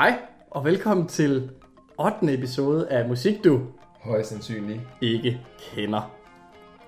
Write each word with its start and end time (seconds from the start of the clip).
Hej, 0.00 0.18
og 0.50 0.64
velkommen 0.64 1.06
til 1.08 1.50
8. 1.98 2.34
episode 2.34 2.88
af 2.88 3.08
Musik, 3.08 3.44
du 3.44 3.60
Højst 4.00 4.28
sandsynligt. 4.28 4.80
ikke 5.00 5.40
kender. 5.58 6.10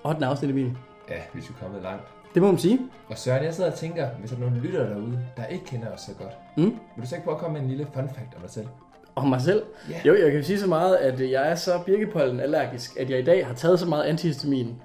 8. 0.03 0.25
afsnit, 0.25 0.51
Emil. 0.51 0.77
Ja, 1.09 1.15
vi 1.33 1.41
skulle 1.41 1.59
komme 1.59 1.81
langt. 1.81 2.03
Det 2.33 2.41
må 2.41 2.47
man 2.51 2.57
sige. 2.57 2.79
Og 3.09 3.17
Søren, 3.17 3.43
jeg 3.43 3.53
sidder 3.53 3.71
og 3.71 3.77
tænker, 3.77 4.09
hvis 4.19 4.29
der 4.29 4.37
er 4.37 4.41
nogle 4.41 4.59
lyttere 4.59 4.89
derude, 4.89 5.19
der 5.37 5.45
ikke 5.45 5.65
kender 5.65 5.91
os 5.91 6.01
så 6.01 6.11
godt. 6.19 6.31
Mm. 6.57 6.63
Vil 6.63 7.03
du 7.03 7.07
så 7.07 7.15
ikke 7.15 7.23
prøve 7.23 7.35
at 7.35 7.41
komme 7.41 7.53
med 7.53 7.61
en 7.61 7.69
lille 7.69 7.87
fun 7.93 8.09
fact 8.09 8.35
om 8.35 8.41
dig 8.41 8.49
selv? 8.49 8.67
Og 9.15 9.27
mig 9.27 9.41
selv. 9.41 9.63
Ja. 9.89 10.01
Jo, 10.05 10.15
jeg 10.15 10.31
kan 10.31 10.43
sige 10.43 10.59
så 10.59 10.67
meget, 10.67 10.95
at 10.95 11.31
jeg 11.31 11.51
er 11.51 11.55
så 11.55 11.79
birkepollen 11.85 12.39
allergisk, 12.39 12.97
at 12.99 13.09
jeg 13.09 13.19
i 13.19 13.23
dag 13.23 13.47
har 13.47 13.53
taget 13.53 13.79
så 13.79 13.85
meget 13.85 14.03
antihistamin, 14.03 14.75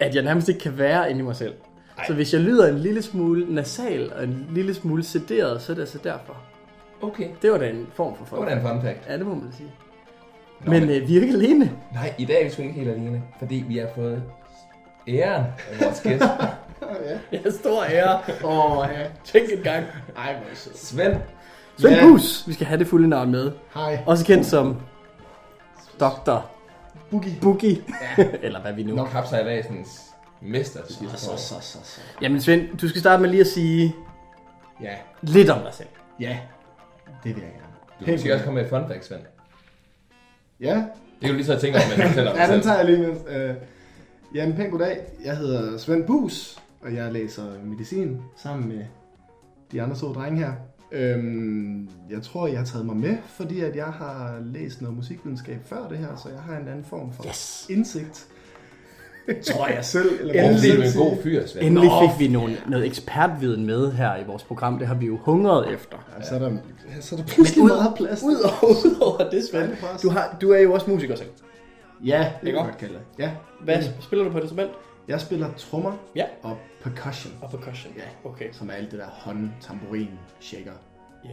at 0.00 0.14
jeg 0.14 0.22
nærmest 0.22 0.48
ikke 0.48 0.60
kan 0.60 0.78
være 0.78 1.10
inde 1.10 1.20
i 1.20 1.24
mig 1.24 1.36
selv. 1.36 1.54
Ej. 1.98 2.04
Så 2.06 2.14
hvis 2.14 2.32
jeg 2.32 2.40
lyder 2.40 2.68
en 2.68 2.78
lille 2.78 3.02
smule 3.02 3.54
nasal 3.54 4.12
og 4.12 4.24
en 4.24 4.46
lille 4.50 4.74
smule 4.74 5.02
sederet, 5.02 5.62
så 5.62 5.72
er 5.72 5.74
det 5.74 5.82
altså 5.82 5.98
derfor. 6.04 6.36
Okay. 7.02 7.28
Det 7.42 7.52
var 7.52 7.58
da 7.58 7.68
en 7.70 7.86
form 7.94 8.16
for 8.16 8.24
Det 8.24 8.28
folk. 8.28 8.42
var 8.42 8.48
da 8.48 8.54
en 8.54 8.62
fun 8.62 8.82
fact. 8.82 8.98
Ja, 9.08 9.18
det 9.18 9.26
må 9.26 9.34
man 9.34 9.52
sige. 9.56 9.70
Nå, 10.64 10.70
Men 10.72 10.82
øh, 10.82 11.08
vi 11.08 11.12
er 11.12 11.16
jo 11.16 11.22
ikke 11.22 11.34
alene. 11.34 11.72
Nej, 11.92 12.14
i 12.18 12.24
dag 12.24 12.40
er 12.40 12.44
vi 12.44 12.50
sgu 12.50 12.62
ikke 12.62 12.74
helt 12.74 12.90
alene, 12.90 13.22
fordi 13.38 13.64
vi 13.68 13.78
har 13.78 13.88
fået 13.94 14.22
æren 15.08 15.44
af 15.72 15.80
vores 15.84 16.00
gæst. 16.00 16.24
Jeg 17.32 17.40
er 17.44 17.50
stor 17.50 17.84
ære. 17.84 18.20
Åh, 18.44 18.78
oh, 18.78 18.88
ja. 18.92 19.06
Tænk 19.24 19.52
en 19.52 19.62
gang. 19.62 19.84
Ej, 20.16 20.32
hvor 20.32 20.50
er. 20.50 20.54
Svend. 20.74 21.16
Svend 21.78 21.94
Ja. 21.94 22.02
Bus. 22.06 22.44
Vi 22.48 22.52
skal 22.52 22.66
have 22.66 22.78
det 22.78 22.86
fulde 22.86 23.08
navn 23.08 23.30
med. 23.30 23.52
Hej. 23.74 23.98
Også 24.06 24.26
kendt 24.26 24.46
som 24.46 24.76
Dr. 26.00 26.36
Boogie. 27.10 27.36
Boogie. 27.42 27.76
Eller 28.42 28.60
hvad 28.60 28.72
vi 28.72 28.82
nu. 28.82 28.94
Nok 28.94 29.08
kapsejladsens 29.08 30.02
mester 30.42 30.80
Så, 30.88 31.30
år. 31.32 31.36
så, 31.36 31.54
så, 31.60 31.78
så. 31.82 32.00
Jamen 32.22 32.40
Svend, 32.40 32.78
du 32.78 32.88
skal 32.88 33.00
starte 33.00 33.22
med 33.22 33.30
lige 33.30 33.40
at 33.40 33.46
sige 33.46 33.94
Ja, 34.82 34.92
lidt 35.22 35.50
om 35.50 35.58
dig 35.62 35.74
selv. 35.74 35.88
ja. 36.20 36.38
Det 37.24 37.34
vil 37.36 37.42
jeg 37.42 37.52
gerne. 37.52 37.66
Du 38.00 38.04
kan 38.04 38.14
måske 38.14 38.32
også 38.32 38.44
komme 38.44 38.60
med 38.60 38.64
et 38.64 38.70
fun 38.70 38.88
fact, 38.88 39.04
Svend. 39.04 39.20
Ja, 40.60 40.74
Det 40.74 40.84
kan 41.20 41.30
du 41.30 41.34
lige 41.36 41.46
så 41.46 41.58
tænke 41.60 41.78
om, 41.78 41.82
men 41.98 42.06
fortæller 42.08 42.30
om 42.30 42.36
ja 42.36 42.54
den 42.54 42.62
tager 42.62 42.76
jeg 42.76 42.86
lige 42.86 42.98
med. 42.98 43.50
Uh, 43.50 43.56
jamen, 44.36 44.56
pænt 44.56 44.70
goddag. 44.70 44.98
Jeg 45.24 45.36
hedder 45.36 45.78
Svend 45.78 46.04
Bus, 46.06 46.58
og 46.82 46.94
jeg 46.94 47.12
læser 47.12 47.42
medicin 47.64 48.20
sammen 48.36 48.68
med 48.68 48.84
de 49.72 49.82
andre 49.82 49.96
to 49.96 50.12
drenge 50.12 50.38
her. 50.38 50.52
Øhm, 50.92 51.88
jeg 52.10 52.22
tror, 52.22 52.46
jeg 52.46 52.58
har 52.58 52.64
taget 52.66 52.86
mig 52.86 52.96
med, 52.96 53.16
fordi 53.26 53.60
at 53.60 53.76
jeg 53.76 53.84
har 53.86 54.38
læst 54.40 54.80
noget 54.82 54.96
musikvidenskab 54.96 55.58
før 55.64 55.88
det 55.88 55.98
her, 55.98 56.16
så 56.16 56.28
jeg 56.28 56.40
har 56.40 56.56
en 56.56 56.68
anden 56.68 56.84
form 56.84 57.12
for 57.12 57.26
Yes. 57.28 57.66
indsigt. 57.70 58.26
Tror 59.44 59.66
jeg 59.66 59.84
selv. 59.94 60.20
Eller 60.20 60.34
er 60.42 60.56
selv 60.56 60.82
en 60.82 60.92
god 60.96 61.22
fyr, 61.22 61.46
Svend. 61.46 61.66
Endelig 61.66 61.90
fik 62.10 62.20
vi 62.28 62.32
nogle, 62.32 62.56
noget 62.68 62.86
ekspertviden 62.86 63.66
med 63.66 63.92
her 63.92 64.16
i 64.16 64.24
vores 64.26 64.42
program. 64.42 64.78
Det 64.78 64.86
har 64.86 64.94
vi 64.94 65.06
jo 65.06 65.18
hungret 65.22 65.72
efter. 65.74 65.96
Ja, 66.18 66.24
så 66.24 66.34
er 66.34 66.38
der, 66.38 66.56
så 67.00 67.14
er 67.14 67.18
der 67.20 67.26
pludselig 67.26 67.62
ud- 67.64 67.68
meget 67.68 67.92
plads. 67.96 68.22
Udover, 68.22 68.64
udover 68.86 69.30
det, 69.30 69.44
Svend. 69.50 69.70
Du, 70.02 70.10
har, 70.10 70.36
du 70.40 70.50
er 70.52 70.58
jo 70.58 70.72
også 70.72 70.90
musiker 70.90 71.16
selv. 71.16 71.28
Ja, 72.04 72.32
det 72.44 72.52
kan 72.52 72.64
godt 72.64 72.78
kalde. 72.78 72.98
Ja. 73.18 73.30
Hvad 73.64 73.76
spiller 74.00 74.24
du 74.24 74.30
på 74.30 74.38
et 74.38 74.42
instrument? 74.42 74.70
Jeg 75.08 75.20
spiller 75.20 75.48
trommer 75.56 75.92
Ja. 76.16 76.24
og 76.42 76.56
percussion, 76.82 77.32
Og 77.42 77.50
percussion. 77.50 77.92
Ja. 77.96 78.28
Okay. 78.30 78.44
som 78.52 78.68
er 78.68 78.72
alt 78.72 78.90
det 78.90 78.98
der 78.98 79.06
hånd, 79.12 79.48
tamburin, 79.60 80.08
shaker, 80.40 80.70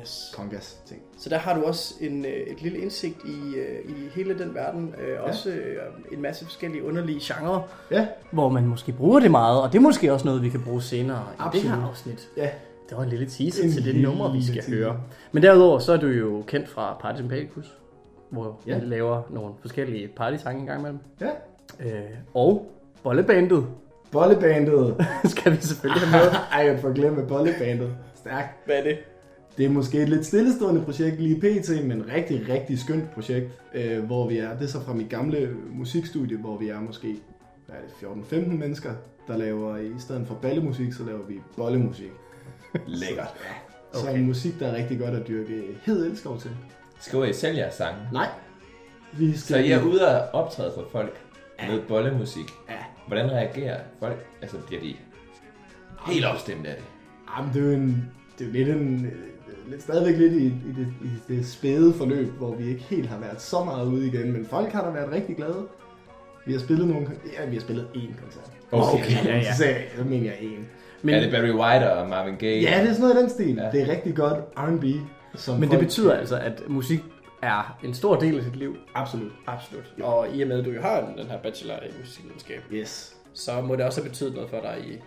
Yes. 0.01 0.31
congas 0.35 0.77
ting. 0.85 1.01
Så 1.17 1.29
der 1.29 1.37
har 1.37 1.59
du 1.59 1.63
også 1.65 1.93
en, 2.01 2.25
øh, 2.25 2.31
et 2.31 2.61
lille 2.61 2.77
indsigt 2.79 3.17
i, 3.25 3.55
øh, 3.55 3.89
i 3.89 3.93
hele 4.15 4.39
den 4.39 4.55
verden. 4.55 4.95
Øh, 5.07 5.23
også 5.23 5.49
øh, 5.49 5.75
en 6.11 6.21
masse 6.21 6.45
forskellige 6.45 6.83
underlige 6.85 7.19
genrer, 7.21 7.61
Ja, 7.91 8.07
hvor 8.31 8.49
man 8.49 8.65
måske 8.67 8.91
bruger 8.91 9.19
det 9.19 9.31
meget. 9.31 9.61
Og 9.61 9.71
det 9.71 9.77
er 9.77 9.81
måske 9.81 10.13
også 10.13 10.25
noget, 10.27 10.43
vi 10.43 10.49
kan 10.49 10.61
bruge 10.63 10.81
senere 10.81 11.23
i 11.35 11.41
det 11.53 11.61
her 11.61 11.69
Absolut. 11.71 11.89
afsnit. 11.89 12.29
ja. 12.37 12.49
Det 12.89 12.97
var 12.97 13.03
en 13.03 13.09
lille 13.09 13.25
teaser 13.29 13.63
En 13.63 13.71
til 13.71 13.85
det 13.85 14.01
nummer, 14.01 14.33
vi 14.33 14.43
skal 14.43 14.55
teaser. 14.55 14.75
høre. 14.75 15.01
Men 15.31 15.43
derudover, 15.43 15.79
så 15.79 15.93
er 15.93 15.97
du 15.97 16.07
jo 16.07 16.43
kendt 16.47 16.69
fra 16.69 16.97
Party 17.01 17.17
Sympathicus, 17.19 17.77
hvor 18.29 18.59
Ja. 18.67 18.79
laver 18.83 19.21
nogle 19.29 19.53
forskellige 19.61 20.07
partysange 20.17 20.59
en 20.61 20.65
gang 20.65 20.79
imellem. 20.79 20.99
Ja. 21.21 21.29
Øh, 21.79 22.01
og 22.33 22.71
bollebandet 23.03 23.67
Bollebandet. 24.11 24.95
skal 25.25 25.51
vi 25.51 25.57
selvfølgelig 25.61 26.07
have 26.07 26.23
med. 26.25 26.31
Ej, 26.53 26.65
jeg 26.65 26.79
får 26.79 26.93
glemme 26.93 27.27
bollebandet. 27.27 27.95
Stærkt. 28.15 28.47
Hvad 28.65 28.75
er 28.75 28.83
det? 28.83 28.97
Det 29.57 29.65
er 29.65 29.69
måske 29.69 30.01
et 30.01 30.09
lidt 30.09 30.25
stillestående 30.25 30.81
projekt 30.81 31.21
lige 31.21 31.35
pt, 31.39 31.85
men 31.87 32.11
rigtig, 32.15 32.49
rigtig 32.49 32.79
skønt 32.79 33.11
projekt, 33.11 33.51
øh, 33.73 34.03
hvor 34.03 34.27
vi 34.29 34.37
er. 34.37 34.53
Det 34.53 34.63
er 34.63 34.67
så 34.67 34.81
fra 34.81 34.93
mit 34.93 35.09
gamle 35.09 35.55
musikstudie, 35.71 36.37
hvor 36.37 36.57
vi 36.57 36.69
er 36.69 36.79
måske 36.79 37.15
hvad 37.65 37.75
er 37.75 38.11
det, 38.31 38.45
14-15 38.45 38.49
mennesker, 38.57 38.93
der 39.27 39.37
laver, 39.37 39.77
i 39.77 39.91
stedet 39.99 40.27
for 40.27 40.35
ballemusik, 40.35 40.93
så 40.93 41.03
laver 41.03 41.25
vi 41.27 41.41
bollemusik. 41.57 42.11
Lækkert. 42.87 43.33
Så 43.93 43.99
Okay. 44.07 44.17
en 44.17 44.25
musik, 44.25 44.59
der 44.59 44.67
er 44.67 44.75
rigtig 44.75 44.99
godt 44.99 45.13
at 45.15 45.27
dyrke 45.27 45.63
hed 45.85 46.05
elskov 46.05 46.39
til. 46.39 46.51
Skriver 46.99 47.25
I 47.25 47.33
selv 47.33 47.57
jeres 47.57 47.73
sange? 47.73 47.99
Nej. 48.11 48.27
Vi 49.11 49.37
skal 49.37 49.55
Så 49.55 49.57
I 49.57 49.71
er 49.71 49.83
ude 49.83 50.07
og 50.07 50.41
optræde 50.41 50.71
for 50.75 50.85
folk 50.91 51.21
med 51.69 51.81
bollemusik. 51.87 52.45
Ja. 52.69 52.75
Hvordan 53.07 53.31
reagerer 53.31 53.79
folk? 53.99 54.25
Altså, 54.41 54.57
bliver 54.67 54.81
de 54.81 54.95
helt 56.07 56.25
opstemt 56.25 56.65
af 56.67 56.75
det? 56.75 56.85
Jamen, 57.37 57.53
det 57.53 57.61
er 57.61 57.65
jo, 57.65 57.71
en, 57.71 58.11
det 58.39 58.47
er 58.47 58.51
lidt 58.51 58.69
en, 58.69 59.11
stadigvæk 59.79 60.17
lidt 60.17 60.33
i, 60.33 60.45
i, 60.45 60.51
det, 60.77 60.87
i 61.03 61.33
det 61.35 61.45
spæde 61.47 61.93
forløb, 61.93 62.27
hvor 62.31 62.55
vi 62.55 62.69
ikke 62.69 62.83
helt 62.83 63.07
har 63.09 63.19
været 63.19 63.41
så 63.41 63.63
meget 63.63 63.85
ude 63.87 64.07
igen, 64.07 64.31
men 64.33 64.45
folk 64.45 64.71
har 64.71 64.83
da 64.85 64.89
været 64.89 65.11
rigtig 65.11 65.35
glade. 65.35 65.67
Vi 66.45 66.51
har 66.53 66.59
spillet 66.59 66.87
nogle, 66.87 67.07
ja, 67.39 67.45
vi 67.49 67.55
har 67.55 67.61
spillet 67.61 67.87
én 67.95 68.21
koncert. 68.23 68.51
Okay, 68.71 69.25
ja, 69.25 69.35
ja. 69.37 69.53
Så, 69.53 69.63
så 69.97 70.03
mener 70.03 70.25
jeg 70.25 70.39
én. 70.39 70.61
Men. 71.01 71.15
Er 71.15 71.19
det 71.19 71.31
Barry 71.31 71.51
White 71.51 71.93
og 71.93 72.09
Marvin 72.09 72.35
Gaye? 72.35 72.61
Ja, 72.61 72.81
det 72.81 72.89
er 72.89 72.93
sådan 72.93 73.01
noget 73.01 73.15
i 73.15 73.21
den 73.21 73.29
stil. 73.29 73.55
Ja. 73.55 73.63
Ja. 73.65 73.71
Det 73.71 73.81
er 73.81 73.87
rigtig 73.91 74.15
godt 74.15 74.39
R&B. 74.57 74.83
Som 75.35 75.53
men 75.55 75.61
det 75.63 75.69
folk- 75.69 75.79
betyder 75.81 76.13
altså, 76.13 76.37
at 76.37 76.63
musik 76.67 76.99
er 77.41 77.77
en 77.83 77.93
stor 77.93 78.15
del 78.15 78.37
af 78.37 78.43
dit 78.43 78.55
liv. 78.55 78.75
Absolut. 78.95 79.31
Absolut. 79.47 79.93
Og 80.01 80.27
i 80.35 80.41
og 80.41 80.47
med, 80.47 80.59
at 80.59 80.65
du 80.65 80.71
jo 80.71 80.81
har 80.81 81.13
den 81.17 81.25
her 81.27 81.37
bachelor 81.43 81.75
i 81.75 81.99
musikvidenskab, 81.99 82.61
Yes. 82.73 83.15
så 83.33 83.51
må 83.61 83.75
det 83.75 83.85
også 83.85 84.01
have 84.01 84.09
betydet 84.09 84.33
noget 84.33 84.49
for 84.49 84.59
dig 84.61 84.77
i 84.87 84.97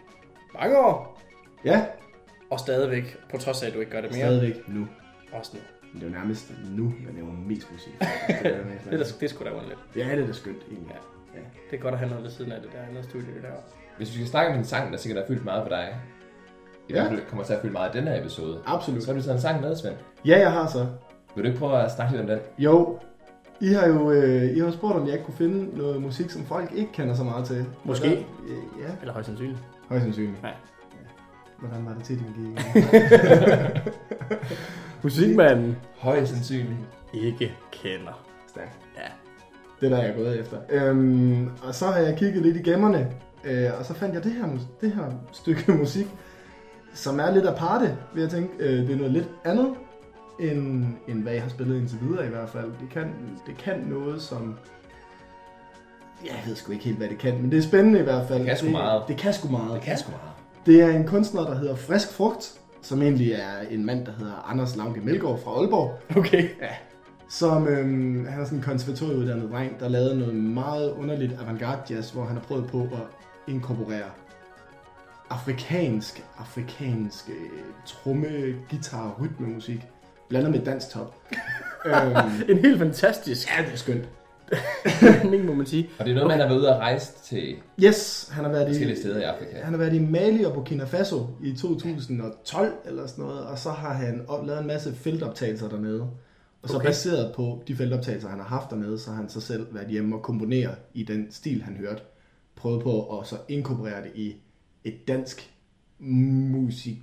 mange 0.61 0.79
år. 0.79 1.23
Ja, 1.65 1.83
Og 2.51 2.61
stadigvæk, 2.61 3.17
på 3.31 3.37
trods 3.39 3.63
af, 3.63 3.67
at 3.67 3.75
du 3.75 3.81
ikke 3.81 3.93
gør 3.93 4.01
det 4.01 4.11
mere. 4.11 4.21
stadigvæk 4.21 4.69
nu. 4.69 4.87
Også 5.33 5.51
nu. 5.55 5.61
Men 5.93 6.01
det 6.03 6.07
er 6.07 6.11
jo 6.13 6.19
nærmest 6.19 6.53
nu, 6.77 6.93
jeg 7.07 7.15
laver 7.15 7.33
mest 7.47 7.73
musik. 7.73 7.93
Det 8.01 8.47
er, 8.47 8.63
da- 8.91 9.05
det 9.21 9.23
er 9.23 9.29
sgu 9.29 9.45
da 9.45 9.51
underligt. 9.51 9.79
Ja, 9.97 10.05
det 10.17 10.23
er 10.23 10.27
da 10.27 10.33
skønt 10.33 10.63
egentlig. 10.71 10.95
Ja. 11.35 11.41
Det 11.71 11.77
er 11.77 11.81
godt 11.83 11.95
at 11.95 11.99
have 11.99 12.09
noget 12.11 12.25
ved 12.25 12.31
siden 12.31 12.53
af 12.53 12.61
det 12.61 12.73
der 12.73 12.79
andet 12.91 13.05
studie, 13.05 13.27
vi 13.27 13.41
laver. 13.43 13.57
Hvis 13.97 14.09
vi 14.09 14.15
skal 14.15 14.27
snakke 14.27 14.53
om 14.53 14.59
en 14.59 14.65
sang, 14.65 14.93
der 14.93 14.99
sikkert 14.99 15.23
har 15.23 15.27
fyldt 15.29 15.45
meget 15.45 15.63
for 15.63 15.69
dig, 15.69 15.97
i 16.89 16.93
Ja. 16.93 17.01
hvert 17.01 17.09
fald 17.13 17.27
kommer 17.29 17.45
til 17.45 17.53
at 17.53 17.61
fylde 17.63 17.73
meget 17.73 17.95
i 17.95 17.99
den 17.99 18.09
her 18.09 18.21
episode, 18.21 18.59
Absolut. 18.67 19.03
så 19.03 19.13
har 19.13 19.19
du 19.19 19.25
taget 19.25 19.35
en 19.37 19.41
sang 19.43 19.61
med, 19.61 19.77
Svend. 19.77 19.95
Ja, 20.25 20.39
jeg 20.39 20.53
har 20.53 20.67
så. 20.67 20.87
Vil 21.35 21.45
du 21.45 21.49
ikke 21.49 21.59
prøve 21.59 21.83
at 21.83 21.93
snakke 21.93 22.13
lidt 22.17 22.23
om 22.23 22.27
den? 22.29 22.39
Jo, 22.59 22.99
I 23.61 23.69
har 23.69 23.87
jo 23.89 24.11
øh, 24.11 24.57
I 24.57 24.59
har 24.59 24.71
spurgt, 24.71 24.97
om 24.97 25.05
jeg 25.07 25.13
ikke 25.13 25.25
kunne 25.25 25.37
finde 25.37 25.79
noget 25.79 26.03
musik, 26.03 26.31
som 26.31 26.45
folk 26.45 26.73
ikke 26.75 26.93
kender 26.93 27.15
så 27.15 27.25
meget 27.25 27.45
til. 27.47 27.65
Måske. 27.85 28.09
Der- 28.09 28.17
øh, 28.49 28.83
ja, 28.83 28.91
Eller 29.01 29.13
højst 29.13 29.27
sandsynligt. 29.27 29.59
højst 29.89 30.03
sandsynligt. 30.05 30.37
Ja. 30.45 30.49
Hvordan 31.59 31.87
var 31.87 31.95
det 31.95 32.05
til, 32.05 32.19
din 32.19 32.55
gik? 32.55 32.65
Musikmanden 35.03 35.77
Højst 35.99 36.33
sandsynligt. 36.33 36.79
ikke 37.15 37.55
kender. 37.73 38.25
Stærkt. 38.49 38.79
Ja. 38.97 39.03
Det 39.81 39.91
der 39.91 39.97
er 39.97 40.07
jeg 40.07 40.15
gået 40.15 40.41
efter. 40.41 40.59
Øhm, 40.71 41.51
og 41.63 41.75
så 41.75 41.87
har 41.87 41.99
jeg 41.99 42.17
kigget 42.19 42.43
lidt 42.43 42.57
i 42.57 42.63
gemmerne, 42.63 43.11
øh, 43.45 43.71
og 43.79 43.85
så 43.85 43.95
fandt 43.95 44.15
jeg 44.15 44.25
det 44.25 44.33
her, 44.33 44.49
det 44.81 44.93
her 44.93 45.05
stykke 45.33 45.73
musik, 45.83 46.07
som 46.95 47.21
er 47.21 47.31
lidt 47.31 47.47
aparte, 47.47 47.97
vil 48.15 48.21
jeg 48.21 48.31
tænke. 48.31 48.53
Øh, 48.59 48.87
det 48.87 48.91
er 48.91 48.97
noget 48.97 49.13
lidt 49.13 49.29
andet, 49.45 49.75
end, 50.41 50.87
end 51.09 51.23
hvad 51.23 51.33
jeg 51.33 51.43
har 51.43 51.51
spillet 51.51 51.77
indtil 51.81 51.99
videre 52.01 52.27
i 52.27 52.31
hvert 52.31 52.49
fald. 52.49 52.67
Det 52.81 52.89
kan, 52.91 53.15
det 53.47 53.57
kan 53.57 53.79
noget, 53.81 54.23
som... 54.23 54.55
Jeg 56.25 56.35
ved 56.47 56.55
sgu 56.57 56.73
ikke 56.73 56.85
helt, 56.85 56.97
hvad 56.99 57.09
det 57.09 57.19
kan, 57.19 57.43
men 57.43 57.51
det 57.51 57.59
er 57.59 57.63
spændende 57.63 57.99
i 58.01 58.03
hvert 58.03 58.29
fald. 58.29 58.39
Det 58.39 58.47
kan 58.47 58.57
sgu 58.57 58.71
meget. 58.71 59.03
Det 59.09 59.17
kan 59.17 59.33
sgu 59.33 59.49
meget. 59.49 59.75
Det 59.75 59.83
kan 59.83 59.99
sgu 59.99 60.11
meget. 60.11 60.31
Det 60.67 60.83
er 60.83 60.91
en 60.91 61.07
kunstner, 61.07 61.41
der 61.45 61.55
hedder 61.59 61.77
Frisk 61.77 62.13
Frugt, 62.13 62.61
som 62.83 63.03
egentlig 63.03 63.33
er 63.33 63.61
en 63.71 63.87
mand, 63.87 64.07
der 64.07 64.13
hedder 64.13 64.51
Anders 64.51 64.77
Lauke 64.77 65.01
Melgaard 65.01 65.41
fra 65.45 65.51
Aalborg. 65.51 65.99
Okay. 66.17 66.49
Som 67.29 67.69
øhm, 67.69 68.27
han 68.27 68.41
er 68.41 68.45
sådan 68.45 68.59
en 68.59 68.65
konservatorieuddannet 68.65 69.51
dreng, 69.51 69.81
der 69.81 69.89
lavede 69.89 70.19
noget 70.19 70.35
meget 70.35 70.93
underligt 70.93 71.33
avantgarde 71.41 71.95
jazz, 71.95 72.11
hvor 72.11 72.25
han 72.25 72.37
har 72.37 72.43
prøvet 72.43 72.67
på 72.67 72.83
at 72.83 73.07
inkorporere 73.49 74.11
afrikansk, 75.31 76.25
afrikansk 76.39 77.29
øh, 77.29 77.35
tromme, 77.87 78.55
guitar, 78.71 79.17
rytmemusik, 79.21 79.87
blandet 80.29 80.53
med 80.53 80.65
dansk 80.65 80.91
top. 80.91 81.15
øhm, 81.87 82.43
En 82.49 82.59
helt 82.59 82.79
fantastisk 82.79 83.49
ja, 83.49 83.65
det 83.65 83.73
er 83.73 83.77
skønt. 83.77 84.09
må 85.47 85.55
man 85.55 85.67
sige. 85.67 85.89
Og 85.99 86.05
det 86.05 86.11
er 86.11 86.15
noget, 86.15 86.29
man 86.29 86.41
har 86.41 86.47
været 86.47 86.59
ude 86.59 86.75
og 86.75 86.79
rejse 86.81 87.13
til 87.25 87.57
Yes, 87.85 88.29
han 88.33 88.45
har 88.45 88.51
været 88.53 88.67
forskellige 88.69 88.97
i, 88.97 89.01
steder 89.01 89.21
i 89.21 89.23
Afrika. 89.23 89.57
han 89.63 89.73
har 89.73 89.79
været 89.79 89.95
i 89.95 89.99
Mali 89.99 90.45
og 90.45 90.53
Burkina 90.55 90.85
Faso 90.85 91.27
i 91.43 91.53
2012 91.57 92.73
eller 92.87 93.07
sådan 93.07 93.25
noget, 93.25 93.41
og 93.47 93.59
så 93.59 93.71
har 93.71 93.93
han 93.95 94.27
lavet 94.47 94.61
en 94.61 94.67
masse 94.67 94.95
feltoptagelser 94.95 95.69
dernede. 95.69 96.01
Og 96.63 96.69
så 96.69 96.77
Okay. 96.77 96.87
baseret 96.87 97.35
på 97.35 97.63
de 97.69 97.77
feltoptagelser, 97.77 98.29
han 98.29 98.39
har 98.39 98.47
haft 98.47 98.71
dernede, 98.71 98.99
så 98.99 99.11
har 99.11 99.17
han 99.17 99.29
så 99.29 99.41
selv 99.41 99.67
været 99.75 99.89
hjemme 99.89 100.17
og 100.17 100.23
komponere 100.23 100.71
i 100.95 101.03
den 101.03 101.27
stil, 101.31 101.63
han 101.63 101.77
hørte. 101.77 102.03
Prøvet 102.57 102.83
på 102.83 103.19
at 103.19 103.27
så 103.27 103.37
inkorporere 103.49 104.03
det 104.03 104.11
i 104.15 104.35
et 104.85 105.09
dansk 105.09 105.51
musik. 105.99 106.97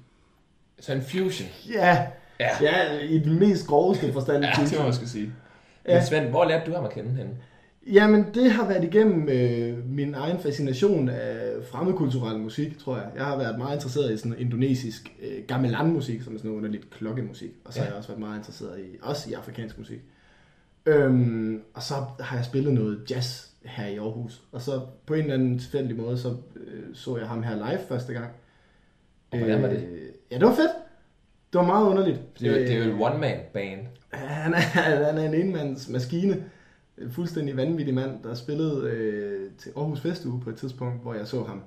Så 0.79 0.93
en 0.93 1.01
fusion 1.01 1.49
Ja, 1.73 2.05
Ja, 2.39 2.49
Ja, 2.61 2.99
i 2.99 3.19
den 3.19 3.39
mest 3.39 3.67
groveste 3.67 4.13
forstand. 4.13 4.43
ja 4.43 4.51
det 4.63 4.77
må 4.77 4.83
man 4.83 4.93
skulle 4.93 5.09
sige. 5.09 5.33
Ja. 5.88 5.94
Men 5.94 6.03
Svend, 6.06 6.30
hvor 6.30 6.45
lærte 6.45 6.71
du 6.71 6.75
ham 6.75 6.85
at 6.85 6.91
kende 6.91 7.09
henne? 7.09 7.31
Jamen, 7.94 8.25
det 8.33 8.51
har 8.51 8.68
været 8.68 8.83
igennem 8.83 9.30
øh, 9.30 9.89
min 9.89 10.13
egen 10.15 10.39
fascination 10.39 11.09
af 11.09 11.50
fremmedkulturel 11.71 12.39
musik, 12.39 12.77
tror 12.80 12.95
jeg. 12.97 13.06
Jeg 13.15 13.25
har 13.25 13.38
været 13.38 13.57
meget 13.57 13.75
interesseret 13.75 14.13
i 14.13 14.18
sådan 14.18 14.35
indonesisk 14.39 15.13
øh, 15.21 15.44
gamelan-musik, 15.47 16.21
som 16.21 16.33
er 16.33 16.38
sådan 16.38 16.50
noget 16.50 16.57
underligt 16.57 16.89
klokkemusik. 16.89 17.51
Og 17.65 17.74
så 17.74 17.80
Ja. 17.80 17.83
har 17.83 17.91
jeg 17.91 17.97
også 17.97 18.09
været 18.09 18.19
meget 18.19 18.38
interesseret 18.38 18.80
i, 18.80 18.97
også 19.01 19.30
i 19.30 19.33
afrikansk 19.33 19.77
musik. 19.77 20.00
Øhm, 20.85 21.62
og 21.74 21.83
så 21.83 21.94
har 22.19 22.36
jeg 22.36 22.45
spillet 22.45 22.74
noget 22.74 23.12
jazz 23.12 23.47
her 23.65 23.88
i 23.88 23.97
Aarhus. 23.97 24.41
Og 24.51 24.62
så 24.62 24.81
på 25.06 25.13
en 25.13 25.19
eller 25.21 25.33
anden 25.33 25.59
tilfældig 25.59 25.97
måde, 25.97 26.18
så 26.18 26.29
øh, 26.56 26.83
så 26.94 27.18
jeg 27.18 27.27
ham 27.27 27.44
her 27.44 27.56
live 27.56 27.79
første 27.89 28.13
gang. 28.13 28.27
Og 29.31 29.38
hvordan 29.38 29.62
var 29.62 29.68
det? 29.69 29.77
Øh, 29.91 30.01
ja, 30.31 30.38
det 30.38 30.45
var 30.47 30.56
fedt. 30.56 30.71
Det 31.53 31.59
var 31.59 31.65
meget 31.65 31.86
underligt. 31.89 32.19
Det 32.39 32.47
er, 32.47 32.51
jo- 32.51 32.57
det 32.59 32.71
er 32.71 32.77
jo 32.77 32.83
Øh, 32.83 33.00
et 33.00 33.06
one-man 33.06 33.38
band. 33.53 33.79
han 34.44 34.54
er, 34.54 34.57
han 34.57 35.18
er 35.18 35.25
en 35.25 35.33
enmands 35.33 35.89
maskine. 35.89 36.44
En 36.98 37.12
fuldstændig 37.12 37.57
vanvittig 37.57 37.94
mand, 37.94 38.24
der 38.24 38.33
spillede 38.36 38.89
øh, 38.89 39.51
til 39.57 39.71
Aarhus 39.77 40.01
Festuge 40.01 40.42
på 40.42 40.50
et 40.50 40.56
tidspunkt, 40.56 41.01
hvor 41.01 41.13
jeg 41.13 41.27
så 41.27 41.44
ham. 41.44 41.63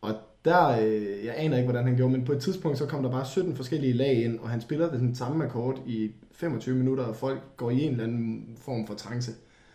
Og 0.00 0.14
der, 0.44 0.66
øh, 0.66 1.24
jeg 1.24 1.34
aner 1.36 1.56
ikke, 1.56 1.70
hvordan 1.70 1.86
han 1.86 1.96
gjorde, 1.96 2.12
men 2.12 2.24
på 2.24 2.32
et 2.32 2.42
tidspunkt, 2.42 2.78
så 2.78 2.86
kom 2.86 3.02
der 3.02 3.10
bare 3.10 3.26
17 3.26 3.56
forskellige 3.56 3.92
lag 3.92 4.24
ind, 4.24 4.38
og 4.38 4.50
han 4.50 4.60
spiller 4.60 4.90
det 4.90 4.98
sådan 4.98 5.14
samme 5.14 5.44
akkord 5.44 5.80
i 5.86 6.12
25 6.32 6.76
minutter, 6.76 7.04
og 7.04 7.16
folk 7.16 7.40
går 7.56 7.70
i 7.70 7.82
en 7.82 7.90
eller 7.90 8.04
anden 8.04 8.56
form 8.60 8.86
for 8.86 8.94
trance. 8.94 9.32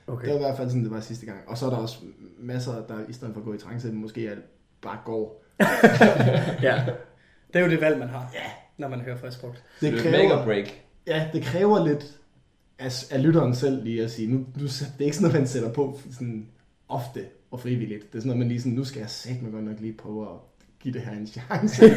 Okay. 0.08 0.26
Det 0.26 0.34
var 0.34 0.40
i 0.40 0.44
hvert 0.44 0.58
fald 0.58 0.70
sådan, 0.70 0.84
det 0.84 0.92
var 0.92 1.00
sidste 1.00 1.26
gang. 1.26 1.40
Og 1.48 1.58
så 1.58 1.66
er 1.66 1.70
der 1.70 1.78
også 1.78 1.98
masser, 2.40 2.86
der 2.88 2.96
i 3.10 3.14
stedet 3.14 3.34
for 3.34 3.42
at 3.42 3.46
gå 3.46 3.54
i 3.54 3.58
trance, 3.58 3.92
måske 3.92 4.30
alt 4.30 4.46
bare 4.82 4.98
går. 5.06 5.44
Ja. 6.62 6.86
Det 7.54 7.60
er 7.60 7.64
jo 7.64 7.70
det 7.70 7.82
valg, 7.82 8.00
man 8.00 8.10
har, 8.10 8.32
ja. 8.34 8.52
når 8.78 8.88
man 8.88 9.02
hører 9.02 9.18
frisk 9.18 9.40
frugt. 9.40 9.64
Det, 9.82 9.94
det 9.94 10.06
er 10.06 10.12
make 10.12 10.40
or 10.40 10.46
break. 10.46 10.89
Ja, 11.10 11.28
det 11.34 11.44
kræver 11.44 11.88
lidt 11.88 12.06
af, 12.80 13.04
af 13.12 13.24
lytteren 13.24 13.56
selv 13.56 13.84
lige 13.84 14.04
at 14.04 14.12
sige, 14.12 14.28
nu, 14.32 14.38
nu, 14.38 14.64
det 14.64 14.82
er 15.00 15.04
ikke 15.06 15.16
sådan 15.16 15.28
noget, 15.30 15.42
man 15.42 15.48
sætter 15.48 15.72
på 15.74 16.00
sådan 16.12 16.48
ofte 16.90 17.26
og 17.52 17.60
frivilligt. 17.60 18.12
Det 18.12 18.18
er 18.18 18.22
sådan 18.22 18.28
noget, 18.28 18.40
man 18.40 18.48
lige 18.48 18.60
sådan, 18.60 18.72
nu 18.74 18.84
skal 18.84 19.00
jeg 19.00 19.10
sætte 19.10 19.44
mig 19.44 19.52
godt 19.52 19.64
nok 19.64 19.80
lige 19.80 19.94
prøve 19.94 20.24
at 20.24 20.36
give 20.80 20.94
det 20.94 21.02
her 21.02 21.12
en 21.12 21.28
chance. 21.28 21.86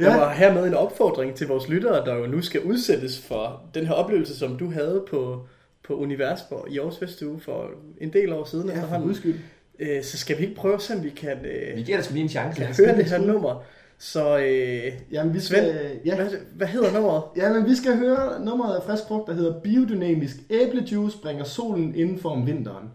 Ja. 0.00 0.04
Der 0.04 0.16
var 0.16 0.32
hermed 0.34 0.66
en 0.66 0.74
opfordring 0.74 1.34
til 1.34 1.46
vores 1.46 1.68
lyttere, 1.68 2.04
der 2.06 2.14
jo 2.14 2.26
nu 2.26 2.42
skal 2.42 2.62
udsættes 2.62 3.20
for 3.20 3.62
den 3.74 3.86
her 3.86 3.92
oplevelse, 3.94 4.38
som 4.38 4.56
du 4.58 4.70
havde 4.70 5.04
på, 5.10 5.46
på 5.84 5.94
Universborg 5.94 6.72
i 6.72 6.78
Aarhus 6.78 6.98
Festuge 6.98 7.40
for 7.40 7.70
en 8.00 8.12
del 8.12 8.32
år 8.32 8.44
siden 8.44 8.66
ja, 8.68 8.72
for 8.72 8.76
efterhånden. 8.78 9.08
guds 9.08 9.18
skyld. 9.18 9.34
Øh, 9.78 10.02
så 10.02 10.18
skal 10.18 10.38
vi 10.38 10.42
ikke 10.42 10.54
prøve 10.56 10.74
at 10.74 10.82
se, 10.82 10.94
om 10.94 11.04
vi 11.04 11.10
kan, 11.10 11.36
øh, 11.44 11.76
Vi 11.76 11.82
giver 11.82 11.96
dig 11.98 12.04
sgu 12.04 12.12
lige 12.14 12.22
en 12.22 12.28
chance. 12.28 12.60
kan 12.64 12.74
høre 12.86 12.96
det 12.96 13.04
her 13.04 13.18
nummer. 13.18 13.62
Så 13.98 14.38
øh, 14.38 14.92
Jamen, 15.12 15.34
vi 15.34 15.40
skal, 15.40 15.58
Svend, 15.58 16.00
ja, 16.04 16.16
hvad, 16.16 16.30
hvad 16.56 16.66
hedder 16.66 16.92
nummeret? 16.92 17.22
ja, 17.36 17.52
men 17.52 17.66
vi 17.66 17.74
skal 17.74 17.96
høre 17.98 18.44
nummeret 18.44 18.76
af 18.76 18.82
frisk 18.82 19.02
frugt, 19.08 19.26
der 19.28 19.34
hedder 19.34 19.60
Biodynamisk 19.60 20.36
æblejuice 20.50 21.18
bringer 21.18 21.44
solen 21.44 21.94
indenfor 21.94 22.30
om 22.30 22.46
vinteren. 22.46 22.90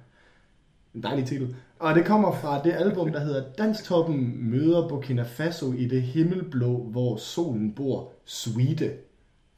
En 0.96 1.04
dejlig 1.04 1.26
titel. 1.26 1.56
Og 1.80 1.96
det 1.96 2.06
kommer 2.06 2.32
fra 2.32 2.62
det 2.64 2.72
album, 2.74 3.12
der 3.12 3.20
hedder 3.20 3.44
Danstoppen 3.58 4.50
møder 4.52 4.88
Burkina 4.88 5.24
Faso 5.24 5.72
i 5.74 5.88
det 5.88 6.02
himmelblå, 6.02 6.78
hvor 6.84 7.16
solen 7.18 7.74
bor, 7.76 8.12
Suite. 8.26 8.92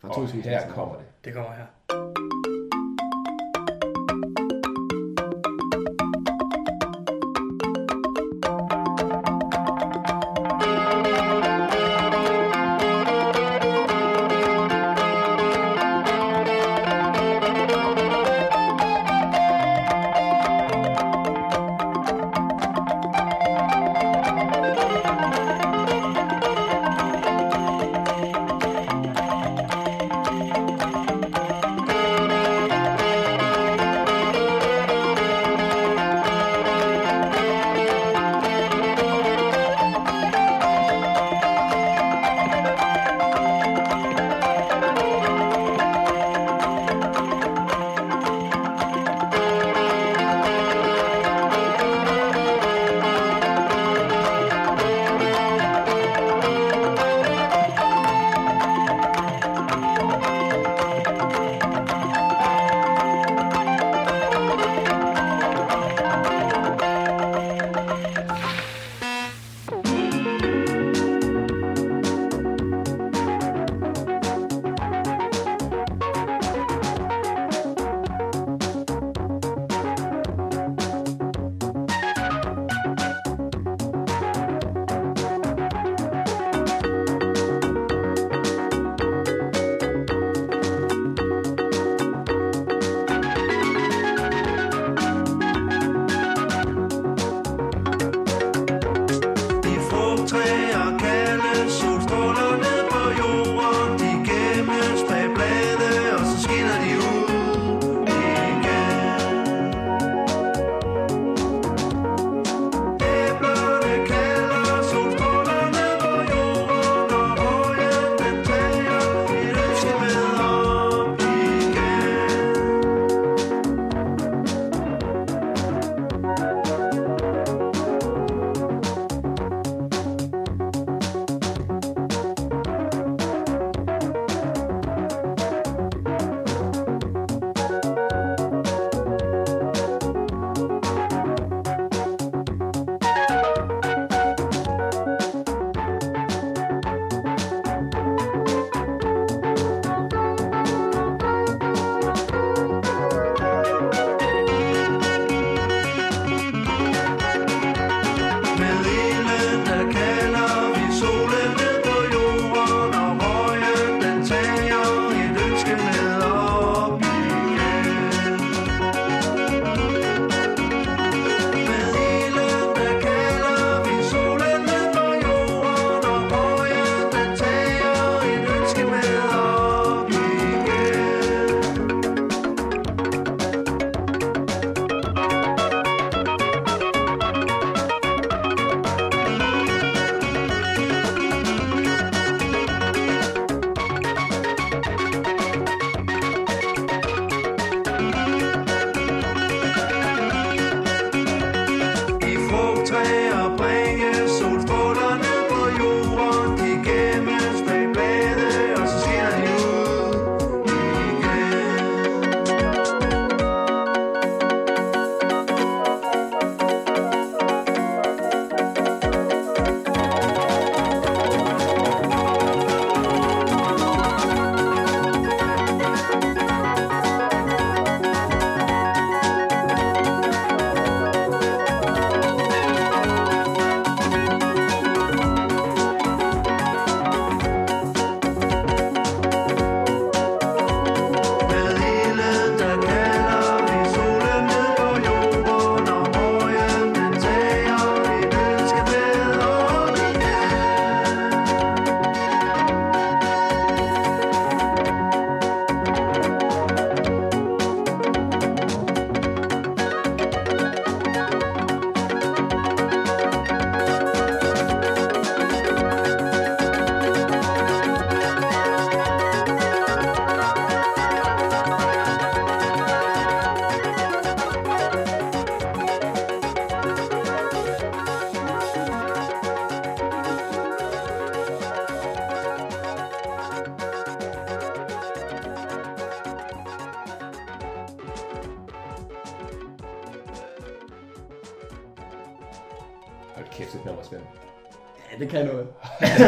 Fra 0.01 0.09
Og 0.09 0.15
2000. 0.15 0.43
her 0.43 0.69
kommer 0.69 0.95
det. 0.95 1.05
Det 1.25 1.33
kommer 1.33 1.51
her. 1.51 2.22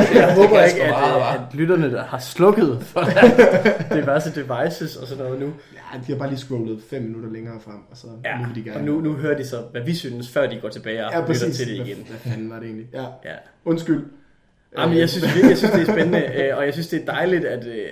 Jeg 0.16 0.36
håber 0.36 0.64
ikke, 0.64 0.84
at, 0.84 0.90
meget, 0.90 1.16
øh, 1.16 1.22
hva'? 1.34 1.34
at 1.50 1.56
lytterne 1.56 1.92
der 1.92 2.04
har 2.04 2.20
slukket 2.20 2.78
for 2.82 3.02
deres 3.02 3.32
diverse 4.02 4.30
devices 4.42 4.96
og 4.96 5.08
sådan 5.08 5.24
noget 5.24 5.40
nu. 5.40 5.46
Ja, 5.46 6.00
de 6.08 6.12
har 6.12 6.16
bare 6.20 6.30
lige 6.30 6.40
scrollet 6.40 6.84
5 6.90 7.02
minutter 7.04 7.30
længere 7.30 7.60
frem, 7.60 7.80
og 7.92 7.98
så 7.98 8.08
Ja, 8.26 8.38
nu 8.38 8.46
vil 8.48 8.56
de 8.56 8.64
gerne. 8.70 8.80
og 8.80 8.84
nu, 8.86 9.00
nu 9.02 9.14
hører 9.14 9.38
de 9.38 9.48
så, 9.48 9.58
hvad 9.72 9.82
vi 9.82 9.96
synes, 9.96 10.30
før 10.32 10.48
de 10.50 10.60
går 10.62 10.70
tilbage 10.70 11.06
og 11.06 11.12
ja, 11.12 11.20
lytter 11.20 11.28
præcis. 11.34 11.58
til 11.58 11.68
det 11.68 11.76
Hvad- 11.78 11.86
igen. 11.88 12.06
Hvad 12.10 12.18
fanden 12.20 12.50
var 12.50 12.56
det 12.60 12.66
egentlig? 12.66 12.88
Ja, 12.94 13.02
Ja. 13.26 13.36
undskyld. 13.66 14.06
Jamen, 14.78 14.98
jeg 14.98 15.10
synes 15.10 15.26
virkelig, 15.26 15.50
jeg 15.50 15.58
synes, 15.58 15.74
det 15.74 15.82
er 15.90 15.94
spændende, 15.94 16.24
øh, 16.50 16.58
og 16.58 16.66
jeg 16.66 16.74
synes, 16.74 16.88
det 16.88 17.02
er 17.02 17.06
dejligt, 17.06 17.46
at 17.46 17.68
øh, 17.68 17.86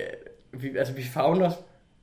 vi, 0.52 0.76
altså, 0.78 0.94
vi 0.94 1.02
fagner 1.14 1.50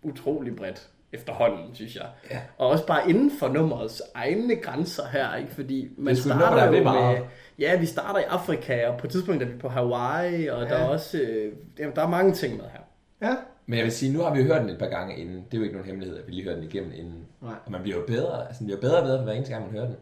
utrolig 0.03 0.55
bredt 0.55 0.81
efterhånden, 1.13 1.75
synes 1.75 1.96
jeg. 1.96 2.05
Ja. 2.31 2.38
Og 2.58 2.67
også 2.67 2.86
bare 2.86 3.10
inden 3.10 3.31
for 3.39 3.48
nummerets 3.48 4.01
egne 4.15 4.55
grænser 4.55 5.03
her, 5.12 5.36
ikke? 5.36 5.51
Fordi 5.55 5.88
man 5.98 6.15
nummer, 6.25 6.39
starter 6.39 6.62
er 6.62 6.65
jo 6.65 6.72
med... 6.72 6.81
meget. 6.81 7.17
Ja, 7.60 7.79
vi 7.79 7.86
starter 7.86 8.20
i 8.20 8.24
Afrika, 8.24 8.88
og 8.88 9.00
på 9.00 9.08
et 9.08 9.12
tidspunkt 9.12 9.43
er 9.43 9.48
vi 9.48 9.58
på 9.58 9.70
Hawaii, 9.70 10.48
og 10.48 10.63
ja. 10.63 10.70
der 10.70 10.75
er 10.75 10.88
også... 10.88 11.17
Øh, 11.22 11.53
jamen, 11.79 11.96
der 11.96 12.01
er 12.03 12.08
mange 12.10 12.34
ting 12.34 12.58
med 12.58 12.65
her. 12.65 12.79
Ja, 13.29 13.36
Men 13.65 13.77
jeg 13.77 13.84
vil 13.84 13.91
sige, 13.91 14.13
nu 14.13 14.20
har 14.22 14.34
vi 14.34 14.39
jo 14.41 14.46
hørt 14.46 14.62
den 14.62 14.70
et 14.70 14.79
par 14.79 14.88
gange 14.89 15.17
inden. 15.17 15.36
Det 15.36 15.53
er 15.53 15.58
jo 15.58 15.63
ikke 15.63 15.75
nogen 15.75 15.88
hemmelighed, 15.88 16.17
at 16.20 16.27
vi 16.27 16.31
lige 16.31 16.43
hører 16.43 16.55
den 16.55 16.63
igennem 16.63 16.91
inden. 16.96 17.25
Nej. 17.41 17.53
Og 17.65 17.72
man 17.72 17.81
bliver 17.81 17.98
jo 17.98 18.03
bedre. 18.08 18.48
Altså, 18.48 18.60
den 18.60 18.67
bliver 18.67 18.81
bedre 18.81 18.98
og 18.98 19.03
bedre, 19.03 19.17
for 19.17 19.24
hver 19.24 19.34
eneste 19.34 19.53
gang, 19.53 19.65
man 19.65 19.74
hører 19.74 19.86
den. 19.86 19.96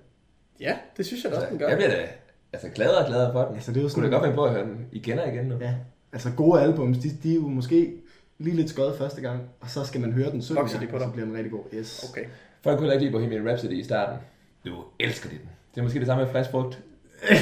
Ja, 0.60 0.78
det 0.98 1.06
synes 1.06 1.24
jeg 1.24 1.32
da 1.32 1.38
også, 1.38 1.48
den 1.48 1.54
Altså, 1.62 1.66
gør. 1.66 1.70
jeg 1.70 1.78
bliver 1.78 2.04
da 2.06 2.08
altså, 2.54 2.70
gladere 2.70 2.98
og 2.98 3.08
gladere 3.08 3.32
for 3.32 3.46
den. 3.46 3.56
Altså, 3.56 3.72
det 3.72 3.78
er 3.80 3.84
jo 3.84 3.90
Skulle 3.90 4.06
sådan- 4.06 4.12
da 4.12 4.18
godt 4.18 4.26
finde 4.26 4.36
på 4.36 4.44
at 4.46 4.52
høre 4.52 4.64
den 4.64 4.86
igen 4.92 5.20
og 5.20 5.28
igen 5.28 5.46
nu. 5.46 5.56
ja. 5.62 5.76
Altså 6.14 6.30
gode 6.38 6.62
albums, 6.62 6.98
de, 6.98 7.10
de 7.24 7.32
er 7.32 7.36
jo 7.36 7.42
måske 7.48 7.94
lige 8.38 8.56
lidt 8.56 8.70
skøjet 8.70 8.96
første 8.98 9.22
gang, 9.22 9.42
og 9.62 9.70
så 9.70 9.84
skal 9.84 10.02
man 10.02 10.12
høre 10.14 10.32
den 10.32 10.42
17 10.42 10.62
Vokser 10.62 10.80
de 10.80 10.86
gang, 10.86 10.92
på 10.92 10.98
og 10.98 11.04
så 11.04 11.10
bliver 11.14 11.26
den 11.26 11.36
rigtig 11.36 11.52
god. 11.52 11.64
Yes. 11.74 12.10
Okay. 12.12 12.26
Folk 12.62 12.78
kunne 12.78 12.94
ikke 12.94 13.04
lide 13.06 13.12
Bohemian 13.12 13.48
Rhapsody 13.50 13.72
i 13.72 13.84
starten. 13.84 14.18
Du 14.66 14.84
elsker 15.00 15.30
de 15.30 15.36
den. 15.36 15.50
Det 15.76 15.80
er 15.80 15.84
måske 15.84 16.00
det 16.00 16.08
samme 16.08 16.24
med 16.24 16.32
frisk 16.32 16.50
frugt. 16.52 16.80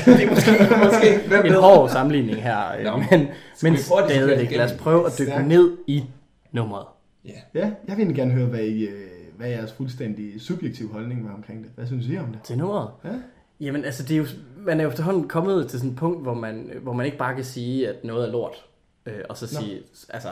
Det 0.06 0.24
er 0.24 0.30
måske, 0.30 0.52
måske. 0.86 1.20
Hvem 1.30 1.46
en 1.46 1.52
ved? 1.52 1.60
hård 1.60 1.90
sammenligning 1.90 2.44
her, 2.44 2.78
øh, 2.78 2.84
Nå, 2.84 2.98
men, 2.98 3.28
men 3.64 3.78
stadigvæk. 3.78 4.50
det 4.50 4.58
Lad 4.58 4.66
os 4.66 4.78
prøve 4.80 5.06
at 5.06 5.12
dykke 5.20 5.44
ned 5.48 5.78
i 5.88 6.04
nummeret. 6.52 6.86
Ja. 7.26 7.32
Ja, 7.54 7.60
jeg 7.60 7.72
vil 7.88 7.94
egentlig 7.98 8.16
gerne 8.16 8.32
høre, 8.32 8.46
hvad, 8.46 8.60
I, 8.60 8.84
øh, 8.84 9.10
hvad 9.38 9.50
jeres 9.50 9.74
fuldstændig 9.74 10.42
subjektive 10.42 10.90
holdning 10.92 11.26
var 11.26 11.34
omkring 11.34 11.64
det. 11.64 11.72
Hvad 11.76 11.88
synes 11.88 12.08
I 12.08 12.18
om 12.18 12.26
det? 12.26 12.42
Til 12.44 12.58
nummeret? 12.58 12.90
Ja. 13.06 13.10
Jamen, 13.60 13.86
altså, 13.86 14.04
det 14.04 14.12
er 14.14 14.18
jo, 14.18 14.26
man 14.58 14.80
er 14.80 14.84
jo 14.84 14.90
efterhånden 14.90 15.28
kommet 15.28 15.70
til 15.70 15.80
sådan 15.80 15.92
et 15.92 15.98
punkt, 15.98 16.22
hvor 16.22 16.34
man, 16.34 16.72
hvor 16.82 16.94
man 16.94 17.06
ikke 17.06 17.18
bare 17.18 17.36
kan 17.36 17.44
sige, 17.44 17.90
at 17.90 18.04
noget 18.04 18.28
er 18.28 18.32
lort, 18.32 18.66
øh, 19.06 19.20
og 19.30 19.38
så 19.38 19.56
Nå. 19.56 19.62
sige, 19.62 19.82
altså, 20.10 20.30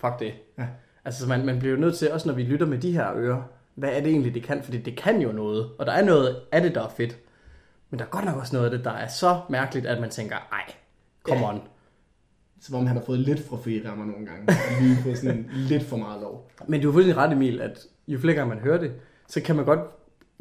fuck 0.00 0.18
det. 0.18 0.32
Ja. 0.58 0.66
Altså, 1.04 1.20
så 1.20 1.28
man, 1.28 1.46
man 1.46 1.58
bliver 1.58 1.74
jo 1.74 1.80
nødt 1.80 1.96
til, 1.96 2.12
også 2.12 2.28
når 2.28 2.34
vi 2.34 2.42
lytter 2.42 2.66
med 2.66 2.78
de 2.78 2.92
her 2.92 3.12
ører, 3.16 3.42
hvad 3.74 3.90
er 3.90 4.00
det 4.00 4.10
egentlig, 4.10 4.34
det 4.34 4.42
kan? 4.42 4.62
Fordi 4.62 4.78
det 4.78 4.96
kan 4.96 5.20
jo 5.22 5.32
noget, 5.32 5.68
og 5.78 5.86
der 5.86 5.92
er 5.92 6.04
noget 6.04 6.36
af 6.52 6.62
det, 6.62 6.74
der 6.74 6.82
er 6.82 6.88
fedt. 6.96 7.16
Men 7.90 7.98
der 7.98 8.04
er 8.04 8.08
godt 8.08 8.24
nok 8.24 8.36
også 8.36 8.56
noget 8.56 8.70
af 8.70 8.76
det, 8.78 8.84
der 8.84 8.90
er 8.92 9.06
så 9.08 9.40
mærkeligt, 9.50 9.86
at 9.86 10.00
man 10.00 10.10
tænker, 10.10 10.36
ej, 10.52 10.74
come 11.22 11.40
Ja. 11.40 11.48
on. 11.54 11.62
Som 12.60 12.74
om 12.74 12.86
han 12.86 12.96
har 12.96 13.04
fået 13.04 13.18
lidt 13.18 13.40
for 13.40 13.56
frie 13.56 13.88
rammer 13.90 14.04
nogle 14.04 14.26
gange. 14.26 14.42
Og 14.48 14.82
lige 14.82 14.96
fået 15.02 15.18
sådan 15.18 15.50
lidt 15.52 15.82
for 15.82 15.96
meget 15.96 16.20
lov. 16.20 16.50
Men 16.68 16.80
du 16.80 16.88
har 16.88 16.92
fuldstændig 16.92 17.16
ret, 17.22 17.32
Emil, 17.32 17.60
at 17.60 17.78
jo 18.08 18.18
flere 18.18 18.34
gange 18.34 18.54
man 18.54 18.58
hører 18.64 18.78
det, 18.78 18.92
så 19.28 19.40
kan 19.40 19.56
man 19.56 19.64
godt 19.64 19.80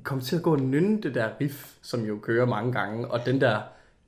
komme 0.04 0.24
til 0.24 0.36
at 0.36 0.42
gå 0.42 0.52
og 0.52 0.62
nynne 0.62 1.02
det 1.02 1.16
der 1.16 1.30
riff, 1.42 1.74
som 1.82 2.06
jo 2.06 2.20
kører 2.22 2.46
mange 2.46 2.72
gange, 2.74 3.08
og 3.08 3.26
den 3.26 3.42
der 3.42 3.62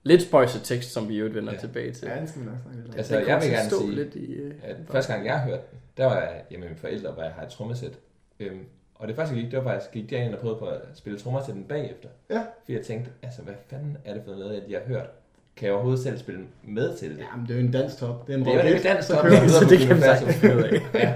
lidt 0.04 0.22
spøjse 0.22 0.60
tekst, 0.64 0.92
som 0.94 1.10
vi 1.10 1.18
jo 1.20 1.26
vender 1.34 1.54
ja. 1.54 1.60
Tilbage 1.60 1.92
til. 1.94 2.08
Ja, 2.08 2.22
det 2.22 2.30
skal 2.30 2.42
vi 2.42 2.46
nok 2.46 2.56
snakke 2.64 2.78
lidt 2.82 2.90
om. 2.94 2.98
Altså, 2.98 3.18
Den 3.20 3.28
jeg 3.28 3.42
vil 3.42 3.50
gerne 3.50 3.70
sige, 3.70 3.92
lidt 3.96 4.16
i... 4.16 4.34
øh, 4.34 4.54
at 4.64 4.76
første 4.92 5.14
gang 5.14 5.26
jeg 5.26 5.40
hørte 5.42 5.62
den, 5.72 5.80
der 5.98 6.06
var 6.06 6.16
jeg 6.22 6.44
hjemme 6.50 6.62
med 6.64 6.70
mine 6.70 6.80
forældre, 6.80 7.12
hvor 7.12 7.24
jeg 7.24 7.32
har 7.32 7.44
et 7.46 7.50
trommesæt. 7.50 8.00
Øhm, 8.40 8.60
og 9.02 9.08
det 9.08 9.16
første 9.16 9.36
jeg 9.36 9.44
gik, 9.44 9.52
det 9.52 9.64
var 9.64 9.72
faktisk, 9.72 9.92
gik 9.92 10.10
derind 10.10 10.34
og 10.34 10.40
prøvede 10.40 10.60
på 10.60 10.66
at 10.66 10.82
spille 10.94 11.20
trommer 11.20 11.44
til 11.44 11.54
den 11.54 11.64
bagefter. 11.64 12.10
Ja. 12.30 12.40
Fordi 12.40 12.74
jeg 12.78 12.82
tænkte, 12.86 13.12
altså 13.24 13.42
hvad 13.42 13.54
fanden 13.70 13.98
er 14.06 14.14
det 14.14 14.22
for 14.26 14.32
noget, 14.32 14.62
at 14.62 14.64
jeg 14.70 14.80
har 14.80 14.94
hørt? 14.94 15.10
Kan 15.56 15.66
jeg 15.66 15.74
overhovedet 15.74 16.04
selv 16.04 16.18
spille 16.18 16.42
med 16.64 16.98
til 16.98 17.10
det? 17.10 17.18
Ja, 17.18 17.36
men 17.38 17.46
det 17.48 17.54
er 17.56 17.60
jo 17.60 17.66
en 17.66 17.72
dansk 17.72 17.98
top. 17.98 18.28
Det 18.28 18.34
er 18.34 18.38
en 18.38 18.46
Det 18.46 18.50
er 18.50 18.54
jo 18.54 18.60
rock 18.60 18.70
ikke 18.70 18.84
dans, 18.90 19.06
så 19.06 19.16
top, 19.16 19.26
hedder 19.26 19.48
Så 19.48 19.66
det 19.70 19.80
kan 19.80 19.98
ud 20.58 20.64
af. 20.64 20.82
Ja. 20.94 21.16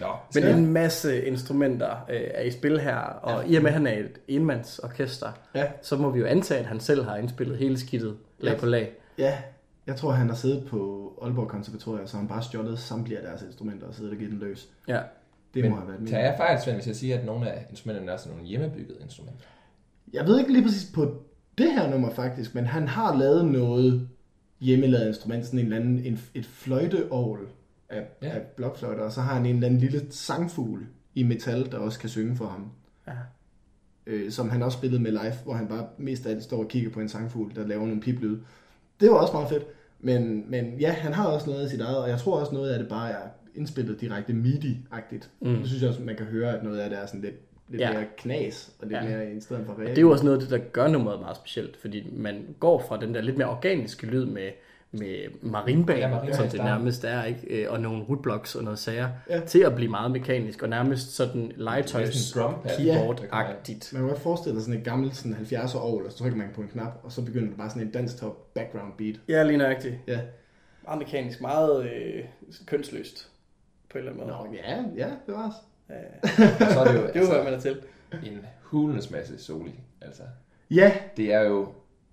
Nå, 0.00 0.06
Men 0.34 0.44
en 0.44 0.66
masse 0.72 1.24
instrumenter 1.26 1.90
øh, 2.10 2.20
er 2.34 2.42
i 2.42 2.50
spil 2.50 2.80
her, 2.80 2.96
og 2.96 3.48
i 3.48 3.56
og 3.56 3.62
med, 3.62 3.70
at 3.70 3.74
han 3.74 3.86
er 3.86 3.92
et 3.98 4.18
enmandsorkester, 4.28 5.32
Ja. 5.54 5.66
så 5.82 5.96
må 5.96 6.10
vi 6.10 6.18
jo 6.20 6.26
antage, 6.26 6.60
at 6.60 6.66
han 6.66 6.80
selv 6.80 7.04
har 7.04 7.16
indspillet 7.16 7.56
hele 7.58 7.78
skidtet 7.78 8.16
lag 8.38 8.52
Ja. 8.54 8.60
på 8.60 8.66
lag. 8.66 8.92
Ja, 9.18 9.38
jeg 9.86 9.96
tror, 9.96 10.10
han 10.10 10.28
har 10.28 10.36
siddet 10.36 10.66
på 10.68 11.10
Aalborg 11.22 11.48
Konservatorium, 11.48 12.06
så 12.06 12.16
han 12.16 12.28
bare 12.28 12.42
stjålet 12.42 12.78
samtlige 12.78 13.18
af 13.18 13.24
deres 13.26 13.42
instrumenter 13.42 13.86
og 13.86 13.94
siddet 13.94 14.12
og 14.12 14.18
givet 14.18 14.30
den 14.32 14.40
løs. 14.40 14.68
Ja. 14.88 15.00
Det 15.54 15.62
Men 15.62 15.70
må 15.70 15.76
have 15.76 15.88
været 15.88 16.00
min. 16.00 16.10
tager 16.10 16.24
jeg 16.24 16.34
fejl, 16.36 16.62
Svend, 16.62 16.76
hvis 16.76 16.86
jeg 16.86 16.96
siger, 16.96 17.18
at 17.18 17.24
nogle 17.24 17.50
af 17.50 17.66
instrumenterne 17.70 18.12
er 18.12 18.16
sådan 18.16 18.32
nogle 18.32 18.48
hjemmebyggede 18.48 18.98
instrumenter? 19.02 19.44
Jeg 20.12 20.26
ved 20.26 20.38
ikke 20.38 20.52
lige 20.52 20.62
præcis 20.62 20.90
på 20.94 21.22
det 21.58 21.72
her 21.72 21.90
nummer 21.90 22.10
faktisk, 22.10 22.54
men 22.54 22.66
han 22.66 22.88
har 22.88 23.18
lavet 23.18 23.44
noget 23.44 24.08
hjemmelavet 24.60 25.08
instrument, 25.08 25.46
sådan 25.46 25.58
en 25.58 25.64
eller 25.64 25.76
anden, 25.76 25.98
en, 25.98 26.20
et 26.34 26.46
fløjteovl 26.46 27.48
af, 27.88 28.06
ja. 28.22 28.28
Af 28.28 28.40
blokfløjter, 28.56 29.02
og 29.02 29.12
så 29.12 29.20
har 29.20 29.34
han 29.34 29.46
en 29.46 29.54
eller 29.54 29.66
anden 29.66 29.80
lille 29.80 30.06
sangfugl 30.10 30.86
i 31.14 31.22
metal, 31.22 31.72
der 31.72 31.78
også 31.78 31.98
kan 31.98 32.08
synge 32.08 32.36
for 32.36 32.46
ham. 32.46 32.70
Ja. 33.06 33.12
Øh, 34.06 34.30
som 34.30 34.50
han 34.50 34.62
også 34.62 34.78
spillede 34.78 35.02
med 35.02 35.10
live, 35.10 35.34
hvor 35.44 35.54
han 35.54 35.68
bare 35.68 35.86
mest 35.98 36.26
af 36.26 36.30
alt 36.30 36.42
står 36.42 36.58
og 36.58 36.68
kigger 36.68 36.90
på 36.90 37.00
en 37.00 37.08
sangfugl, 37.08 37.54
der 37.54 37.66
laver 37.66 37.86
nogle 37.86 38.00
piplyde. 38.00 38.40
Det 39.00 39.10
var 39.10 39.16
også 39.16 39.32
meget 39.32 39.48
fedt. 39.48 39.64
Men, 40.04 40.44
men 40.50 40.74
ja, 40.80 40.90
han 40.90 41.12
har 41.12 41.26
også 41.26 41.50
noget 41.50 41.62
af 41.64 41.70
sit 41.70 41.80
eget, 41.80 41.96
og 41.98 42.08
jeg 42.08 42.18
tror 42.18 42.40
også 42.40 42.54
noget 42.54 42.70
af 42.70 42.78
det 42.78 42.88
bare 42.88 43.10
er 43.10 43.28
indspillet 43.54 44.00
direkte 44.00 44.32
MIDI-agtigt. 44.32 45.28
Mm. 45.40 45.56
Det 45.56 45.66
synes 45.68 45.82
jeg 45.82 45.90
også, 45.90 46.02
man 46.02 46.16
kan 46.16 46.26
høre, 46.26 46.56
at 46.56 46.64
noget 46.64 46.78
af 46.78 46.90
det 46.90 46.98
er 46.98 47.06
sådan 47.06 47.20
lidt, 47.20 47.34
lidt 47.68 47.80
Ja. 47.82 47.92
mere 47.92 48.04
knas, 48.18 48.72
og 48.80 48.86
lidt 48.88 48.98
Ja. 49.02 49.08
mere 49.08 49.32
i 49.32 49.40
stedet 49.40 49.62
for 49.66 49.72
Og 49.72 49.78
reelt. 49.78 49.90
det 49.90 49.98
er 49.98 50.02
jo 50.02 50.10
også 50.10 50.24
noget 50.24 50.36
af 50.36 50.42
det, 50.42 50.50
der 50.50 50.58
gør 50.72 50.88
nummeret 50.88 51.20
meget 51.20 51.36
specielt, 51.36 51.76
fordi 51.76 52.10
man 52.16 52.44
går 52.60 52.84
fra 52.88 53.00
den 53.00 53.14
der 53.14 53.20
lidt 53.20 53.38
mere 53.38 53.48
organiske 53.48 54.06
lyd 54.06 54.24
med, 54.26 54.48
med 54.98 55.16
marimba, 55.42 55.92
Ja, 55.92 56.24
ja, 56.26 56.32
som 56.32 56.48
det 56.48 56.60
nærmest 56.64 57.04
er, 57.04 57.24
ikke? 57.24 57.46
Øh, 57.64 57.72
og 57.72 57.80
nogle 57.80 58.02
rootblocks 58.04 58.54
og 58.54 58.64
noget 58.64 58.78
sager, 58.78 59.08
Ja. 59.30 59.40
til 59.40 59.58
at 59.60 59.74
blive 59.74 59.90
meget 59.90 60.10
mekanisk, 60.10 60.62
og 60.62 60.68
nærmest 60.68 61.14
sådan 61.16 61.52
legetøjs 61.56 62.36
keyboard-agtigt. 62.66 63.92
Man 63.92 64.02
kan 64.02 64.08
godt 64.08 64.18
forestille 64.20 64.56
sig 64.58 64.64
sådan 64.64 64.78
et 64.80 64.84
gammelt 64.84 65.16
sådan 65.16 65.36
70'er 65.36 65.78
år, 65.78 66.02
og 66.04 66.12
så 66.12 66.18
trykker 66.18 66.38
man 66.38 66.48
på 66.54 66.60
en 66.60 66.68
knap, 66.68 67.00
og 67.02 67.12
så 67.12 67.24
begynder 67.24 67.48
det 67.48 67.56
bare 67.56 67.70
sådan 67.70 67.82
en 67.82 67.90
dansk-top 67.90 68.54
background 68.54 68.92
beat. 68.98 69.20
Ja, 69.28 69.42
lige 69.42 69.56
nøjagtigt. 69.56 69.94
Ja. 70.06 70.20
Meget 70.84 70.98
mekanisk, 70.98 71.40
meget 71.40 71.84
øh, 71.84 72.24
kønsløst 72.66 73.28
på 73.90 73.98
en 73.98 74.04
eller 74.08 74.12
anden 74.12 74.26
måde. 74.26 74.50
Nå, 74.52 74.56
ja, 74.68 74.82
ja, 74.96 75.10
det 75.26 75.34
var 75.34 75.46
også. 75.46 75.58
Og 76.66 76.72
så 76.72 76.80
er 76.80 76.84
det 76.92 76.94
jo 77.00 77.06
Det 77.12 77.16
er 77.16 77.20
jo, 77.20 77.26
hvad 77.32 77.44
man 77.44 77.54
er 77.54 77.60
til. 77.60 77.76
en 78.12 78.40
hulens 78.62 79.10
masse 79.10 79.38
soli. 79.44 79.74
Altså, 80.00 80.22
Ja, 80.70 80.92
det 81.16 81.32
er 81.34 81.40
jo 81.40 81.68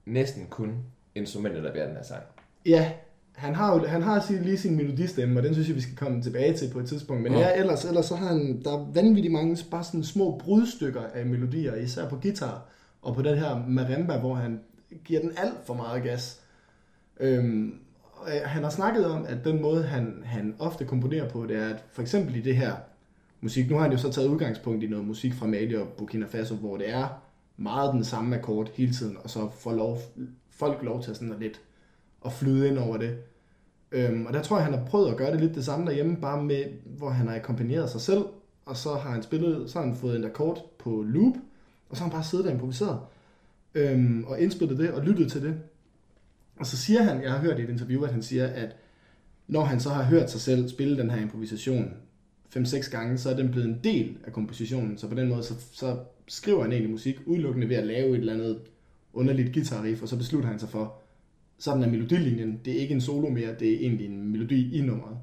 næsten 0.05 0.47
kun 0.49 0.75
instrumenter, 1.15 1.61
der 1.61 1.73
bærer 1.73 1.87
den 1.87 1.95
her 1.95 2.03
sang. 2.03 2.23
Ja. 2.65 2.91
Han 3.35 3.55
har 3.55 3.73
jo 3.73 3.87
han 3.87 4.01
har 4.01 4.19
sin, 4.19 4.41
lige 4.41 4.57
sin 4.57 4.75
melodistemme, 4.75 5.39
og 5.39 5.43
den 5.43 5.53
synes 5.53 5.67
jeg, 5.67 5.75
vi 5.75 5.81
skal 5.81 5.95
komme 5.95 6.21
tilbage 6.21 6.53
til 6.57 6.69
på 6.73 6.79
et 6.79 6.87
tidspunkt. 6.87 7.23
Men 7.23 7.33
Ja. 7.33 7.39
ja, 7.39 7.59
ellers, 7.59 7.85
ellers 7.85 8.05
så 8.05 8.15
har 8.15 8.27
han, 8.27 8.61
der 8.63 8.71
er 8.71 8.91
vanvittigt 8.93 9.31
mange 9.31 9.57
bare 9.71 9.83
sådan 9.83 10.03
små 10.03 10.37
brudstykker 10.37 11.01
af 11.13 11.25
melodier, 11.25 11.75
især 11.75 12.09
på 12.09 12.15
guitar, 12.15 12.65
og 13.01 13.15
på 13.15 13.21
den 13.21 13.37
her 13.37 13.63
marimba, 13.67 14.17
hvor 14.17 14.35
han 14.35 14.59
giver 15.05 15.21
den 15.21 15.31
alt 15.37 15.57
for 15.65 15.73
meget 15.73 16.03
gas. 16.03 16.39
Øhm, 17.19 17.73
og 18.13 18.27
øh, 18.27 18.41
han 18.45 18.63
har 18.63 18.69
snakket 18.69 19.05
om, 19.05 19.25
at 19.25 19.37
den 19.43 19.61
måde, 19.61 19.83
han, 19.83 20.21
han 20.25 20.55
ofte 20.59 20.85
komponerer 20.85 21.29
på, 21.29 21.45
det 21.45 21.57
er, 21.57 21.69
at 21.69 21.83
for 21.91 22.01
eksempel 22.01 22.35
i 22.35 22.41
det 22.41 22.55
her 22.55 22.75
musik, 23.41 23.69
nu 23.69 23.75
har 23.75 23.83
han 23.83 23.91
jo 23.91 23.97
så 23.97 24.11
taget 24.11 24.27
udgangspunkt 24.27 24.83
i 24.83 24.87
noget 24.87 25.05
musik 25.05 25.33
fra 25.33 25.47
Mali 25.47 25.75
og 25.75 25.87
Burkina 25.87 26.25
Faso, 26.25 26.55
hvor 26.55 26.77
det 26.77 26.89
er 26.89 27.21
meget 27.57 27.93
den 27.93 28.03
samme 28.03 28.35
akkord 28.35 28.69
hele 28.73 28.93
tiden, 28.93 29.17
og 29.23 29.29
så 29.29 29.49
får 29.59 29.73
lov, 29.73 29.97
folk 30.51 30.83
lov 30.83 31.03
til 31.03 31.15
sådan 31.15 31.33
at 31.33 31.39
lidt 31.39 31.61
at 32.25 32.33
flyde 32.33 32.67
ind 32.67 32.77
over 32.77 32.97
det. 32.97 33.17
Øhm, 33.91 34.25
og 34.25 34.33
der 34.33 34.43
tror 34.43 34.57
jeg, 34.57 34.65
han 34.65 34.73
har 34.73 34.85
prøvet 34.85 35.11
at 35.11 35.17
gøre 35.17 35.31
det 35.31 35.41
lidt 35.41 35.55
det 35.55 35.65
samme 35.65 35.85
derhjemme, 35.85 36.17
bare 36.17 36.43
med, 36.43 36.63
hvor 36.85 37.09
han 37.09 37.27
har 37.27 37.35
akkompagneret 37.35 37.89
sig 37.89 38.01
selv, 38.01 38.25
og 38.65 38.77
så 38.77 38.93
har 38.93 39.11
han 39.11 39.23
spillet, 39.23 39.69
så 39.69 39.79
har 39.79 39.85
han 39.85 39.95
fået 39.95 40.15
en 40.15 40.25
akkord 40.25 40.77
på 40.79 41.03
loop, 41.07 41.33
og 41.89 41.97
så 41.97 42.03
har 42.03 42.09
han 42.09 42.15
bare 42.15 42.23
siddet 42.23 42.45
og 42.45 42.51
improviseret, 42.51 42.99
øhm, 43.75 44.23
og 44.27 44.39
indspillet 44.39 44.77
det, 44.77 44.91
og 44.91 45.01
lyttet 45.01 45.31
til 45.31 45.43
det. 45.43 45.55
Og 46.59 46.65
så 46.65 46.77
siger 46.77 47.03
han, 47.03 47.23
jeg 47.23 47.31
har 47.31 47.39
hørt 47.39 47.59
i 47.59 47.63
et 47.63 47.69
interview, 47.69 48.03
at 48.03 48.11
han 48.11 48.23
siger, 48.23 48.47
at 48.47 48.75
når 49.47 49.63
han 49.63 49.79
så 49.79 49.89
har 49.89 50.03
hørt 50.03 50.31
sig 50.31 50.41
selv 50.41 50.69
spille 50.69 50.97
den 50.97 51.09
her 51.09 51.21
improvisation 51.21 51.93
5-6 52.55 52.91
gange, 52.91 53.17
så 53.17 53.29
er 53.29 53.35
den 53.35 53.51
blevet 53.51 53.67
en 53.67 53.79
del 53.83 54.17
af 54.23 54.33
kompositionen, 54.33 54.97
så 54.97 55.07
på 55.07 55.15
den 55.15 55.29
måde, 55.29 55.43
så, 55.43 55.53
så 55.71 55.97
skriver 56.27 56.61
han 56.61 56.71
egentlig 56.71 56.91
musik 56.91 57.19
udelukkende 57.25 57.69
ved 57.69 57.75
at 57.75 57.87
lave 57.87 58.09
et 58.09 58.19
eller 58.19 58.33
andet 58.33 58.59
underligt 59.13 59.53
guitar-riff, 59.53 60.01
og 60.01 60.07
så 60.07 60.17
beslutter 60.17 60.49
han 60.49 60.59
sig 60.59 60.69
for, 60.69 61.00
sådan 61.61 61.83
er 61.83 61.87
melodilinjen, 61.89 62.59
det 62.65 62.75
er 62.77 62.79
ikke 62.79 62.93
en 62.93 63.01
solo 63.01 63.29
mere, 63.29 63.55
det 63.59 63.73
er 63.73 63.79
egentlig 63.79 64.05
en 64.05 64.31
melodi 64.31 64.77
i 64.77 64.81
nummeret. 64.81 65.17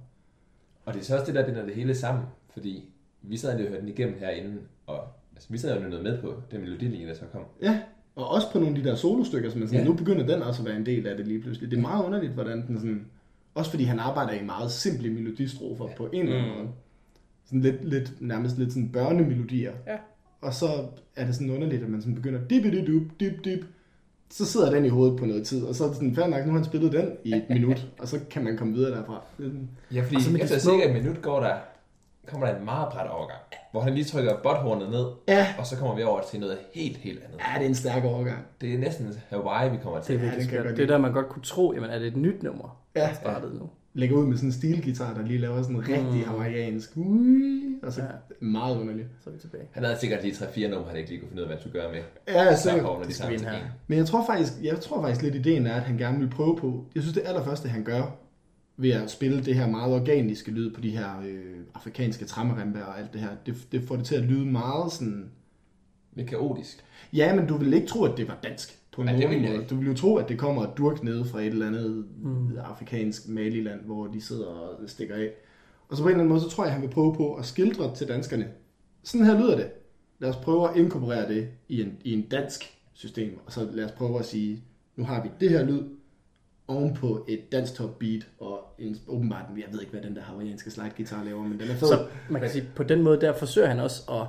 Og 0.85 0.95
det 0.95 1.01
er 1.01 1.05
så 1.05 1.15
også 1.15 1.27
det, 1.27 1.35
der 1.35 1.47
binder 1.47 1.65
det 1.67 1.75
hele 1.75 1.95
sammen, 1.95 2.25
fordi 2.53 2.85
vi 3.23 3.37
sad 3.37 3.57
lige 3.57 3.67
og 3.67 3.71
hørte 3.71 3.81
den 3.81 3.89
igennem 3.89 4.19
herinde, 4.19 4.57
og 4.87 4.99
altså, 5.35 5.49
vi 5.51 5.59
sad 5.59 5.83
jo 5.83 5.89
noget 5.89 6.05
med 6.05 6.21
på 6.23 6.35
den 6.51 6.61
melodilinje, 6.61 7.07
der 7.07 7.15
så 7.15 7.25
kom. 7.33 7.43
Ja, 7.63 7.81
og 8.17 8.29
også 8.29 8.47
på 8.53 8.59
nogle 8.59 8.77
af 8.77 8.83
de 8.83 8.89
der 8.89 8.95
solostykker, 8.97 9.51
som 9.51 9.63
er 9.63 9.67
sådan, 9.67 9.79
Ja. 9.81 9.85
ja. 9.85 9.91
nu 9.91 9.97
begynder 9.97 10.27
den 10.27 10.43
også 10.43 10.63
at 10.63 10.69
være 10.69 10.77
en 10.77 10.87
del 10.87 11.07
af 11.07 11.17
det 11.17 11.27
lige 11.29 11.41
pludselig. 11.41 11.71
Det 11.71 11.77
er 11.77 11.81
meget 11.81 12.05
underligt, 12.05 12.33
hvordan 12.33 12.67
den 12.67 12.79
sådan, 12.79 13.07
også 13.55 13.71
fordi 13.71 13.85
han 13.85 13.99
arbejder 13.99 14.33
i 14.41 14.45
meget 14.45 14.71
simple 14.71 15.11
melodistrofer 15.11 15.89
ja. 15.89 15.95
på 15.97 16.07
en 16.13 16.23
eller 16.23 16.39
anden 16.39 16.53
Mm. 16.53 16.59
måde. 16.59 16.69
Sådan 17.45 17.61
lidt, 17.61 17.85
lidt, 17.85 18.21
nærmest 18.21 18.59
lidt 18.59 18.73
sådan 18.73 18.89
børnemelodier. 18.89 19.73
Ja. 19.87 19.97
Og 20.41 20.55
så 20.55 20.67
er 21.17 21.27
det 21.27 21.35
sådan 21.35 21.51
underligt, 21.51 21.83
at 21.83 21.89
man 21.89 22.01
sådan 22.01 22.15
begynder 22.15 22.41
dip 22.51 22.65
dip 22.65 22.73
dip 22.87 23.11
dip 23.21 23.45
dip 23.45 23.65
så 24.31 24.45
sidder 24.47 24.71
den 24.71 24.85
i 24.85 24.89
hovedet 24.89 25.19
på 25.19 25.27
noget 25.27 25.47
tid, 25.47 25.65
og 25.65 25.75
så 25.75 25.85
er 25.85 25.89
det 25.89 25.97
sådan, 25.97 26.15
fair 26.15 26.27
nok, 26.27 26.41
nu 26.47 26.51
har 26.53 26.59
han 26.59 26.65
spillet 26.65 26.93
den 26.93 27.13
i 27.25 27.33
et 27.33 27.45
minut, 27.51 27.87
og 28.01 28.09
så 28.09 28.21
kan 28.31 28.45
man 28.45 28.57
komme 28.57 28.75
videre 28.75 28.91
derfra. 28.99 29.21
Det 29.39 29.45
er 29.47 29.49
sådan- 29.49 29.69
Ja, 29.95 30.03
fordi 30.03 30.23
så 30.23 30.37
efter 30.43 30.59
små- 30.59 30.71
cirka 30.73 30.89
et 30.97 31.03
minut 31.03 31.23
går 31.23 31.41
der, 31.41 31.55
kommer 32.27 32.47
der 32.47 32.57
en 32.59 32.65
meget 32.65 32.89
bræt 32.93 33.11
overgang, 33.11 33.41
hvor 33.73 33.81
han 33.81 33.95
lige 33.95 34.05
trykker 34.05 34.37
botthornet 34.43 34.91
ned, 34.91 35.05
Ja, 35.29 35.47
og 35.59 35.67
så 35.67 35.77
kommer 35.77 35.95
vi 35.97 36.03
over 36.03 36.21
til 36.31 36.41
noget 36.41 36.59
helt, 36.75 36.97
helt 36.97 37.23
andet. 37.25 37.39
ja, 37.39 37.59
det 37.59 37.65
er 37.65 37.69
en 37.69 37.75
stærk 37.75 38.05
overgang. 38.05 38.39
Det 38.61 38.75
er 38.75 38.79
næsten 38.79 39.15
Hawaii, 39.29 39.71
vi 39.71 39.77
kommer 39.83 39.99
Det 39.99 40.07
til. 40.07 40.17
er 40.17 40.25
Ja, 40.25 40.63
det 40.69 40.77
Det 40.77 40.83
er 40.83 40.87
der, 40.87 40.99
man 40.99 41.13
godt 41.13 41.29
kunne 41.29 41.43
tro, 41.43 41.73
jamen 41.73 41.91
er 41.91 41.99
det 41.99 42.07
et 42.09 42.17
nyt 42.17 42.43
nummer, 42.43 42.81
Ja, 42.97 43.01
der 43.01 43.15
startede 43.15 43.55
nu? 43.59 43.69
Lægger 43.99 44.17
ud 44.17 44.27
med 44.27 44.37
sådan 44.37 44.49
en 44.49 44.53
stilgitar, 44.53 45.15
der 45.15 45.23
lige 45.27 45.39
laver 45.39 45.63
sådan 45.63 45.77
en 45.77 45.83
rigtig 45.89 46.05
Mm. 46.13 46.25
hawaiiansk, 46.25 46.91
ui, 46.97 47.63
og 47.83 47.93
så 47.93 48.03
Ja. 48.03 48.09
meget 48.47 48.81
underligt. 48.81 49.09
Så 49.25 49.31
er 49.31 49.35
vi 49.35 49.41
tilbage. 49.41 49.65
Han 49.73 49.85
havde 49.85 49.99
sikkert 50.01 50.23
lige 50.23 50.35
3-4 50.35 50.69
numre, 50.69 50.89
han 50.89 50.97
ikke 50.97 51.11
lige 51.11 51.21
kunne 51.21 51.29
finde 51.29 51.43
ud 51.43 51.45
af, 51.45 51.49
hvad 51.49 51.57
han 51.57 51.63
skulle 51.63 51.81
gøre 51.81 51.93
med. 51.93 52.01
Ja, 52.29 52.57
Så 52.57 52.71
Det 53.07 53.15
skal 53.15 53.31
vi 53.31 53.37
her. 53.39 53.53
en. 53.53 53.63
Men 53.87 53.99
jeg 53.99 54.07
tror 54.07 54.27
faktisk, 54.27 54.53
jeg 54.63 54.81
tror 54.81 55.03
faktisk 55.03 55.23
lidt, 55.23 55.35
ideen 55.35 55.67
er, 55.67 55.75
at 55.75 55.83
han 55.83 55.99
gerne 55.99 56.19
vil 56.19 56.29
prøve 56.31 56.57
på, 56.57 56.85
jeg 56.95 57.03
synes 57.03 57.15
det 57.17 57.23
allerførste, 57.27 57.69
han 57.69 57.85
gør, 57.85 58.03
ved 58.77 58.91
at 58.91 59.11
spille 59.11 59.45
det 59.45 59.55
her 59.55 59.67
meget 59.67 59.95
organiske 59.95 60.51
lyd 60.51 60.75
på 60.75 60.81
de 60.81 60.91
her 60.91 61.21
øh, 61.27 61.57
afrikanske 61.75 62.25
trammerimper 62.25 62.81
og 62.83 62.99
alt 62.99 63.13
det 63.13 63.21
her, 63.21 63.29
det, 63.47 63.55
det 63.73 63.83
får 63.83 63.97
det 63.97 64.05
til 64.05 64.15
at 64.15 64.23
lyde 64.23 64.47
meget 64.47 64.93
sådan, 64.93 65.31
Lidt 66.15 66.29
kaotisk. 66.29 66.85
ja, 67.13 67.35
men 67.35 67.47
du 67.47 67.57
vil 67.57 67.73
ikke 67.73 67.87
tro, 67.87 68.05
at 68.05 68.17
det 68.17 68.29
var 68.29 68.39
dansk 68.43 68.79
på 68.93 69.03
vil 69.03 69.11
jeg 69.43 69.51
måde. 69.53 69.65
Du 69.71 69.77
vil 69.77 69.87
jo 69.87 69.95
tro, 69.95 70.17
at 70.17 70.29
det 70.29 70.39
kommer 70.39 70.63
et 70.63 70.71
durk 70.77 71.03
nede 71.03 71.25
fra 71.25 71.41
et 71.41 71.47
eller 71.47 71.67
andet 71.67 72.05
Mm. 72.23 72.59
afrikansk 72.65 73.29
maliland, 73.29 73.81
hvor 73.85 74.07
de 74.07 74.21
sidder 74.21 74.47
og 74.47 74.89
stikker 74.91 75.15
af. 75.15 75.31
Og 75.89 75.97
så 75.97 76.03
på 76.03 76.09
en 76.09 76.13
eller 76.13 76.21
anden 76.25 76.29
måde, 76.35 76.41
så 76.41 76.51
tror 76.51 76.65
jeg, 76.65 76.73
han 76.73 76.83
vil 76.83 76.89
prøve 76.89 77.15
på 77.15 77.35
at 77.35 77.45
skildre 77.47 77.95
til 77.95 78.09
danskerne. 78.09 78.49
Sådan 79.03 79.27
her 79.27 79.39
lyder 79.41 79.57
det. 79.57 79.67
Lad 80.19 80.31
os 80.31 80.37
prøve 80.37 80.71
at 80.71 80.77
inkorporere 80.77 81.29
det 81.29 81.49
i 81.69 81.83
en, 81.83 81.93
i 82.05 82.13
en 82.13 82.23
dansk 82.23 82.65
system, 82.93 83.39
og 83.47 83.53
så 83.53 83.69
lad 83.73 83.85
os 83.85 83.91
prøve 83.93 84.19
at 84.19 84.25
sige, 84.25 84.63
nu 84.97 85.05
har 85.05 85.23
vi 85.23 85.29
det 85.41 85.51
her 85.51 85.65
lyd, 85.65 85.83
ovenpå 86.69 87.25
et 87.29 87.53
dansk 87.53 87.75
top 87.75 87.99
beat, 87.99 88.27
og 88.41 88.61
en, 88.79 88.97
åbenbart, 89.09 89.45
jeg 89.57 89.65
ved 89.73 89.81
ikke, 89.81 89.93
hvad 89.93 90.03
den 90.03 90.17
der 90.17 90.23
hawaiianske 90.23 90.71
slide 90.71 90.91
guitar 90.97 91.25
laver, 91.25 91.43
men 91.43 91.61
den 91.61 91.69
er 91.71 91.75
fed. 91.75 91.89
Så 91.89 92.07
man 92.31 92.41
kan 92.41 92.51
sige, 92.51 92.65
på 92.77 92.83
den 92.83 93.03
måde 93.03 93.21
der 93.21 93.33
forsøger 93.33 93.69
han 93.69 93.81
også 93.81 94.03
at 94.11 94.27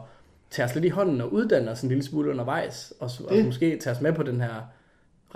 tage 0.52 0.66
os 0.66 0.74
lidt 0.76 0.86
i 0.86 0.90
hånden 0.90 1.22
og 1.22 1.34
uddanne 1.34 1.72
os 1.72 1.82
en 1.82 1.90
lille 1.90 2.04
smule 2.04 2.30
undervejs, 2.32 2.94
og, 3.00 3.10
og 3.28 3.32
Det. 3.36 3.46
måske 3.46 3.80
tage 3.80 3.96
os 3.96 4.02
med 4.02 4.14
på 4.14 4.24
den 4.24 4.42
her 4.42 4.62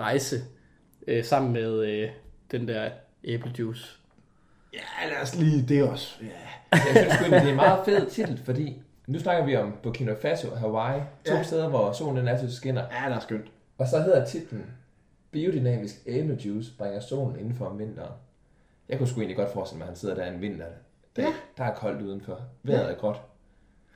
rejse, 0.00 0.36
øh, 1.08 1.24
sammen 1.24 1.52
med 1.52 1.80
øh, 1.86 2.08
den 2.50 2.68
der 2.68 2.90
æblejuice. 3.24 3.96
Ja, 4.72 5.08
lad 5.08 5.22
os 5.22 5.36
lige, 5.36 5.62
det 5.68 5.88
også. 5.88 6.18
Ja. 6.22 6.26
Jeg 6.72 7.06
synes 7.18 7.30
det 7.30 7.32
er 7.42 7.48
en 7.50 7.56
meget 7.56 7.84
fed 7.84 8.10
titel, 8.10 8.40
fordi 8.44 8.82
nu 9.06 9.18
snakker 9.18 9.44
vi 9.46 9.56
om 9.56 9.74
Burkina 9.82 10.12
Faso 10.22 10.48
og 10.50 10.58
Hawaii. 10.58 11.00
To 11.26 11.34
Ja. 11.34 11.42
steder, 11.42 11.68
hvor 11.68 11.92
solen 11.92 12.16
den 12.16 12.28
altid 12.28 12.50
skinner. 12.50 12.80
ja, 13.02 13.08
det 13.08 13.16
er 13.16 13.20
skønt. 13.20 13.46
Og 13.78 13.88
så 13.88 14.00
hedder 14.02 14.24
titlen 14.24 14.66
Biodynamisk 15.30 15.94
æblejuice 16.06 16.72
bringer 16.78 17.00
solen 17.00 17.38
indenfor 17.40 17.66
om 17.66 17.78
vinteren. 17.78 18.12
Jeg 18.88 18.98
kunne 18.98 19.08
sgu 19.08 19.20
egentlig 19.20 19.36
godt 19.36 19.52
forestille 19.52 19.78
mig, 19.78 19.84
at 19.84 19.88
han 19.88 19.96
sidder 19.96 20.14
der 20.14 20.26
en 20.26 20.40
vinter. 20.40 20.66
Der, 21.16 21.22
Ja. 21.22 21.32
der 21.56 21.64
er 21.64 21.74
koldt 21.74 22.02
udenfor. 22.02 22.40
Vejret 22.62 22.90
er 22.90 22.94
gråt. 22.94 23.20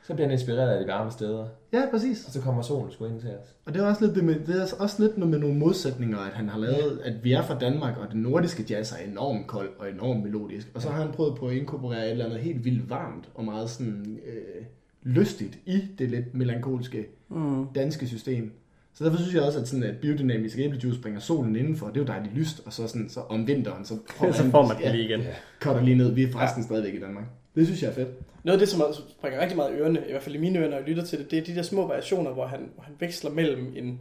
Så 0.08 0.14
bliver 0.14 0.26
han 0.26 0.32
inspireret 0.32 0.68
af 0.70 0.80
de 0.80 0.92
varme 0.92 1.10
steder. 1.10 1.46
Ja, 1.72 1.82
præcis. 1.90 2.24
Og 2.26 2.32
så 2.32 2.40
kommer 2.40 2.62
solen 2.62 2.92
sgu 2.92 3.04
ind 3.04 3.20
til 3.20 3.30
os. 3.30 3.54
Og 3.64 3.74
det 3.74 3.82
er 3.82 3.86
også 3.86 4.04
lidt, 4.04 4.16
det 4.16 4.24
med, 4.24 4.34
det 4.46 4.62
er 4.62 4.74
også 4.78 5.02
lidt 5.02 5.18
noget 5.18 5.30
med 5.30 5.38
nogle 5.38 5.58
modsætninger, 5.58 6.18
at 6.18 6.32
han 6.32 6.48
har 6.48 6.58
lavet, 6.58 7.00
at 7.04 7.24
vi 7.24 7.32
er 7.32 7.42
fra 7.42 7.58
Danmark, 7.58 7.98
og 7.98 8.12
den 8.12 8.22
nordiske 8.22 8.64
jazz 8.70 8.92
er 8.92 8.96
enormt 9.10 9.46
kold 9.46 9.68
og 9.78 9.90
enormt 9.90 10.22
melodisk. 10.24 10.68
Og 10.74 10.82
så 10.82 10.88
har 10.90 11.02
han 11.02 11.12
prøvet 11.12 11.38
på 11.38 11.46
at 11.46 11.54
inkorporere 11.56 12.04
et 12.04 12.10
eller 12.10 12.24
andet 12.24 12.38
helt 12.38 12.64
vildt 12.64 12.90
varmt 12.90 13.28
og 13.34 13.44
meget 13.44 13.70
sådan 13.70 14.18
øh, 14.26 14.64
lystigt 15.02 15.58
i 15.66 15.80
det 15.98 16.10
lidt 16.10 16.34
melankolske 16.34 17.06
Mm. 17.30 17.66
danske 17.74 18.06
system. 18.06 18.52
Så 18.94 19.04
derfor 19.04 19.16
synes 19.18 19.34
jeg 19.34 19.42
også, 19.42 19.60
at, 19.60 19.68
sådan, 19.68 19.82
at 19.82 19.96
biodynamisk 19.98 20.58
æblejuice 20.58 21.00
bringer 21.00 21.20
solen 21.20 21.56
indenfor. 21.56 21.86
Det 21.86 21.96
er 21.96 22.00
jo 22.00 22.06
dejligt 22.06 22.34
lyst, 22.34 22.62
og 22.66 22.72
så, 22.72 22.88
sådan, 22.88 23.08
så 23.08 23.20
om 23.20 23.46
vinteren, 23.46 23.84
så, 23.84 23.94
så 24.32 24.50
får 24.50 24.66
man 24.66 24.76
ja, 24.80 24.92
lige 24.92 25.04
igen. 25.04 25.20
Ja. 25.20 25.34
cutter 25.60 25.82
lige 25.82 25.96
ned. 25.96 26.12
Vi 26.12 26.22
er 26.22 26.32
forresten 26.32 26.62
ja. 26.62 26.66
stadigvæk 26.66 26.94
i 26.94 27.00
Danmark. 27.00 27.24
Det 27.58 27.66
synes 27.66 27.82
jeg 27.82 27.88
er 27.88 27.94
fedt. 27.94 28.08
Noget 28.44 28.60
af 28.60 28.66
det, 28.66 28.68
som 28.68 28.82
springer 29.08 29.40
rigtig 29.40 29.56
meget 29.56 29.74
i 29.74 29.76
ørerne, 29.76 30.02
i 30.08 30.10
hvert 30.10 30.22
fald 30.22 30.34
i 30.34 30.38
mine 30.38 30.58
ører, 30.58 30.70
når 30.70 30.76
jeg 30.76 30.86
lytter 30.86 31.04
til 31.04 31.18
det, 31.18 31.30
det 31.30 31.38
er 31.38 31.42
de 31.42 31.54
der 31.54 31.62
små 31.62 31.86
variationer, 31.86 32.30
hvor 32.30 32.46
han, 32.46 32.70
hvor 32.74 32.82
han 32.82 32.94
veksler 32.98 33.30
mellem 33.30 33.72
en, 33.76 34.00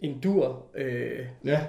en 0.00 0.20
dur, 0.20 0.66
øh, 0.76 1.18
Ja, 1.44 1.60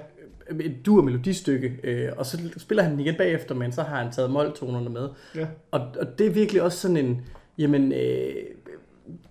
et 0.60 0.76
dur 0.86 1.02
melodistykke, 1.02 1.76
øh, 1.84 2.12
og 2.16 2.26
så 2.26 2.38
spiller 2.56 2.82
han 2.82 2.92
den 2.92 3.00
igen 3.00 3.14
bagefter, 3.18 3.54
men 3.54 3.72
så 3.72 3.82
har 3.82 4.02
han 4.02 4.12
taget 4.12 4.30
måltonerne 4.30 4.90
med. 4.90 5.08
ja. 5.36 5.46
Og, 5.70 5.80
og 6.00 6.18
det 6.18 6.26
er 6.26 6.30
virkelig 6.30 6.62
også 6.62 6.78
sådan 6.78 6.96
en, 6.96 7.20
jamen, 7.58 7.92
øh, 7.92 8.34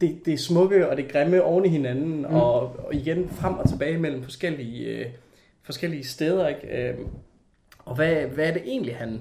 det, 0.02 0.26
det 0.26 0.34
er 0.34 0.38
smukke 0.38 0.90
og 0.90 0.98
det 0.98 1.12
grimme 1.12 1.44
oven 1.44 1.66
i 1.66 1.70
hinanden, 1.70 2.18
mm. 2.18 2.26
og, 2.26 2.62
og 2.62 2.94
igen 2.94 3.30
frem 3.30 3.54
og 3.54 3.70
tilbage 3.70 3.98
mellem 3.98 4.24
forskellige, 4.24 4.86
øh, 4.86 5.06
forskellige 5.64 6.04
steder, 6.04 6.48
ikke? 6.48 6.90
Øh, 6.90 6.98
og 7.80 7.96
hvad, 7.96 8.16
hvad 8.16 8.48
er 8.48 8.54
det 8.54 8.62
egentlig, 8.66 8.96
han, 8.96 9.20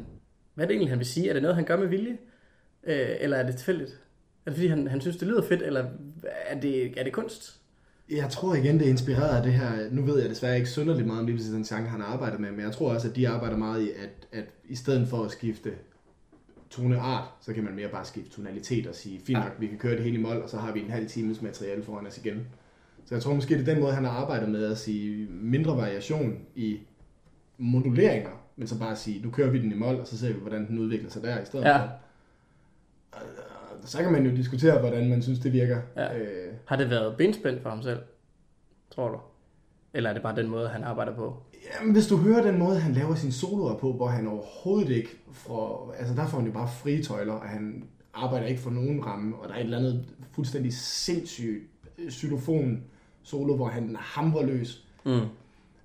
hvad 0.55 0.65
er 0.65 0.69
det 0.69 0.75
egentlig, 0.75 0.91
han 0.91 0.99
vil 0.99 1.07
sige? 1.07 1.29
Er 1.29 1.33
det 1.33 1.43
noget, 1.43 1.57
han 1.57 1.65
gør 1.65 1.77
med 1.77 1.87
vilje? 1.87 2.17
Øh, 2.87 3.09
eller 3.21 3.37
er 3.37 3.47
det 3.47 3.57
tilfældigt? 3.57 3.91
Er 4.47 4.51
det 4.51 4.55
fordi, 4.57 4.67
han, 4.69 4.89
han 4.89 5.01
synes, 5.01 5.17
det 5.17 5.29
lyder 5.29 5.43
fedt, 5.43 5.63
eller 5.63 5.85
er 6.47 6.61
det, 6.61 6.99
er 7.01 7.05
det 7.05 7.13
kunst? 7.13 7.55
Jeg 8.11 8.29
tror 8.31 8.55
igen, 8.55 8.79
det 8.79 8.87
er 8.87 8.91
inspireret 8.91 9.37
af 9.37 9.43
det 9.43 9.53
her. 9.53 9.71
Nu 9.91 10.03
ved 10.03 10.21
jeg 10.21 10.31
desværre 10.31 10.57
ikke 10.57 10.69
synderligt 10.69 11.07
meget 11.07 11.21
om 11.21 11.27
lige 11.27 11.37
præcis 11.37 11.53
den 11.53 11.65
genre, 11.65 11.89
han 11.89 12.03
arbejder 12.03 12.39
med, 12.39 12.51
men 12.51 12.61
jeg 12.61 12.73
tror 12.73 12.93
også, 12.93 13.09
at 13.09 13.17
de 13.17 13.29
arbejder 13.29 13.57
meget 13.57 13.83
i, 13.83 13.91
at, 13.91 14.39
at 14.39 14.45
i 14.69 14.75
stedet 14.77 15.09
for 15.09 15.25
at 15.25 15.31
skifte 15.31 15.71
toneart, 16.71 17.25
så 17.41 17.53
kan 17.53 17.65
man 17.65 17.75
mere 17.75 17.89
bare 17.89 18.05
skifte 18.05 18.31
tonalitet 18.31 18.87
og 18.87 18.95
sige, 18.95 19.21
fint 19.25 19.39
nok, 19.39 19.57
vi 19.59 19.67
kan 19.67 19.79
køre 19.79 19.93
det 19.97 20.03
hele 20.05 20.19
i 20.19 20.23
mol, 20.23 20.37
og 20.37 20.49
så 20.51 20.57
har 20.57 20.73
vi 20.73 20.81
en 20.81 20.91
halv 20.91 21.09
times 21.09 21.43
materiale 21.43 21.83
foran 21.83 22.07
os 22.07 22.19
igen. 22.19 22.47
Så 23.05 23.15
jeg 23.15 23.23
tror 23.23 23.35
måske, 23.35 23.55
det 23.55 23.69
er 23.69 23.75
den 23.75 23.83
måde, 23.83 23.93
han 23.93 24.05
har 24.05 24.11
arbejdet 24.11 24.49
med 24.49 24.65
at 24.71 24.79
sige 24.79 25.27
mindre 25.31 25.77
variation 25.77 26.39
i 26.55 26.79
moduleringer, 27.59 28.31
men 28.57 28.69
så 28.69 28.79
bare 28.79 28.97
sige, 28.97 29.23
nu 29.25 29.31
kører 29.31 29.51
vi 29.51 29.59
den 29.63 29.73
i 29.73 29.75
mol, 29.75 29.95
og 29.95 30.07
så 30.07 30.19
ser 30.19 30.29
vi, 30.33 30.39
hvordan 30.41 30.67
den 30.69 30.79
udvikler 30.79 31.11
sig 31.11 31.23
der 31.23 31.43
i 31.43 31.45
stedet 31.45 31.65
Ja. 31.65 31.77
for. 31.83 31.91
Og 33.13 33.21
Så 33.85 34.03
kan 34.03 34.13
man 34.13 34.27
jo 34.27 34.37
diskutere, 34.37 34.81
hvordan 34.81 35.09
man 35.09 35.23
synes, 35.23 35.39
det 35.39 35.53
virker. 35.53 35.81
Ja. 35.97 36.19
Øh, 36.19 36.53
Har 36.65 36.77
det 36.77 36.91
været 36.91 37.17
benspændt 37.17 37.63
for 37.63 37.71
ham 37.71 37.83
selv, 37.83 37.99
tror 38.91 39.09
du? 39.09 39.19
Eller 39.95 40.11
er 40.11 40.15
det 40.15 40.23
bare 40.23 40.37
den 40.37 40.49
måde, 40.51 40.69
han 40.69 40.85
arbejder 40.85 41.15
på? 41.15 41.37
Jamen, 41.81 41.93
hvis 41.93 42.07
du 42.07 42.17
hører 42.17 42.43
den 42.43 42.59
måde, 42.59 42.79
han 42.81 42.93
laver 42.93 43.15
sine 43.15 43.33
soloer 43.33 43.79
på, 43.79 43.93
hvor 43.93 44.07
han 44.07 44.27
overhovedet 44.27 44.91
ikke 44.91 45.09
får... 45.33 45.95
Altså, 45.99 46.15
der 46.15 46.27
får 46.27 46.39
han 46.39 46.47
jo 46.47 46.53
bare 46.53 46.69
frie 46.83 47.03
tøjler, 47.03 47.33
og 47.33 47.49
han 47.49 47.85
arbejder 48.15 48.47
ikke 48.47 48.61
for 48.61 48.71
nogen 48.71 49.07
ramme, 49.07 49.37
og 49.37 49.49
der 49.49 49.55
er 49.55 49.59
et 49.59 49.65
eller 49.65 49.79
andet 49.79 50.05
fuldstændig 50.33 50.73
sindssygt 50.75 51.63
øh, 51.99 52.11
xylofon 52.11 52.83
solo, 53.23 53.57
hvor 53.57 53.67
han 53.69 53.97
hamrer 54.01 54.43
løs. 54.47 54.85
Mm. 55.05 55.21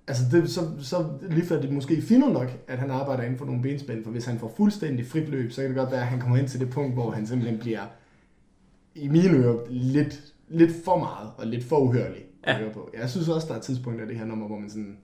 Altså, 0.08 0.24
det, 0.32 0.50
så, 0.50 0.62
så 0.82 1.06
lige 1.30 1.46
før 1.46 1.62
det 1.62 1.72
måske 1.72 2.02
finder 2.02 2.30
nok, 2.30 2.52
at 2.68 2.80
han 2.80 2.92
arbejder 2.92 3.24
inden 3.24 3.38
for 3.38 3.46
nogle 3.46 3.62
benspænd, 3.62 4.04
for 4.04 4.12
hvis 4.12 4.26
han 4.26 4.40
får 4.40 4.54
fuldstændig 4.58 5.08
frit 5.08 5.30
løb, 5.30 5.52
så 5.52 5.62
kan 5.62 5.70
det 5.70 5.78
godt 5.78 5.92
være, 5.92 6.02
at 6.02 6.08
han 6.08 6.20
kommer 6.20 6.38
hen 6.38 6.48
til 6.48 6.60
det 6.60 6.70
punkt, 6.70 6.94
hvor 6.94 7.12
han 7.12 7.28
simpelthen 7.28 7.60
bliver, 7.60 7.82
i 8.96 9.08
mine 9.08 9.38
ører, 9.38 9.58
lidt, 9.70 10.20
lidt 10.50 10.72
for 10.86 10.98
meget 11.00 11.30
og 11.38 11.48
lidt 11.48 11.64
for 11.64 11.78
uhørlig 11.80 12.22
at 12.44 12.54
Ja. 12.54 12.60
høre 12.60 12.74
på. 12.74 12.90
Jeg 13.00 13.10
synes 13.10 13.30
også, 13.30 13.48
der 13.48 13.56
er 13.56 13.60
tidspunkter 13.60 14.06
i 14.06 14.08
det 14.08 14.18
her 14.18 14.26
nummer, 14.26 14.48
hvor 14.48 14.60
man 14.60 14.70
sådan, 14.70 14.98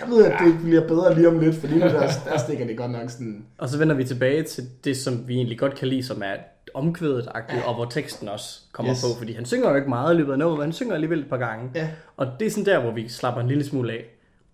jeg 0.00 0.08
ved, 0.10 0.24
at 0.24 0.40
det 0.46 0.58
bliver 0.62 0.88
bedre 0.88 1.14
lige 1.14 1.28
om 1.28 1.38
lidt, 1.38 1.54
for 1.54 1.66
lige 1.66 1.78
nu 1.80 1.86
der, 1.86 2.10
der 2.24 2.38
stikker 2.38 2.66
det 2.66 2.76
godt 2.76 2.90
nok 2.90 3.10
sådan, 3.10 3.44
Og 3.58 3.68
så 3.68 3.78
vender 3.78 3.94
vi 3.94 4.04
tilbage 4.04 4.42
til 4.42 4.64
det, 4.84 4.96
som 4.96 5.28
vi 5.28 5.34
egentlig 5.34 5.58
godt 5.58 5.74
kan 5.74 5.88
lide, 5.88 6.02
som 6.02 6.22
er 6.24 6.36
omkvædet 6.74 7.28
ja. 7.34 7.62
og 7.68 7.74
hvor 7.74 7.84
teksten 7.84 8.28
også 8.28 8.60
kommer 8.72 8.92
Yes. 8.92 9.02
på. 9.02 9.18
Fordi 9.18 9.32
han 9.32 9.44
synger 9.44 9.70
jo 9.70 9.76
ikke 9.76 9.88
meget 9.88 10.14
i 10.14 10.16
løbet 10.16 10.32
af 10.32 10.38
nummeret, 10.38 10.58
men 10.58 10.64
han 10.64 10.72
synger 10.72 10.94
alligevel 10.94 11.18
et 11.20 11.28
par 11.28 11.36
gange. 11.36 11.70
ja, 11.74 11.88
Og 12.16 12.26
det 12.40 12.46
er 12.46 12.50
sådan 12.50 12.64
der, 12.64 12.80
hvor 12.80 12.90
vi 12.92 13.08
slapper 13.08 13.40
en 13.40 13.48
lille 13.48 13.64
smule 13.64 13.92
af. 13.92 14.04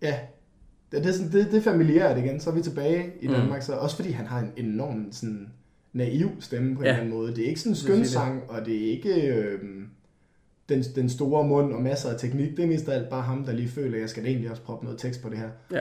ja. 0.03 0.19
Det, 0.93 1.03
det, 1.05 1.09
er 1.09 1.13
sådan, 1.13 1.33
det, 1.33 1.47
det 1.51 1.59
er 1.59 1.63
familiært 1.63 2.19
igen, 2.19 2.41
så 2.41 2.51
er 2.51 2.55
vi 2.55 2.63
tilbage 2.63 3.13
i 3.21 3.29
Mm. 3.29 3.35
Danmark, 3.35 3.63
så 3.63 3.73
også 3.73 3.97
fordi 3.97 4.11
han 4.11 4.27
har 4.27 4.39
en 4.39 4.53
enorm 4.57 5.13
sådan, 5.13 5.53
naiv 5.93 6.31
stemme 6.41 6.75
på 6.77 6.81
en 6.81 6.87
Ja. 6.87 6.91
eller 6.91 7.01
anden 7.05 7.15
måde. 7.19 7.35
Det 7.37 7.45
er 7.45 7.49
ikke 7.49 7.61
sådan 7.61 7.73
en 7.73 7.77
sige 7.77 7.93
skønsang, 7.95 8.43
og 8.49 8.67
det 8.67 8.77
er 8.87 8.91
ikke 8.91 9.33
øh, 9.33 9.61
den, 10.69 10.83
den 10.83 11.09
store 11.09 11.45
mund 11.45 11.73
og 11.75 11.83
masser 11.83 12.11
af 12.11 12.19
teknik. 12.19 12.57
Det 12.57 12.63
er 12.63 12.67
mest 12.67 12.89
af 12.89 12.95
alt 12.97 13.09
bare 13.09 13.23
ham, 13.23 13.45
der 13.45 13.53
lige 13.53 13.69
føler, 13.69 13.95
at 13.95 14.01
jeg 14.01 14.09
skal 14.11 14.27
egentlig 14.27 14.51
også 14.51 14.63
proppe 14.63 14.85
noget 14.85 15.01
tekst 15.01 15.23
på 15.23 15.29
det 15.29 15.39
her. 15.39 15.49
Ja. 15.73 15.81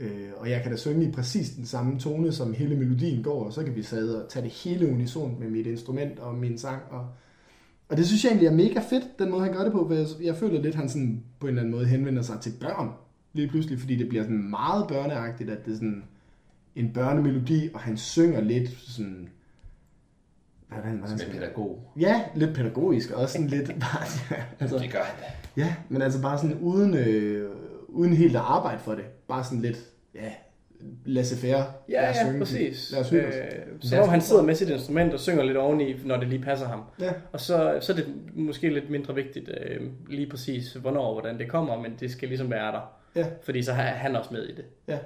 Øh, 0.00 0.28
og 0.36 0.50
jeg 0.50 0.62
kan 0.62 0.70
da 0.70 0.76
synge 0.76 1.08
i 1.08 1.12
præcis 1.12 1.50
den 1.50 1.66
samme 1.66 1.98
tone, 1.98 2.32
som 2.32 2.52
hele 2.54 2.76
melodien 2.76 3.22
går, 3.22 3.44
og 3.44 3.52
så 3.52 3.64
kan 3.64 3.76
vi 3.76 3.82
sidde 3.82 4.24
og 4.24 4.30
tage 4.30 4.42
det 4.42 4.50
hele 4.50 4.88
unison 4.88 5.36
med 5.40 5.50
mit 5.50 5.66
instrument 5.66 6.18
og 6.18 6.34
min 6.34 6.58
sang. 6.58 6.82
Og, 6.90 7.06
og 7.88 7.96
det 7.96 8.06
synes 8.06 8.24
jeg 8.24 8.30
egentlig 8.30 8.46
er 8.46 8.68
mega 8.68 8.80
fedt, 8.90 9.18
den 9.18 9.30
måde 9.30 9.44
han 9.44 9.52
gør 9.52 9.64
det 9.64 9.72
på, 9.72 9.86
for 9.88 9.94
jeg, 9.94 10.06
jeg 10.22 10.36
føler 10.36 10.54
lidt, 10.54 10.66
at 10.66 10.74
han 10.74 10.88
sådan 10.88 11.22
på 11.40 11.46
en 11.46 11.48
eller 11.48 11.62
anden 11.62 11.74
måde 11.74 11.86
henvender 11.86 12.22
sig 12.22 12.40
til 12.40 12.52
børn 12.60 12.90
lige 13.32 13.48
pludselig, 13.48 13.78
fordi 13.80 13.96
det 13.96 14.08
bliver 14.08 14.24
sådan 14.24 14.50
meget 14.50 14.88
børneagtigt, 14.88 15.50
at 15.50 15.64
det 15.64 15.72
er 15.72 15.76
sådan 15.76 16.04
en 16.76 16.92
børnemelodi, 16.92 17.68
og 17.74 17.80
han 17.80 17.96
synger 17.96 18.40
lidt 18.40 18.70
sådan... 18.70 19.28
Hvordan, 20.68 20.90
hvordan 20.92 21.08
Som 21.08 21.18
skal 21.18 21.30
en 21.32 21.38
pædagog. 21.40 21.92
Ja, 22.00 22.24
lidt 22.34 22.54
pædagogisk, 22.54 23.10
og 23.10 23.22
også 23.22 23.32
sådan 23.32 23.46
lidt... 23.46 23.68
Bare, 23.68 24.06
ja, 24.30 24.44
altså, 24.60 24.78
Det 24.78 24.92
gør 24.92 25.02
han 25.02 25.16
da. 25.20 25.62
Ja, 25.62 25.74
men 25.88 26.02
altså 26.02 26.22
bare 26.22 26.38
sådan 26.38 26.58
uden, 26.58 26.94
øh, 26.94 27.50
uden 27.92 28.12
helt 28.12 28.36
at 28.36 28.42
arbejde 28.42 28.78
for 28.78 28.94
det. 28.94 29.04
Bare 29.28 29.44
sådan 29.44 29.60
lidt, 29.60 29.78
ja, 30.14 30.32
laissez-faire. 31.04 31.64
Lad 31.88 32.10
os 32.10 32.16
synge. 32.16 32.38
præcis. 32.38 32.92
Lad 32.92 33.00
os 33.00 33.10
hygge 33.10 33.28
os. 33.28 33.34
Øh, 33.34 33.66
så 33.80 33.96
når 33.96 34.04
han 34.06 34.20
sidder 34.20 34.42
med 34.42 34.54
sit 34.54 34.68
instrument 34.68 35.12
og 35.14 35.20
synger 35.20 35.42
lidt 35.42 35.56
oveni, 35.56 35.94
når 36.04 36.16
det 36.16 36.28
lige 36.28 36.42
passer 36.42 36.66
ham. 36.66 36.82
Ja, 37.00 37.12
Og 37.32 37.40
så, 37.40 37.78
så 37.80 37.92
er 37.92 37.96
det 37.96 38.06
måske 38.34 38.68
lidt 38.68 38.90
mindre 38.90 39.14
vigtigt 39.14 39.50
øh, 39.60 39.88
lige 40.08 40.30
præcis, 40.30 40.72
hvornår 40.72 41.04
og 41.06 41.12
hvordan 41.20 41.38
det 41.38 41.48
kommer, 41.48 41.76
men 41.80 41.92
det 42.00 42.10
skal 42.10 42.28
ligesom 42.28 42.50
være 42.50 42.72
der. 42.72 42.96
Ja. 43.16 43.26
Fordi 43.42 43.62
så 43.62 43.72
er 43.72 43.74
han 43.76 44.16
også 44.16 44.30
med 44.32 44.42
i 44.48 44.54
det. 44.54 44.64
Ja, 44.88 44.98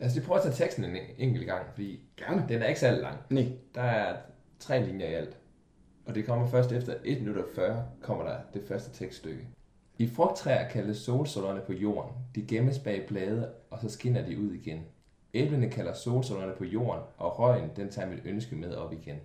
Altså, 0.00 0.20
de 0.20 0.24
prøver 0.26 0.38
at 0.40 0.44
tage 0.52 0.64
teksten 0.64 0.84
en 0.84 0.96
enkelt 1.18 1.46
gang, 1.46 1.62
fordi 1.74 2.00
gerne. 2.16 2.44
den 2.48 2.62
er 2.62 2.66
ikke 2.66 2.80
særlig 2.80 3.00
lang. 3.02 3.16
Nej. 3.30 3.46
Der 3.74 3.82
er 3.82 4.16
tre 4.58 4.86
linjer 4.86 5.06
i 5.08 5.14
alt. 5.14 5.36
Og 6.06 6.14
det 6.14 6.26
kommer 6.26 6.46
først 6.46 6.72
efter 6.72 6.94
1 7.04 7.20
minut 7.20 7.36
og 7.36 7.44
40, 7.54 7.84
kommer 8.02 8.24
der 8.24 8.34
det 8.54 8.62
første 8.68 9.04
tekststykke. 9.04 9.40
I 10.00 10.06
frugttræer 10.06 10.68
kaldes 10.68 10.96
solsorterne 10.96 11.60
på 11.66 11.72
jorden. 11.72 12.12
De 12.34 12.46
gemmes 12.46 12.78
bag 12.78 13.06
blade, 13.08 13.50
og 13.70 13.78
så 13.80 13.88
skinner 13.88 14.26
de 14.26 14.38
ud 14.38 14.52
igen. 14.52 14.82
Æblene 15.34 15.70
kalder 15.70 15.92
solsorterne 15.92 16.52
på 16.58 16.64
jorden, 16.64 17.02
og 17.18 17.38
røgen, 17.38 17.70
den 17.76 17.90
tager 17.90 18.08
mit 18.08 18.18
ønske 18.24 18.56
med 18.56 18.74
op 18.74 18.92
igen. 18.92 19.16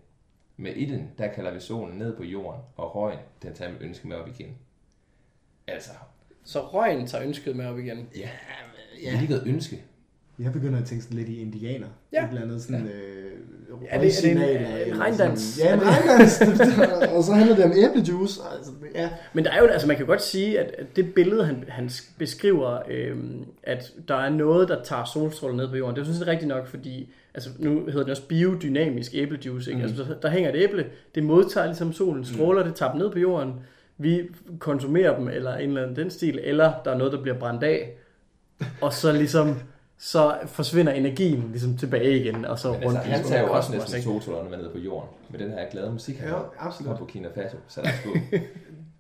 Med 0.57 0.75
ilden, 0.75 1.09
der 1.17 1.27
kalder 1.27 1.53
vi 1.53 1.59
solen 1.59 1.97
ned 1.97 2.17
på 2.17 2.23
jorden, 2.23 2.61
og 2.75 2.95
røgen, 2.95 3.19
den 3.41 3.53
tager 3.53 3.71
mit 3.71 3.81
ønske 3.81 4.07
med 4.07 4.15
op 4.15 4.27
igen. 4.27 4.55
Altså, 5.67 5.91
Så 6.43 6.61
røgen 6.61 7.07
tager 7.07 7.23
ønsket 7.23 7.55
med 7.55 7.65
op 7.65 7.79
igen. 7.79 8.09
ja, 8.15 8.29
ja. 9.03 9.11
det 9.11 9.23
er 9.23 9.29
noget 9.29 9.47
ønske. 9.47 9.83
Jeg 10.39 10.53
begynder 10.53 10.79
at 10.79 10.85
tænke 10.85 11.03
sådan 11.03 11.17
lidt 11.17 11.29
i 11.29 11.41
indianer. 11.41 11.87
Ja. 12.11 12.23
Et 12.23 12.29
eller 12.29 12.41
andet 12.41 12.63
sådan... 12.63 12.87
Øh, 12.87 13.41
Er 13.89 13.99
det- 14.01 14.17
er 14.29 14.33
det 14.35 14.85
en- 14.87 14.93
en 14.93 14.99
regndans? 15.01 15.59
Ja, 15.63 15.73
en 15.73 15.79
regndans. 15.83 16.41
og 17.15 17.23
så 17.23 17.33
handler 17.33 17.55
det 17.55 17.65
om 17.65 17.71
æblejuice. 17.71 18.39
Altså, 18.57 18.71
ja. 18.95 19.09
Men 19.33 19.45
der 19.45 19.51
er 19.51 19.59
jo, 19.61 19.65
altså 19.67 19.87
man 19.87 19.97
kan 19.97 20.05
godt 20.05 20.21
sige, 20.21 20.59
at 20.59 20.95
det 20.95 21.13
billede, 21.13 21.45
han, 21.45 21.63
han 21.67 21.89
beskriver, 22.17 22.79
øhm, 22.89 23.45
at 23.63 23.91
der 24.07 24.15
er 24.15 24.29
noget, 24.29 24.69
der 24.69 24.83
tager 24.83 25.03
solstråler 25.13 25.55
ned 25.55 25.67
på 25.69 25.75
jorden, 25.75 25.95
det 25.95 26.01
er 26.01 26.05
jo 26.05 26.13
sådan 26.13 26.19
set 26.19 26.27
rigtigt 26.27 26.47
nok, 26.47 26.67
fordi 26.67 27.13
altså, 27.33 27.49
nu 27.59 27.85
hedder 27.85 27.99
det 28.03 28.09
også 28.09 28.27
biodynamisk 28.27 29.11
æblejuice. 29.15 29.71
Ikke? 29.71 29.83
Mm. 29.83 29.89
Altså, 29.89 30.05
der- 30.21 30.29
hænger 30.29 30.49
et 30.49 30.55
æble, 30.55 30.85
det 31.15 31.23
modtager 31.23 31.65
ligesom 31.65 31.93
solen 31.93 32.25
stråler, 32.25 32.63
det 32.63 32.75
tager 32.75 32.91
dem 32.91 33.01
ned 33.01 33.09
på 33.09 33.19
jorden, 33.19 33.53
vi 33.97 34.21
konsumerer 34.59 35.17
dem, 35.17 35.27
eller 35.27 35.55
en 35.55 35.67
eller 35.69 35.81
anden 35.81 35.95
den 35.95 36.09
stil, 36.09 36.39
eller 36.43 36.73
der 36.85 36.91
er 36.91 36.97
noget, 36.97 37.13
der 37.13 37.21
bliver 37.21 37.37
brændt 37.37 37.63
af, 37.63 37.89
og 38.81 38.93
så 38.93 39.11
ligesom 39.11 39.55
så 39.97 40.37
forsvinder 40.45 40.91
energien 40.91 41.43
ligesom 41.51 41.77
tilbage 41.77 42.19
igen, 42.19 42.45
og 42.45 42.59
så 42.59 42.71
Men 42.71 42.83
rundt 42.83 42.97
altså, 42.97 43.11
han 43.11 43.23
tager 43.23 43.41
jo 43.41 43.53
også 43.53 43.71
næsten 43.71 44.01
solsorterne 44.01 44.49
med 44.49 44.57
ned 44.57 44.69
på 44.71 44.77
jorden, 44.79 45.09
med 45.29 45.39
den 45.39 45.49
her 45.49 45.69
glade 45.71 45.91
musik, 45.91 46.17
han 46.17 46.27
Ja, 46.29 46.33
har 46.33 46.67
absolut. 46.67 46.91
fra 46.91 46.97
Burkina 46.97 47.27
Faso 47.35 47.57
os 47.67 47.79
på. 48.05 48.09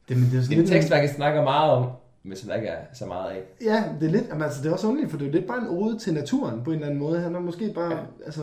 Det, 0.09 0.17
men 0.17 0.25
det 0.31 0.37
er 0.37 0.41
sådan 0.41 0.57
En 0.57 0.63
lidt, 0.63 0.71
tekst, 0.71 0.89
man 0.89 0.99
kan 0.99 1.09
snakke 1.15 1.41
meget 1.41 1.71
om, 1.71 1.89
men 2.23 2.37
som 2.37 2.49
der 2.49 2.55
ikke 2.55 2.67
er 2.67 2.85
så 2.93 3.05
meget 3.05 3.31
af. 3.31 3.41
Ja, 3.61 3.83
det 3.99 4.07
er 4.07 4.11
lidt, 4.11 4.27
jamen, 4.29 4.43
altså, 4.43 4.63
det 4.63 4.69
er 4.69 4.73
også 4.73 4.87
underligt, 4.87 5.11
for 5.11 5.17
det 5.17 5.27
er 5.27 5.31
lidt 5.31 5.47
bare 5.47 5.61
en 5.61 5.67
ode 5.67 5.99
til 5.99 6.13
naturen 6.13 6.63
på 6.63 6.69
en 6.69 6.75
eller 6.75 6.87
anden 6.87 6.99
måde. 6.99 7.19
Han 7.19 7.33
har 7.33 7.41
måske 7.41 7.71
bare, 7.75 7.91
ja. 7.91 7.97
altså, 8.25 8.41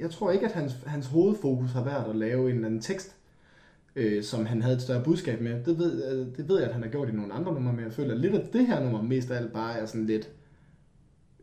jeg 0.00 0.10
tror 0.10 0.30
ikke, 0.30 0.46
at 0.46 0.52
hans, 0.52 0.76
hans 0.86 1.06
hovedfokus 1.06 1.72
har 1.72 1.84
været 1.84 2.10
at 2.10 2.16
lave 2.16 2.50
en 2.50 2.54
eller 2.54 2.66
anden 2.66 2.80
tekst, 2.80 3.14
øh, 3.96 4.22
som 4.24 4.46
han 4.46 4.62
havde 4.62 4.76
et 4.76 4.82
større 4.82 5.02
budskab 5.04 5.40
med. 5.40 5.64
Det 5.64 5.78
ved, 5.78 6.12
øh, 6.12 6.36
det 6.36 6.48
ved 6.48 6.58
jeg, 6.58 6.68
at 6.68 6.74
han 6.74 6.82
har 6.82 6.90
gjort 6.90 7.08
i 7.08 7.12
nogle 7.12 7.32
andre 7.32 7.54
numre, 7.54 7.72
men 7.72 7.84
jeg 7.84 7.92
føler 7.92 8.14
lidt, 8.14 8.34
at 8.34 8.52
det 8.52 8.66
her 8.66 8.80
nummer 8.80 9.02
mest 9.02 9.30
af 9.30 9.36
alt 9.36 9.52
bare 9.52 9.78
er 9.78 9.86
sådan 9.86 10.06
lidt, 10.06 10.28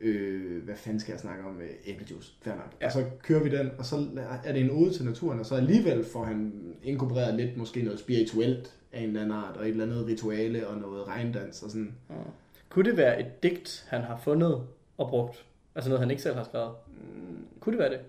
øh, 0.06 0.64
hvad 0.64 0.76
fanden 0.76 1.00
skal 1.00 1.12
jeg 1.12 1.20
snakke 1.20 1.44
om? 1.44 1.62
Øh, 1.62 1.70
æblejuice, 1.86 2.34
fair 2.42 2.56
nok. 2.56 2.76
Ja. 2.82 2.86
Og 2.86 2.92
så 2.92 3.06
kører 3.24 3.44
vi 3.44 3.50
den, 3.50 3.72
og 3.78 3.86
så 3.86 4.08
er 4.44 4.54
det 4.54 4.62
en 4.62 4.72
ode 4.72 4.94
til 4.94 5.06
naturen, 5.06 5.40
og 5.40 5.46
så 5.46 5.56
alligevel 5.56 6.06
får 6.06 6.24
han 6.24 6.54
inkorporeret 6.84 7.36
lidt 7.36 7.58
måske 7.58 7.82
noget 7.82 8.00
spirituelt 8.00 8.76
af 8.92 9.00
en 9.02 9.08
eller 9.08 9.22
anden 9.22 9.38
art, 9.38 9.58
og 9.58 9.64
et 9.64 9.70
eller 9.70 9.84
andet 9.84 10.06
rituale 10.06 10.68
og 10.68 10.78
noget 10.78 11.08
regndans 11.08 11.64
og 11.64 11.70
sådan. 11.70 11.96
Kunne 12.70 12.90
det 12.90 12.98
være 12.98 13.20
et 13.20 13.44
digt, 13.44 13.86
han 13.90 14.02
har 14.02 14.18
fundet 14.18 14.68
og 14.98 15.10
brugt? 15.10 15.46
Altså 15.76 15.90
noget, 15.90 16.00
han 16.00 16.12
ikke 16.12 16.24
selv 16.24 16.36
har 16.36 16.44
skrevet? 16.44 16.72
Kunne 17.60 17.74
det 17.74 17.80
være 17.80 17.90
det? 17.90 18.00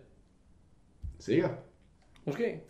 Sikkert. 1.19 1.51
Måske. 2.25 2.61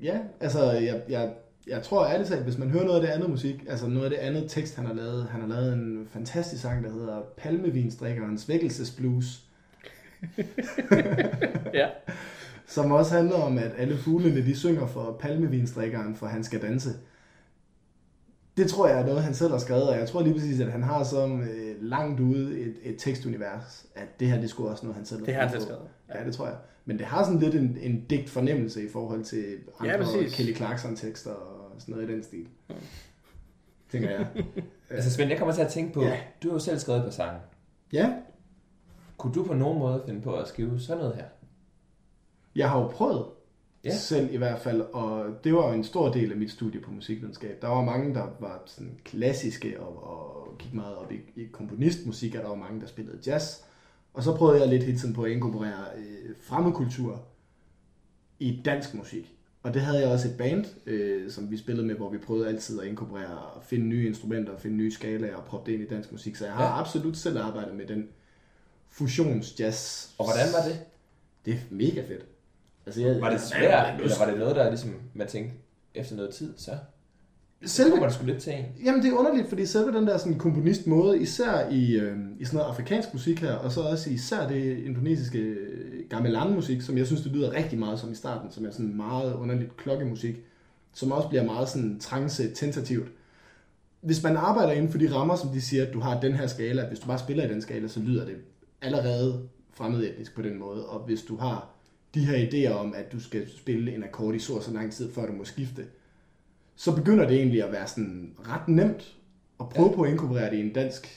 Ja, 0.00 0.20
altså 0.40 0.70
jeg, 0.70 1.02
jeg, 1.08 1.34
jeg 1.70 1.82
tror 1.82 2.06
ærligt 2.06 2.28
talt, 2.28 2.42
hvis 2.44 2.58
man 2.58 2.70
hører 2.70 2.84
noget 2.84 3.00
af 3.00 3.06
det 3.06 3.12
andet 3.14 3.30
musik, 3.30 3.64
altså 3.68 3.86
noget 3.86 4.04
af 4.04 4.10
det 4.10 4.16
andet 4.16 4.50
tekst, 4.50 4.76
han 4.76 4.86
har 4.86 4.94
lavet, 4.94 5.26
han 5.30 5.40
har 5.40 5.48
lavet 5.48 5.72
en 5.72 6.08
fantastisk 6.12 6.62
sang, 6.62 6.84
der 6.84 6.92
hedder 6.92 7.20
Palmevinsdrikkerens 7.36 8.48
vækkelsesblues, 8.48 9.42
Ja. 11.74 11.88
som 12.66 12.90
også 12.92 13.14
handler 13.14 13.36
om, 13.36 13.58
at 13.58 13.70
alle 13.78 13.96
fuglene, 13.96 14.46
de 14.46 14.56
synger 14.56 14.86
for 14.86 15.16
palmevinsdrikkeren, 15.20 16.14
for 16.16 16.26
han 16.26 16.44
skal 16.44 16.62
danse. 16.62 16.90
Det 18.56 18.70
tror 18.70 18.88
jeg 18.88 19.00
er 19.00 19.06
noget, 19.06 19.22
han 19.22 19.34
selv 19.34 19.50
har 19.50 19.58
skrevet, 19.58 19.88
og 19.88 19.96
jeg 19.98 20.08
tror 20.08 20.22
lige 20.22 20.34
præcis, 20.34 20.60
at 20.60 20.72
han 20.72 20.82
har 20.82 21.04
som 21.04 21.40
øh, 21.40 21.76
langt 21.80 22.20
ude 22.20 22.60
et, 22.60 22.74
et 22.82 22.94
tekstunivers, 22.98 23.86
at 23.94 24.20
det 24.20 24.28
her, 24.28 24.40
det 24.40 24.50
skulle 24.50 24.70
også 24.70 24.86
noget, 24.86 24.96
han 24.96 25.06
selv 25.06 25.26
Det 25.26 25.34
har 25.34 25.40
han 25.42 25.50
selv 25.50 25.62
skrevet. 25.62 25.82
Ja, 26.14 26.24
det 26.26 26.34
tror 26.34 26.46
jeg. 26.46 26.56
Men 26.84 26.98
det 26.98 27.06
har 27.06 27.24
sådan 27.24 27.40
lidt 27.40 27.54
en, 27.54 27.78
en 27.80 28.04
digt 28.10 28.30
fornemmelse 28.30 28.84
i 28.84 28.88
forhold 28.88 29.24
til 29.24 29.44
Ja, 29.84 29.92
andre 29.92 30.04
præcis. 30.04 30.34
Kelly 30.34 30.56
Clarkson-tekster 30.56 31.30
og 31.30 31.59
sådan 31.80 31.94
noget 31.94 32.10
i 32.10 32.12
den 32.12 32.22
stil. 32.22 32.46
Tænker 33.90 34.10
jeg. 34.10 34.26
Altså 34.90 35.10
Svend, 35.10 35.30
jeg 35.30 35.38
kommer 35.38 35.54
til 35.54 35.62
at 35.62 35.72
tænke 35.72 35.92
på, 35.92 36.02
Ja. 36.02 36.20
du 36.42 36.48
har 36.48 36.54
jo 36.54 36.58
selv 36.58 36.78
skrevet 36.78 37.04
på 37.04 37.10
sangen. 37.10 37.40
Ja, 37.92 38.12
Kunne 39.16 39.34
du 39.34 39.44
på 39.44 39.54
nogen 39.54 39.78
måde 39.78 40.02
finde 40.06 40.20
på 40.22 40.34
at 40.34 40.48
skrive 40.48 40.80
sådan 40.80 40.98
noget 40.98 41.16
her? 41.16 41.24
jeg 42.56 42.70
har 42.70 42.80
jo 42.80 42.86
prøvet 42.88 43.26
ja. 43.84 43.96
selv 43.96 44.34
i 44.34 44.36
hvert 44.36 44.58
fald, 44.60 44.80
og 44.80 45.26
det 45.44 45.54
var 45.54 45.68
jo 45.68 45.74
en 45.74 45.84
stor 45.84 46.12
del 46.12 46.30
af 46.32 46.38
mit 46.38 46.50
studie 46.50 46.80
på 46.80 46.90
musikvidenskab. 46.90 47.62
Der 47.62 47.68
var 47.68 47.84
mange, 47.84 48.14
der 48.14 48.26
var 48.40 48.62
sådan 48.66 48.98
klassiske 49.04 49.80
og, 49.80 50.04
og 50.04 50.58
gik 50.58 50.74
meget 50.74 50.96
op 50.96 51.12
i, 51.12 51.16
i 51.36 51.44
komponistmusik, 51.52 52.34
og 52.34 52.42
der 52.42 52.48
var 52.48 52.54
mange, 52.56 52.80
der 52.80 52.86
spillede 52.86 53.18
jazz. 53.26 53.56
Og 54.14 54.22
så 54.22 54.36
prøvede 54.36 54.60
jeg 54.60 54.68
lidt 54.68 54.82
hele 54.82 54.98
tiden 54.98 55.14
på 55.14 55.22
at 55.22 55.30
inkorporere 55.30 55.84
øh, 55.96 56.34
fremmedkultur 56.40 57.22
i 58.38 58.62
dansk 58.64 58.94
musik. 58.94 59.36
Og 59.62 59.74
det 59.74 59.82
havde 59.82 60.00
jeg 60.00 60.08
også 60.08 60.28
et 60.28 60.36
band, 60.38 60.64
øh, 60.86 61.30
som 61.30 61.50
vi 61.50 61.56
spillede 61.56 61.86
med, 61.86 61.94
hvor 61.94 62.10
vi 62.10 62.18
prøvede 62.18 62.48
altid 62.48 62.80
at 62.80 62.86
inkorporere 62.86 63.38
og 63.38 63.62
finde 63.64 63.86
nye 63.86 64.06
instrumenter, 64.06 64.58
finde 64.58 64.76
nye 64.76 64.92
skalaer 64.92 65.36
og 65.36 65.44
proppe 65.44 65.70
det 65.70 65.78
ind 65.78 65.86
i 65.86 65.94
dansk 65.94 66.12
musik. 66.12 66.36
Så 66.36 66.44
jeg 66.44 66.54
har 66.54 66.64
Ja. 66.64 66.80
absolut 66.80 67.16
selv 67.16 67.38
arbejdet 67.38 67.74
med 67.74 67.86
den 67.86 68.08
fusionsjazz. 68.90 70.08
Og 70.18 70.24
hvordan 70.24 70.46
var 70.52 70.68
det? 70.68 70.80
Det 71.44 71.54
er 71.54 71.58
mega 71.70 72.00
fedt. 72.08 72.26
Altså, 72.86 73.00
jeg, 73.00 73.20
Var 73.20 73.30
det 73.30 73.40
svært, 73.40 74.00
eller 74.00 74.18
var 74.18 74.30
det 74.30 74.38
noget, 74.38 74.56
der 74.56 74.68
ligesom, 74.68 74.94
man 75.14 75.26
tænkte, 75.26 75.54
efter 75.94 76.16
noget 76.16 76.34
tid, 76.34 76.52
så, 76.56 76.70
Selve, 77.64 78.04
det 78.04 78.12
sgu 78.14 78.26
lidt 78.26 78.42
til 78.42 78.52
en? 78.52 78.64
jamen 78.84 79.02
det 79.02 79.08
er 79.12 79.16
underligt, 79.16 79.48
fordi 79.48 79.66
selve 79.66 79.92
den 79.92 80.06
der 80.06 80.18
sådan 80.18 80.38
komponist 80.38 80.86
måde, 80.86 81.18
især 81.18 81.68
i, 81.70 81.92
øh, 81.94 82.16
i 82.38 82.44
sådan 82.44 82.56
noget 82.58 82.70
afrikansk 82.70 83.12
musik 83.12 83.40
her, 83.40 83.52
og 83.52 83.72
så 83.72 83.80
også 83.80 84.10
især 84.10 84.48
det 84.48 84.78
indonesiske 84.78 85.56
gamelan 86.10 86.54
musik, 86.54 86.82
som 86.82 86.98
jeg 86.98 87.06
synes, 87.06 87.22
det 87.22 87.32
lyder 87.32 87.52
rigtig 87.52 87.78
meget 87.78 88.00
som 88.00 88.12
i 88.12 88.14
starten, 88.14 88.50
som 88.50 88.66
er 88.66 88.70
sådan 88.70 88.96
meget 88.96 89.34
underligt 89.34 89.76
klokkemusik, 89.76 90.36
som 90.92 91.12
også 91.12 91.28
bliver 91.28 91.44
meget 91.44 91.68
sådan 91.68 92.00
trance 92.00 92.50
tentativt. 92.54 93.08
Hvis 94.00 94.22
man 94.22 94.36
arbejder 94.36 94.72
inden 94.72 94.90
for 94.90 94.98
de 94.98 95.14
rammer, 95.14 95.36
som 95.36 95.50
de 95.50 95.60
siger, 95.60 95.86
at 95.86 95.92
du 95.92 96.00
har 96.00 96.20
den 96.20 96.32
her 96.32 96.46
skala, 96.46 96.86
hvis 96.88 96.98
du 96.98 97.06
bare 97.06 97.18
spiller 97.18 97.44
i 97.44 97.48
den 97.48 97.62
skala, 97.62 97.88
så 97.88 98.00
lyder 98.00 98.24
det 98.24 98.36
allerede 98.82 99.48
fremmedetnisk 99.72 100.34
på 100.34 100.42
den 100.42 100.58
måde, 100.58 100.86
og 100.86 101.00
hvis 101.00 101.22
du 101.22 101.36
har 101.36 101.68
de 102.14 102.26
her 102.26 102.48
idéer 102.48 102.72
om, 102.72 102.94
at 102.96 103.12
du 103.12 103.20
skal 103.20 103.50
spille 103.56 103.94
en 103.94 104.04
akkord 104.04 104.34
i 104.34 104.38
så 104.38 104.52
og 104.52 104.62
så 104.62 104.72
lang 104.72 104.92
tid, 104.92 105.12
før 105.12 105.26
du 105.26 105.32
må 105.32 105.44
skifte, 105.44 105.84
så 106.76 106.96
begynder 106.96 107.28
det 107.28 107.36
egentlig 107.36 107.64
at 107.64 107.72
være 107.72 107.86
sådan 107.86 108.34
ret 108.48 108.68
nemt 108.68 109.16
at 109.60 109.68
prøve 109.68 109.88
ja. 109.88 109.96
på 109.96 110.02
at 110.02 110.10
inkorporere 110.10 110.50
det 110.50 110.56
i 110.56 110.60
en 110.60 110.72
dansk, 110.72 111.08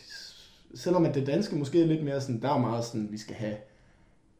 selvom 0.75 1.05
at 1.05 1.15
det 1.15 1.27
danske 1.27 1.55
måske 1.55 1.81
er 1.81 1.85
lidt 1.85 2.03
mere 2.03 2.21
sådan, 2.21 2.41
der 2.41 2.49
er 2.49 2.59
meget 2.59 2.85
sådan, 2.85 3.07
vi 3.11 3.17
skal 3.17 3.35
have, 3.35 3.55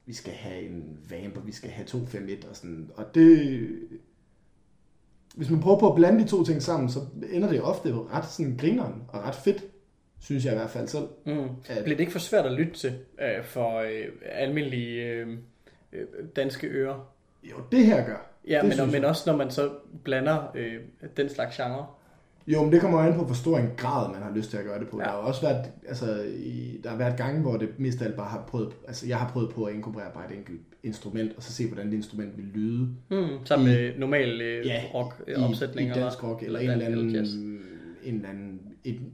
vi 0.05 0.13
skal 0.13 0.33
have 0.33 0.65
en 0.65 0.99
vamp, 1.09 1.37
og 1.37 1.47
vi 1.47 1.51
skal 1.51 1.69
have 1.69 1.85
251 1.85 2.45
og 2.49 2.55
sådan, 2.55 2.91
og 2.95 3.15
det, 3.15 3.69
hvis 5.35 5.49
man 5.49 5.59
prøver 5.59 5.79
på 5.79 5.89
at 5.89 5.95
blande 5.95 6.23
de 6.23 6.27
to 6.27 6.43
ting 6.43 6.61
sammen, 6.61 6.89
så 6.89 6.99
ender 7.31 7.49
det 7.49 7.61
ofte 7.61 7.93
ret 7.93 8.25
sådan 8.25 8.57
grineren 8.57 9.03
og 9.07 9.23
ret 9.23 9.35
fedt, 9.35 9.63
synes 10.19 10.45
jeg 10.45 10.53
i 10.53 10.57
hvert 10.57 10.69
fald 10.69 10.87
selv. 10.87 11.07
Mm. 11.25 11.49
At, 11.67 11.83
Bliver 11.83 11.97
det 11.97 11.99
ikke 11.99 12.11
for 12.11 12.19
svært 12.19 12.45
at 12.45 12.51
lytte 12.51 12.73
til 12.73 12.93
øh, 13.21 13.43
for 13.43 13.79
øh, 13.79 14.05
almindelige 14.21 15.03
øh, 15.03 15.37
øh, 15.93 16.05
danske 16.35 16.67
ører? 16.67 17.13
jo, 17.43 17.55
det 17.71 17.85
her 17.85 18.05
gør. 18.05 18.29
Ja, 18.47 18.61
det 18.63 18.77
men, 18.77 18.91
men 18.91 19.05
også 19.05 19.23
når 19.31 19.37
man 19.37 19.51
så 19.51 19.71
blander 20.03 20.51
øh, 20.55 20.81
den 21.17 21.29
slags 21.29 21.57
genre. 21.57 21.87
Jo, 22.47 22.63
men 22.63 22.71
det 22.71 22.81
kommer 22.81 23.03
jo 23.03 23.09
an 23.11 23.17
på, 23.19 23.25
hvor 23.25 23.33
stor 23.35 23.57
en 23.57 23.69
grad 23.77 24.11
man 24.13 24.21
har 24.21 24.31
lyst 24.35 24.49
til 24.49 24.57
at 24.57 24.65
gøre 24.65 24.79
det 24.79 24.87
på. 24.87 24.97
Ja. 24.99 25.03
Der 25.03 25.09
har 25.11 25.17
også 25.17 25.41
været, 25.41 25.65
altså, 25.87 26.23
i, 26.37 26.79
der 26.83 26.89
har 26.89 26.97
været 26.97 27.17
gange, 27.17 27.41
hvor 27.41 27.57
det 27.57 27.69
mest 27.79 28.01
af 28.01 28.05
alt 28.05 28.15
bare 28.15 28.29
har 28.29 28.43
prøvet, 28.47 28.73
altså 28.87 29.07
jeg 29.07 29.17
har 29.17 29.29
prøvet 29.29 29.49
på 29.49 29.63
at 29.63 29.73
inkorporere 29.75 30.11
bare 30.13 30.31
et 30.31 30.37
enkelt 30.37 30.61
instrument, 30.83 31.31
og 31.37 31.43
så 31.43 31.53
se, 31.53 31.67
hvordan 31.67 31.85
det 31.87 31.93
instrument 31.93 32.37
vil 32.37 32.45
lyde 32.45 32.89
Mm, 33.11 33.27
sammen 33.45 33.67
I- 33.67 33.71
med 33.71 33.91
normal 33.97 34.41
øh, 34.41 34.65
Ja, 34.65 34.81
rock 34.93 35.21
i, 35.27 35.33
opsætning. 35.33 35.89
i 35.89 35.93
dansk 35.93 36.23
rock, 36.23 36.43
eller 36.43 36.59
en 36.59 36.69
dan- 36.69 36.81
eller 36.81 36.87
anden, 37.01 37.09
jazz. 37.15 37.33
en 38.03 38.15
eller 38.15 38.29
anden 38.29 38.59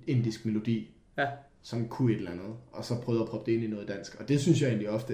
indisk 0.08 0.46
melodi, 0.46 0.92
Ja. 1.18 1.26
som 1.62 1.88
kunne 1.88 2.12
et 2.12 2.18
eller 2.18 2.32
andet, 2.32 2.46
og 2.72 2.86
så 2.86 3.02
prøvede 3.02 3.24
at 3.24 3.30
proppe 3.30 3.52
det 3.52 3.56
ind 3.58 3.64
i 3.66 3.68
noget 3.68 3.88
dansk. 3.88 4.16
Og 4.22 4.30
det 4.30 4.40
synes 4.40 4.62
jeg 4.62 4.68
egentlig 4.68 4.90
ofte, 4.90 5.14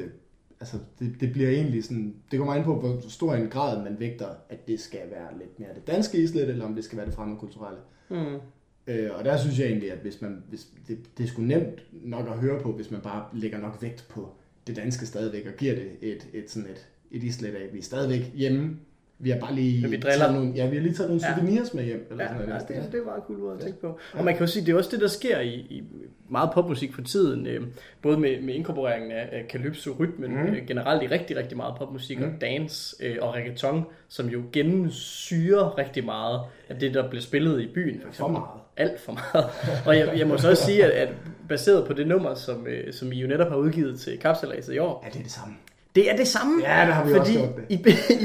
altså 0.59 0.77
det, 0.99 1.15
det 1.19 1.31
bliver 1.31 1.49
egentlig 1.49 1.83
sådan, 1.83 2.15
det 2.31 2.39
kommer 2.39 2.53
an 2.53 2.63
på, 2.63 2.79
hvor 2.79 3.09
stor 3.09 3.35
en 3.35 3.49
grad 3.49 3.83
man 3.83 3.99
vægter, 3.99 4.27
at 4.49 4.67
det 4.67 4.79
skal 4.79 5.11
være 5.11 5.37
lidt 5.37 5.59
mere 5.59 5.69
det 5.75 5.87
danske 5.87 6.17
islet, 6.17 6.49
eller 6.49 6.65
om 6.65 6.75
det 6.75 6.83
skal 6.83 6.97
være 6.97 7.05
det 7.05 7.15
fremmedkulturelle. 7.15 7.79
Mm. 8.09 8.39
Øh, 8.87 9.09
og 9.17 9.25
der 9.25 9.37
synes 9.37 9.59
jeg 9.59 9.67
egentlig, 9.67 9.91
at 9.91 9.97
hvis 9.97 10.21
man, 10.21 10.43
hvis 10.49 10.67
det, 10.87 11.17
det 11.17 11.23
er 11.23 11.27
sgu 11.27 11.41
nemt 11.41 11.83
nok 11.91 12.27
at 12.27 12.39
høre 12.39 12.61
på, 12.61 12.71
hvis 12.71 12.91
man 12.91 13.01
bare 13.01 13.25
lægger 13.33 13.59
nok 13.59 13.81
vægt 13.81 14.05
på 14.09 14.29
det 14.67 14.75
danske 14.75 15.05
stadigvæk, 15.05 15.45
og 15.45 15.53
giver 15.57 15.75
det 15.75 15.91
et, 16.01 16.27
et, 16.33 16.51
sådan 16.51 16.69
et, 16.69 16.87
et 17.11 17.23
islet 17.23 17.55
af, 17.55 17.63
at 17.63 17.73
vi 17.73 17.79
er 17.79 17.83
stadigvæk 17.83 18.31
hjemme 18.33 18.79
Vi 19.19 19.29
har 19.29 19.39
bare 19.39 19.55
lige 19.55 19.81
Men 19.81 19.91
vi 19.91 19.97
driller. 19.97 20.17
taget 20.19 20.33
nogle, 20.33 20.53
ja, 20.55 20.69
vi 20.69 20.75
har 20.75 20.83
lige 20.83 20.93
taget 20.93 21.09
nogle 21.09 21.21
Ja. 21.27 21.35
souvenirs 21.35 21.73
med 21.73 21.83
hjem. 21.83 22.07
Eller 22.11 22.23
Ja, 22.23 22.29
sådan 22.29 22.47
noget. 22.49 22.61
ja, 22.69 22.75
det, 22.81 22.91
det 22.91 22.99
er 22.99 23.03
bare 23.05 23.15
en 23.15 23.21
cool 23.21 23.39
måde 23.39 23.55
at 23.57 23.59
tænke 23.63 23.81
på. 23.81 23.99
Ja. 24.13 24.19
Og 24.19 24.25
man 24.25 24.33
kan 24.33 24.41
jo 24.45 24.51
sige, 24.51 24.65
det 24.65 24.71
er 24.73 24.77
også 24.77 24.89
det, 24.91 25.01
der 25.01 25.07
sker 25.07 25.39
i, 25.39 25.53
i 25.53 25.83
meget 26.29 26.49
popmusik 26.53 26.93
for 26.93 27.01
tiden. 27.01 27.47
Øh, 27.47 27.61
både 28.01 28.17
med, 28.19 28.41
med 28.41 28.53
inkorporeringen 28.53 29.11
af, 29.11 29.29
af 29.31 29.45
calypso-rytmen, 29.49 30.31
Mhm. 30.31 30.41
mm. 30.49 30.53
øh, 30.55 30.67
generelt 30.67 31.03
i 31.03 31.07
rigtig, 31.07 31.37
rigtig 31.37 31.57
meget 31.57 31.73
popmusik, 31.77 32.17
mm. 32.19 32.23
Mhm. 32.25 32.33
og 32.35 32.41
dance 32.41 32.95
øh, 33.05 33.17
og 33.21 33.33
reggaeton, 33.33 33.85
som 34.07 34.27
jo 34.29 34.41
gennemsyrer 34.53 35.77
rigtig 35.77 36.05
meget 36.05 36.39
af 36.69 36.75
det, 36.79 36.93
der 36.93 37.09
bliver 37.09 37.21
spillet 37.21 37.61
i 37.61 37.67
byen. 37.67 38.01
For, 38.05 38.11
For 38.13 38.27
meget. 38.27 38.45
Alt 38.77 38.99
for 38.99 39.11
meget. 39.11 39.45
Og 39.85 39.97
jeg, 39.97 40.17
jeg 40.19 40.27
må 40.27 40.37
så 40.37 40.49
også 40.49 40.65
sige, 40.65 40.83
at, 40.85 40.91
at 40.91 41.09
baseret 41.49 41.87
på 41.87 41.93
det 41.93 42.07
nummer, 42.07 42.33
som, 42.33 42.67
øh, 42.67 42.93
som 42.93 43.11
I 43.11 43.15
jo 43.21 43.27
netop 43.27 43.49
har 43.49 43.55
udgivet 43.57 43.99
til 43.99 44.17
kapselaget 44.19 44.73
i 44.73 44.77
år, 44.77 45.01
Ja, 45.05 45.09
det 45.09 45.19
er 45.19 45.23
det 45.23 45.31
samme. 45.31 45.55
Det 45.95 46.11
er 46.11 46.15
det 46.15 46.27
samme. 46.27 46.63
Ja, 46.67 46.85
det 46.85 46.93
har 46.93 47.03
vi 47.05 47.09
fordi 47.09 47.19
også 47.19 47.33
gjort 47.33 47.55
det. 47.55 47.63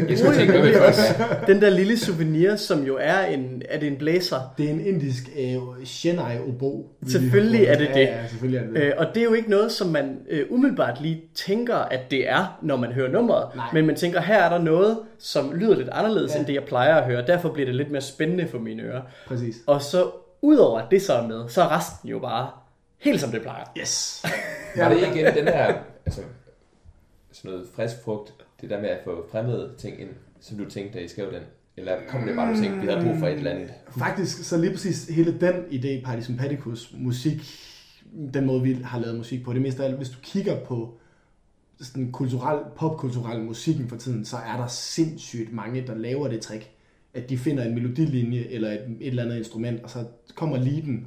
I, 0.08 0.12
I 0.12 0.16
skulle 0.16 0.36
bruger 0.36 0.52
nemlig 0.52 0.86
også 0.86 1.02
den 1.46 1.62
der 1.62 1.70
lille 1.70 1.98
souvenir, 1.98 2.56
som 2.56 2.82
jo 2.82 2.96
er 3.00 3.20
en, 3.24 3.62
er 3.68 3.78
det 3.78 3.86
en 3.88 3.96
blæser? 3.96 4.54
Det 4.58 4.66
er 4.66 4.70
en 4.70 4.86
indisk 4.86 5.22
øh, 5.38 5.56
Chennai 5.86 6.38
obo. 6.48 6.90
vi 7.00 7.10
Selvfølgelig 7.10 7.64
er 7.64 7.78
det 7.78 7.88
det. 7.88 8.00
Ja, 8.00 8.00
ja, 8.20 8.26
selvfølgelig 8.28 8.58
er 8.58 8.64
det 8.64 8.74
det. 8.74 8.82
Øh, 8.82 8.92
og 8.98 9.06
det 9.14 9.20
er 9.20 9.24
jo 9.24 9.32
ikke 9.32 9.50
noget, 9.50 9.72
som 9.72 9.88
man 9.88 10.18
øh, 10.30 10.46
umiddelbart 10.50 11.00
lige 11.00 11.22
tænker, 11.34 11.76
at 11.76 12.10
det 12.10 12.28
er, 12.30 12.58
når 12.62 12.76
man 12.76 12.92
hører 12.92 13.10
nummeret. 13.12 13.48
Nej. 13.56 13.66
Men 13.72 13.86
man 13.86 13.96
tænker, 13.96 14.20
her 14.20 14.38
er 14.42 14.48
der 14.50 14.58
noget, 14.58 14.98
som 15.18 15.52
lyder 15.54 15.76
lidt 15.76 15.88
anderledes, 15.92 16.34
Ja. 16.34 16.38
end 16.38 16.46
det, 16.46 16.54
jeg 16.54 16.64
plejer 16.64 16.94
at 16.94 17.04
høre. 17.04 17.26
Derfor 17.26 17.48
bliver 17.52 17.66
det 17.66 17.74
lidt 17.74 17.90
mere 17.90 18.02
spændende 18.02 18.48
for 18.48 18.58
mine 18.58 18.82
ører. 18.82 19.00
Præcis. 19.26 19.56
Og 19.66 19.82
så, 19.82 20.10
udover 20.42 20.78
at 20.80 20.86
det 20.90 21.02
så 21.02 21.12
er 21.12 21.26
med, 21.26 21.48
så 21.48 21.62
er 21.62 21.76
resten 21.78 22.08
jo 22.08 22.18
bare 22.18 22.48
helt 22.98 23.20
som 23.20 23.30
det 23.30 23.42
plejer. 23.42 23.64
Yes. 23.80 24.24
Var 24.76 24.88
det 24.88 24.96
igen 25.14 25.34
den 25.36 25.44
her, 25.48 25.72
altså, 26.06 26.20
sådan 27.40 27.50
noget 27.50 27.68
frisk 27.74 27.94
frugt, 28.04 28.34
det 28.60 28.70
der 28.70 28.80
med 28.80 28.88
at 28.88 28.98
få 29.04 29.28
fremmede 29.30 29.72
ting 29.78 30.00
ind, 30.00 30.08
som 30.40 30.58
du 30.58 30.64
tænkte, 30.70 30.98
da 30.98 31.04
I 31.04 31.08
skrev 31.08 31.32
den? 31.32 31.42
Eller 31.76 31.96
kom 32.08 32.26
det 32.26 32.36
bare, 32.36 32.52
du 32.52 32.60
tænkte, 32.62 32.80
vi 32.80 32.86
havde 32.86 33.04
brug 33.04 33.16
for 33.18 33.26
et 33.26 33.32
eller 33.32 33.50
andet? 33.50 33.70
Faktisk, 33.98 34.44
så 34.44 34.58
lige 34.58 34.72
præcis 34.72 35.08
hele 35.08 35.40
den 35.40 35.54
idé, 35.54 36.04
Party 36.04 36.22
Sympathicus 36.22 36.94
musik, 36.98 37.40
den 38.34 38.46
måde 38.46 38.62
vi 38.62 38.72
har 38.72 38.98
lavet 38.98 39.16
musik 39.16 39.44
på, 39.44 39.52
det 39.52 39.58
er 39.58 39.62
mest 39.62 39.80
af 39.80 39.84
alt, 39.84 39.96
hvis 39.96 40.08
du 40.08 40.18
kigger 40.22 40.64
på 40.64 40.98
sådan 41.80 42.12
kulturel, 42.12 42.60
popkulturel 42.76 43.40
musikken 43.40 43.88
for 43.88 43.96
tiden, 43.96 44.24
så 44.24 44.36
er 44.36 44.56
der 44.56 44.66
sindssygt 44.66 45.52
mange, 45.52 45.86
der 45.86 45.94
laver 45.94 46.28
det 46.28 46.40
trick, 46.40 46.70
at 47.14 47.30
de 47.30 47.38
finder 47.38 47.64
en 47.64 47.74
melodilinje 47.74 48.44
eller 48.44 48.70
et, 48.70 48.96
et 49.00 49.06
eller 49.06 49.24
andet 49.24 49.36
instrument, 49.36 49.82
og 49.82 49.90
så 49.90 50.04
kommer 50.34 50.56
leaden 50.56 51.06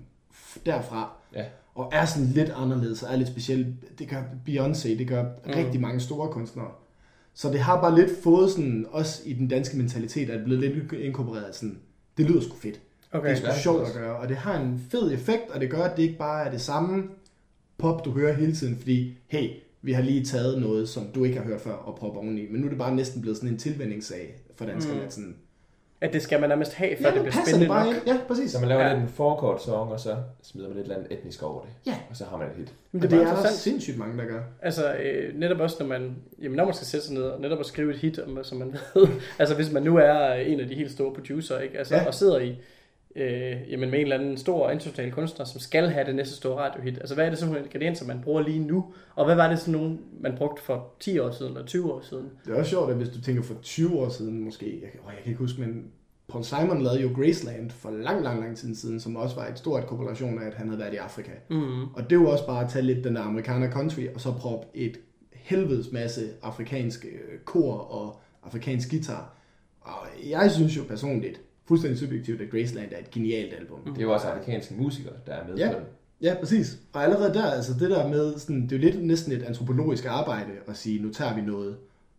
derfra, 0.65 1.12
Ja. 1.36 1.46
Og 1.76 1.90
er 1.92 2.06
sådan 2.06 2.28
lidt 2.28 2.50
anderledes 2.56 3.04
og 3.04 3.14
er 3.14 3.16
lidt 3.16 3.28
speciel. 3.28 3.76
Det 4.00 4.10
gør 4.10 4.22
Beyoncé, 4.48 4.98
det 4.98 5.08
gør 5.08 5.24
mm. 5.24 5.52
rigtig 5.56 5.82
mange 5.82 6.00
store 6.00 6.30
kunstnere. 6.30 6.72
Så 7.34 7.52
det 7.52 7.60
har 7.60 7.82
bare 7.82 7.96
lidt 7.96 8.24
fået 8.24 8.52
sådan, 8.52 8.86
også 8.92 9.22
i 9.26 9.34
den 9.34 9.48
danske 9.48 9.78
mentalitet, 9.78 10.22
at 10.22 10.28
det 10.28 10.40
er 10.40 10.44
blevet 10.44 10.62
lidt 10.62 10.94
inkorporeret 10.94 11.56
sådan, 11.56 11.78
det 12.18 12.26
lyder 12.26 12.42
sgu 12.42 12.56
fedt. 12.56 12.80
Okay. 13.12 13.30
Det 13.30 13.34
er 13.34 13.38
sgu 13.38 13.48
Ja, 13.48 13.60
sjovt 13.60 13.88
at 13.88 13.94
gøre, 13.94 14.16
og 14.16 14.30
det 14.30 14.38
har 14.38 14.60
en 14.62 14.86
fed 14.90 15.12
effekt, 15.12 15.50
og 15.50 15.62
det 15.62 15.70
gør, 15.70 15.84
at 15.84 15.98
det 15.98 16.04
ikke 16.04 16.18
bare 16.18 16.46
er 16.46 16.52
det 16.52 16.62
samme 16.62 17.04
pop, 17.78 18.06
du 18.06 18.12
hører 18.12 18.34
hele 18.34 18.56
tiden, 18.56 18.78
fordi, 18.78 19.18
hey, 19.28 19.50
vi 19.82 19.92
har 19.92 20.02
lige 20.02 20.26
taget 20.26 20.62
noget, 20.62 20.90
som 20.90 21.04
du 21.16 21.24
ikke 21.24 21.38
har 21.38 21.46
hørt 21.46 21.62
før, 21.62 21.74
og 21.74 21.96
proppe 21.96 22.20
oveni. 22.20 22.52
Men 22.52 22.62
nu 22.62 22.66
er 22.66 22.70
det 22.70 22.78
bare 22.78 22.96
næsten 22.96 23.22
blevet 23.22 23.38
sådan 23.38 23.50
en 23.50 23.58
tilvændingssag 23.58 24.36
for 24.56 24.66
danskerne. 24.66 25.00
Mm. 25.00 25.06
At 25.06 25.14
sådan, 25.14 25.36
At 26.04 26.13
det 26.13 26.22
skal 26.22 26.39
man 26.39 26.50
nærmest 26.50 26.74
have, 26.74 26.96
før 27.02 27.10
ja, 27.10 27.13
det 27.13 27.22
bliver 27.22 27.32
spændende 27.46 27.60
det 27.60 27.68
bare 27.68 27.86
nok. 27.86 27.96
ind. 27.96 28.04
Ja, 28.08 28.18
præcis. 28.28 28.52
Så 28.52 28.60
man 28.60 28.70
laver 28.70 28.82
Ja. 28.84 28.94
lidt 28.94 29.04
en 29.04 29.10
forkort 29.10 29.63
song, 29.63 29.92
og 29.92 30.00
så 30.00 30.16
smider 30.44 30.68
man 30.70 30.78
et 30.78 30.82
eller 30.82 30.96
andet 30.96 31.12
etnisk 31.12 31.44
over 31.44 31.62
det. 31.62 31.70
Ja. 31.86 31.96
Og 32.10 32.16
så 32.16 32.24
har 32.30 32.38
man 32.38 32.48
et 32.48 32.54
hit. 32.58 32.74
Men 32.92 33.02
det 33.02 33.12
det 33.12 33.22
er 33.22 33.28
er 33.28 33.36
der 33.42 33.48
sindssygt 33.50 33.98
mange, 33.98 34.18
der 34.18 34.26
gør. 34.26 34.39
Altså 34.62 34.94
øh, 34.94 35.39
netop 35.39 35.60
også, 35.60 35.76
når 35.80 35.88
man, 35.88 36.16
jamen, 36.42 36.56
når 36.58 36.66
man 36.66 36.74
skal 36.74 36.88
sætte 36.88 37.06
sig 37.06 37.16
ned 37.16 37.24
og 37.24 37.42
netop 37.42 37.60
at 37.60 37.66
skrive 37.66 37.92
et 37.94 37.98
hit, 38.00 38.20
om, 38.20 38.39
som 38.44 38.58
man 38.58 38.76
ved. 38.96 39.08
altså 39.39 39.56
hvis 39.56 39.72
man 39.72 39.84
nu 39.84 39.98
er 39.98 40.34
en 40.34 40.60
af 40.60 40.68
de 40.68 40.76
helt 40.76 40.92
store 40.92 41.13
producer, 41.13 41.60
ikke? 41.60 41.78
Altså, 41.78 41.96
ja. 41.96 42.08
og 42.08 42.13
sidder 42.13 42.39
i 42.39 42.56
øh, 43.15 43.71
jamen, 43.71 43.91
med 43.91 43.99
en 43.99 44.04
eller 44.06 44.17
anden 44.17 44.38
stor 44.38 44.69
international 44.69 45.12
kunstner, 45.12 45.45
som 45.45 45.60
skal 45.60 45.89
have 45.89 46.08
det 46.08 46.15
næste 46.15 46.36
store 46.36 46.56
radiohit. 46.56 46.97
Altså 46.97 47.15
hvad 47.15 47.26
er 47.26 47.30
det 47.30 47.39
så 47.39 47.47
for 47.47 47.56
ingredienser, 47.56 48.06
man 48.06 48.21
bruger 48.23 48.41
lige 48.41 48.60
nu? 48.60 48.93
Og 49.15 49.26
hvad 49.26 49.36
var 49.36 49.49
det 49.49 49.60
så 49.60 49.71
nogle, 49.71 49.97
man 50.19 50.34
brugte 50.38 50.63
for 50.63 50.93
10 50.99 51.19
år 51.19 51.32
siden 51.32 51.52
eller 51.52 51.65
20 51.65 51.93
år 51.93 52.02
siden? 52.02 52.30
Det 52.45 52.54
er 52.54 52.60
også 52.60 52.69
sjovt, 52.69 52.91
at 52.91 52.97
hvis 52.97 53.10
du 53.10 53.21
tænker 53.21 53.43
for 53.43 53.56
20 53.62 53.99
år 53.99 54.10
siden 54.10 54.43
måske, 54.43 54.65
jeg, 54.82 54.89
åh, 55.06 55.13
jeg 55.13 55.23
kan 55.23 55.30
ikke 55.30 55.39
huske, 55.39 55.62
men 55.62 55.86
Paul 56.28 56.43
Simon 56.43 56.82
lavede 56.82 57.02
jo 57.02 57.10
Graceland 57.15 57.71
for 57.71 57.91
lang, 57.91 58.23
lang, 58.23 58.39
lang 58.39 58.58
tid 58.58 58.76
siden, 58.76 58.99
som 58.99 59.15
også 59.15 59.36
var 59.36 59.47
et 59.47 59.58
stort 59.58 59.88
korrelation 59.88 60.39
af, 60.39 60.47
at 60.47 60.54
han 60.54 60.67
havde 60.67 60.80
været 60.80 60.93
i 60.93 60.97
Afrika. 60.97 61.32
Mm. 61.49 61.84
Og 61.84 62.10
det 62.10 62.15
jo 62.15 62.30
også 62.30 62.47
bare 62.47 62.63
at 62.63 62.69
tage 62.69 62.86
lidt 62.86 63.04
den 63.04 63.15
der 63.15 63.21
amerikaner 63.21 63.71
country, 63.71 64.08
og 64.15 64.21
så 64.21 64.32
proppe 64.32 64.67
et 64.73 64.97
helvedes 65.32 65.91
masse 65.91 66.30
afrikanske 66.41 67.08
øh, 67.08 67.39
kor 67.45 67.73
og 67.73 68.21
afrikansk 68.43 68.89
guitar. 68.89 69.36
Og 69.82 70.08
jeg 70.30 70.52
synes 70.52 70.78
jo 70.78 70.84
personligt, 70.88 71.41
fuldstændig 71.65 71.99
subjektivt, 71.99 72.41
at 72.41 72.49
Graceland 72.49 72.91
er 72.91 72.99
et 72.99 73.12
genialt 73.12 73.54
album. 73.54 73.80
Det 73.86 73.97
er 73.97 74.02
jo 74.02 74.13
også 74.13 74.28
amerikanske 74.28 74.73
musikere, 74.73 75.13
der 75.26 75.34
er 75.34 75.47
med 75.47 75.58
Ja. 75.58 75.67
på 75.73 75.80
den. 75.80 75.86
Ja, 76.21 76.36
præcis. 76.39 76.80
Og 76.93 77.04
allerede 77.04 77.34
der, 77.34 77.45
altså 77.52 77.73
det 77.80 77.89
der 77.89 78.08
med, 78.08 78.38
sådan, 78.39 78.62
det 78.63 78.71
er 78.71 78.76
jo 78.78 78.82
lidt 78.82 79.06
næsten 79.06 79.32
et 79.32 79.43
antropologisk 79.43 80.06
arbejde 80.06 80.52
at 80.67 80.78
sige, 80.78 81.02
nu 81.02 81.10
tager 81.13 81.36
vi 81.36 81.41
noget 81.41 81.78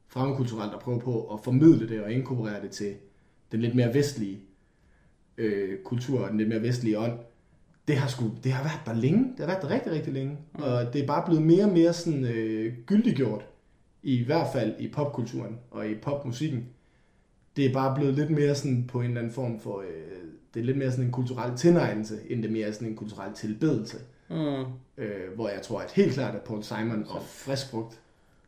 fremmedkulturelt 0.08 0.74
og 0.74 0.80
prøver 0.80 0.98
på 0.98 1.22
at 1.34 1.40
formidle 1.44 1.88
det 1.88 2.02
og 2.02 2.12
inkorporere 2.12 2.62
det 2.62 2.70
til 2.70 2.94
den 3.52 3.60
lidt 3.60 3.74
mere 3.74 3.94
vestlige 3.94 4.38
øh, 5.38 5.78
kultur 5.84 6.20
og 6.20 6.28
den 6.30 6.38
lidt 6.38 6.48
mere 6.48 6.62
vestlige 6.62 6.98
ånd. 6.98 7.18
Det 7.88 7.96
har, 7.96 8.08
sgu, 8.08 8.30
det 8.44 8.52
har 8.52 8.62
været 8.62 8.80
der 8.86 9.02
længe. 9.02 9.18
Det 9.24 9.38
har 9.40 9.46
været 9.46 9.62
der 9.62 9.70
rigtig, 9.70 9.92
rigtig 9.92 10.12
længe. 10.12 10.38
Mm. 10.54 10.62
Og 10.62 10.92
det 10.92 11.02
er 11.02 11.06
bare 11.06 11.22
blevet 11.26 11.42
mere 11.42 11.64
og 11.64 11.72
mere 11.72 11.92
sådan, 11.92 12.24
øh, 12.24 12.72
gyldiggjort, 12.86 13.46
i 14.02 14.24
hvert 14.24 14.46
fald 14.52 14.74
i 14.78 14.88
popkulturen 14.88 15.58
og 15.70 15.88
i 15.88 15.94
popmusikken. 15.94 16.66
Det 17.56 17.66
er 17.66 17.72
bare 17.72 17.94
blevet 17.94 18.14
lidt 18.14 18.30
mere 18.30 18.54
sådan 18.54 18.84
på 18.88 19.00
en 19.00 19.06
eller 19.06 19.20
anden 19.20 19.32
form 19.32 19.60
for, 19.60 19.80
øh, 19.80 19.86
det 20.54 20.60
er 20.60 20.64
lidt 20.64 20.76
mere 20.76 20.90
sådan 20.90 21.04
en 21.04 21.12
kulturel 21.12 21.56
tilnejelse, 21.56 22.18
end 22.30 22.42
det 22.42 22.52
mere 22.52 22.68
er 22.68 22.72
sådan 22.72 22.88
en 22.88 22.96
kulturel 22.96 23.34
tilbedelse. 23.34 23.96
Mm. 24.30 24.64
Øh, 24.98 25.34
hvor 25.34 25.48
jeg 25.48 25.62
tror, 25.62 25.80
at 25.80 25.90
helt 25.90 26.12
klart, 26.12 26.34
at 26.34 26.42
Paul 26.42 26.62
Simon 26.62 27.06
og 27.08 27.22
Frisk 27.22 27.70
Frugt, 27.70 28.00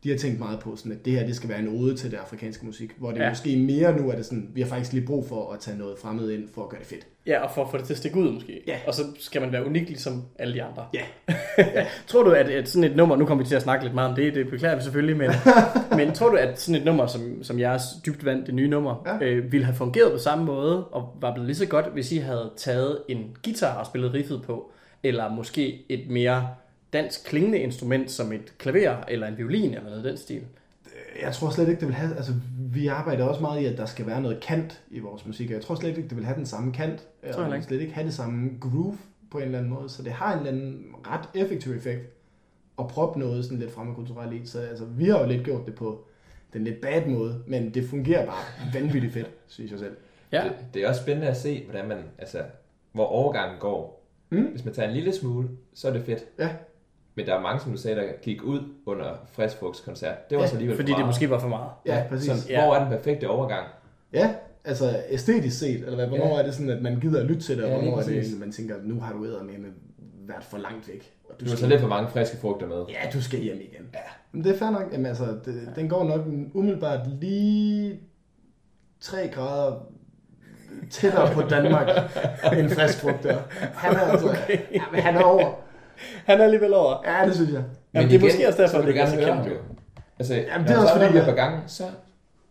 de 0.04 0.10
har 0.10 0.18
tænkt 0.18 0.38
meget 0.38 0.60
på, 0.60 0.76
sådan, 0.76 0.92
at 0.92 1.04
det 1.04 1.12
her 1.12 1.26
det 1.26 1.36
skal 1.36 1.48
være 1.48 1.58
en 1.58 1.68
ode 1.68 1.96
til 1.96 2.10
det 2.10 2.16
afrikanske 2.16 2.66
musik. 2.66 2.94
Hvor 2.98 3.10
det. 3.10 3.20
Ja. 3.20 3.28
måske 3.28 3.56
mere 3.56 4.00
nu 4.00 4.10
er 4.10 4.16
det 4.16 4.26
sådan, 4.26 4.50
vi 4.54 4.60
har 4.60 4.68
faktisk 4.68 4.92
lige 4.92 5.06
brug 5.06 5.28
for 5.28 5.52
at 5.52 5.60
tage 5.60 5.78
noget 5.78 5.98
fremmed 5.98 6.30
ind, 6.30 6.48
for 6.48 6.62
at 6.62 6.68
gøre 6.68 6.80
det 6.80 6.88
fedt. 6.88 7.06
Ja, 7.26 7.40
og 7.44 7.50
for 7.54 7.64
at 7.64 7.70
få 7.70 7.76
det 7.78 7.84
til 7.86 7.94
at 7.94 7.98
stikke 7.98 8.18
ud 8.18 8.32
måske. 8.32 8.62
Ja. 8.66 8.76
Og 8.86 8.94
så 8.94 9.02
skal 9.20 9.40
man 9.40 9.52
være 9.52 9.66
unik 9.66 9.88
ligesom 9.88 10.24
alle 10.38 10.54
de 10.54 10.62
andre. 10.62 10.86
Ja. 10.94 11.00
tror 12.06 12.22
du, 12.22 12.30
at, 12.30 12.48
at 12.48 12.68
sådan 12.68 12.90
et 12.90 12.96
nummer, 12.96 13.16
nu 13.16 13.26
kommer 13.26 13.44
vi 13.44 13.48
til 13.48 13.56
at 13.56 13.62
snakke 13.62 13.84
lidt 13.84 13.94
meget 13.94 14.10
om 14.10 14.16
det, 14.16 14.34
det 14.34 14.50
beklager 14.50 14.76
vi 14.76 14.82
selvfølgelig, 14.82 15.16
men, 15.16 15.30
men 15.98 16.12
tror 16.12 16.28
du, 16.28 16.36
at 16.36 16.60
sådan 16.60 16.80
et 16.80 16.84
nummer, 16.84 17.06
som, 17.06 17.42
som 17.42 17.58
jeres 17.58 17.82
dybt 18.06 18.24
vand, 18.24 18.46
det 18.46 18.54
nye 18.54 18.68
nummer, 18.68 19.18
Ja. 19.20 19.26
øh, 19.26 19.52
ville 19.52 19.64
have 19.66 19.76
fungeret 19.76 20.12
på 20.12 20.18
samme 20.18 20.44
måde, 20.44 20.84
og 20.84 21.16
var 21.20 21.32
blevet 21.32 21.46
lige 21.46 21.56
så 21.56 21.66
godt, 21.66 21.86
hvis 21.86 22.12
I 22.12 22.16
havde 22.18 22.50
taget 22.56 22.98
en 23.08 23.36
guitar 23.44 23.78
og 23.78 23.86
spillet 23.86 24.14
riffet 24.14 24.42
på, 24.42 24.70
eller 25.02 25.28
måske 25.28 25.84
et 25.88 26.10
mere 26.10 26.48
dansk 26.92 27.26
klingende 27.26 27.58
instrument, 27.58 28.10
som 28.10 28.32
et 28.32 28.58
klaver, 28.58 28.96
eller 29.08 29.26
en 29.26 29.38
violin, 29.38 29.74
eller 29.74 29.88
noget 29.90 30.04
den 30.04 30.16
stil? 30.16 30.42
Jeg 31.22 31.32
tror 31.32 31.50
slet 31.50 31.68
ikke, 31.68 31.80
det 31.80 31.88
vil 31.88 31.94
have, 31.96 32.16
altså 32.16 32.32
vi 32.58 32.86
arbejder 32.86 33.24
også 33.24 33.40
meget 33.40 33.60
i, 33.60 33.64
at 33.64 33.78
der 33.78 33.86
skal 33.86 34.06
være 34.06 34.22
noget 34.22 34.40
kant 34.40 34.82
i 34.90 34.98
vores 34.98 35.26
musik, 35.26 35.50
og 35.50 35.54
jeg 35.54 35.62
tror 35.62 35.74
slet 35.74 35.96
ikke, 35.96 36.08
det 36.08 36.16
vil 36.16 36.24
have 36.24 36.36
den 36.36 36.46
samme 36.46 36.72
kant, 36.72 37.06
jeg 37.22 37.34
og 37.34 37.54
ikke. 37.54 37.66
slet 37.66 37.80
ikke 37.80 37.94
have 37.94 38.06
det 38.06 38.14
samme 38.14 38.50
groove 38.60 38.98
på 39.30 39.38
en 39.38 39.44
eller 39.44 39.58
anden 39.58 39.72
måde, 39.72 39.88
så 39.88 40.02
det 40.02 40.12
har 40.12 40.32
en 40.32 40.38
eller 40.38 40.52
anden 40.52 40.86
ret 41.06 41.28
effektiv 41.42 41.72
effekt 41.72 42.00
at 42.78 42.88
proppe 42.88 43.18
noget 43.18 43.44
sådan 43.44 43.58
lidt 43.58 43.72
fremmedkulturelt 43.72 44.32
i, 44.32 44.46
så 44.46 44.60
altså, 44.60 44.84
vi 44.84 45.04
har 45.04 45.20
jo 45.20 45.26
lidt 45.26 45.44
gjort 45.44 45.66
det 45.66 45.74
på 45.74 46.04
den 46.52 46.64
lidt 46.64 46.80
bad 46.80 47.06
måde, 47.06 47.42
men 47.46 47.74
det 47.74 47.88
fungerer 47.88 48.26
bare 48.26 48.72
vanvittigt 48.72 49.12
fedt, 49.12 49.30
synes 49.46 49.70
jeg 49.70 49.78
selv. 49.78 49.96
Ja, 50.32 50.44
Det, 50.44 50.52
det 50.74 50.84
er 50.84 50.88
også 50.88 51.02
spændende 51.02 51.28
at 51.28 51.36
se, 51.36 51.64
hvordan 51.64 51.88
man, 51.88 51.98
altså, 52.18 52.42
hvor 52.92 53.04
overgangen 53.04 53.58
går. 53.60 54.06
Mm. 54.30 54.44
Hvis 54.44 54.64
man 54.64 54.74
tager 54.74 54.88
en 54.88 54.94
lille 54.94 55.12
smule, 55.12 55.48
så 55.74 55.88
er 55.88 55.92
det 55.92 56.02
fedt. 56.04 56.24
Ja. 56.38 56.50
Men 57.16 57.26
der 57.26 57.34
er 57.34 57.40
mange, 57.40 57.60
som 57.60 57.72
du 57.72 57.78
sagde, 57.78 57.96
der 58.00 58.04
gik 58.22 58.42
ud 58.42 58.60
under 58.86 59.14
Friskfrugts 59.32 59.80
koncert. 59.80 60.30
Det 60.30 60.36
var 60.36 60.42
Ja, 60.42 60.48
så 60.48 60.54
alligevel 60.54 60.76
fordi 60.76 60.92
for 60.92 60.96
det 60.96 61.02
meget. 61.04 61.08
måske 61.08 61.30
var 61.30 61.38
for 61.38 61.48
meget. 61.48 61.70
Ja, 61.86 62.04
præcis. 62.08 62.42
Så, 62.42 62.48
Ja. 62.48 62.64
hvor 62.64 62.74
er 62.74 62.80
den 62.80 62.88
perfekte 62.98 63.28
overgang? 63.28 63.66
Ja, 64.12 64.34
altså 64.64 65.02
æstetisk 65.08 65.58
set, 65.58 65.74
eller 65.80 65.94
hvad, 65.94 66.06
hvornår 66.06 66.26
Ja. 66.34 66.38
er 66.40 66.42
det 66.44 66.54
sådan, 66.54 66.70
at 66.70 66.82
man 66.82 67.00
gider 67.00 67.20
at 67.20 67.26
lytte 67.26 67.42
til 67.42 67.56
det, 67.56 67.64
og 67.64 67.70
Ja, 67.70 67.76
hvornår 67.76 67.98
er 67.98 68.02
det, 68.02 68.40
man 68.40 68.52
tænker, 68.52 68.74
nu 68.82 69.00
har 69.00 69.12
du 69.12 69.24
æder 69.26 69.42
med 69.42 69.54
været 70.28 70.44
for 70.44 70.58
langt 70.58 70.88
væk. 70.88 71.12
Og 71.30 71.40
Du 71.40 71.48
har 71.48 71.56
så 71.56 71.66
lidt 71.66 71.80
for 71.80 71.88
mange 71.88 72.08
friske 72.10 72.36
frugter 72.36 72.66
med. 72.66 72.76
Ja, 72.88 73.10
du 73.12 73.22
skal 73.22 73.40
hjem 73.40 73.56
igen. 73.56 73.86
Ja. 73.94 73.98
Men 74.32 74.44
det 74.44 74.54
er 74.54 74.58
fair 74.58 74.70
nok. 74.70 74.92
Jamen, 74.92 75.06
altså, 75.06 75.24
det, 75.44 75.72
den 75.76 75.88
går 75.88 76.04
nok 76.04 76.20
umiddelbart 76.54 77.00
lige 77.20 78.00
3 79.00 79.28
grader 79.28 79.74
tættere 80.90 81.32
på 81.34 81.40
Danmark 81.42 81.88
end 82.58 82.70
frisk 82.70 83.00
frugt 83.00 83.22
der. 83.22 83.36
Han 83.74 83.96
er 83.96 84.00
altså, 84.00 84.28
okay. 84.28 84.58
ja, 84.74 84.82
men 84.92 85.00
han 85.00 85.16
er 85.16 85.22
over. 85.22 85.52
Han 86.28 86.40
er 86.40 86.44
alligevel 86.44 86.74
over. 86.74 86.94
Ja, 87.04 87.26
det 87.26 87.34
synes 87.34 87.52
jeg. 87.52 87.62
Jamen, 87.94 88.10
det 88.10 88.16
er 88.16 88.20
måske 88.20 88.48
også 88.48 88.62
derfor, 88.62 88.78
det 88.80 88.88
er 88.88 88.92
gerne 88.92 89.10
så 89.10 89.16
høre 89.16 89.36
kendt, 89.36 89.46
jo. 89.50 89.56
Altså, 90.18 90.34
Jamen, 90.34 90.48
Jamen, 90.48 90.66
det 90.66 90.72
er 90.72 90.76
når 90.76 90.82
også 90.82 90.94
fordi, 90.94 91.14
jeg- 91.14 91.18
et 91.20 91.24
par 91.28 91.34
gange, 91.34 91.58
så, 91.66 91.82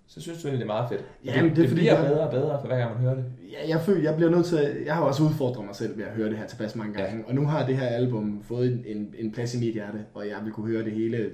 så 0.08 0.22
synes 0.22 0.42
du 0.42 0.48
egentlig, 0.48 0.66
det 0.66 0.72
er 0.72 0.76
meget 0.76 0.90
fedt. 0.90 1.02
Ja, 1.26 1.34
det, 1.34 1.44
men 1.44 1.50
det 1.52 1.58
er 1.58 1.62
det 1.62 1.70
fordi, 1.70 1.82
bliver 1.82 2.00
jeg- 2.02 2.08
bedre 2.10 2.20
og 2.28 2.32
bedre, 2.32 2.58
for 2.62 2.68
hver 2.68 2.78
gang 2.78 2.92
man 2.94 3.02
hører 3.02 3.16
det. 3.16 3.26
Ja, 3.52 3.70
jeg 3.70 3.82
føler, 3.82 4.02
jeg 4.04 4.16
bliver 4.16 4.32
nødt 4.32 4.46
til, 4.46 4.58
at- 4.58 4.86
jeg 4.86 4.96
har 4.96 5.02
også 5.04 5.24
udfordret 5.24 5.66
mig 5.66 5.76
selv 5.76 5.98
ved 5.98 6.04
at 6.06 6.12
høre 6.12 6.30
det 6.30 6.38
her 6.38 6.48
tilpas 6.48 6.76
mange 6.76 6.94
gange, 6.94 7.24
og 7.28 7.36
nu 7.36 7.46
har 7.48 7.66
det 7.66 7.78
her 7.78 7.88
album 7.88 8.44
fået 8.48 8.68
en, 8.72 8.84
en, 8.98 9.14
en 9.20 9.32
plads 9.32 9.56
i 9.56 9.60
mit 9.60 9.74
hjerte, 9.74 9.98
og 10.14 10.28
jeg 10.28 10.38
vil 10.44 10.52
kunne 10.54 10.68
høre 10.72 10.84
det 10.84 10.92
hele, 10.92 11.18
øh, 11.18 11.32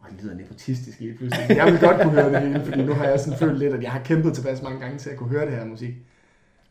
og 0.00 0.06
det 0.10 0.22
lyder 0.24 0.34
nepotistisk 0.34 1.00
lige 1.00 1.14
pludselig. 1.14 1.56
Jeg 1.56 1.66
vil 1.72 1.80
godt 1.80 2.00
kunne 2.02 2.12
høre 2.12 2.32
det 2.32 2.40
hele, 2.48 2.64
fordi 2.64 2.82
nu 2.82 2.92
har 2.94 3.04
jeg 3.04 3.20
sådan 3.20 3.38
følt 3.38 3.58
lidt, 3.58 3.74
at 3.74 3.82
jeg 3.82 3.90
har 3.90 3.98
kæmpet 4.00 4.34
tilpas 4.34 4.62
mange 4.62 4.80
gange 4.80 4.98
til 4.98 5.10
at 5.10 5.16
kunne 5.16 5.28
høre 5.30 5.46
det 5.46 5.54
her 5.54 5.64
musik. 5.64 5.94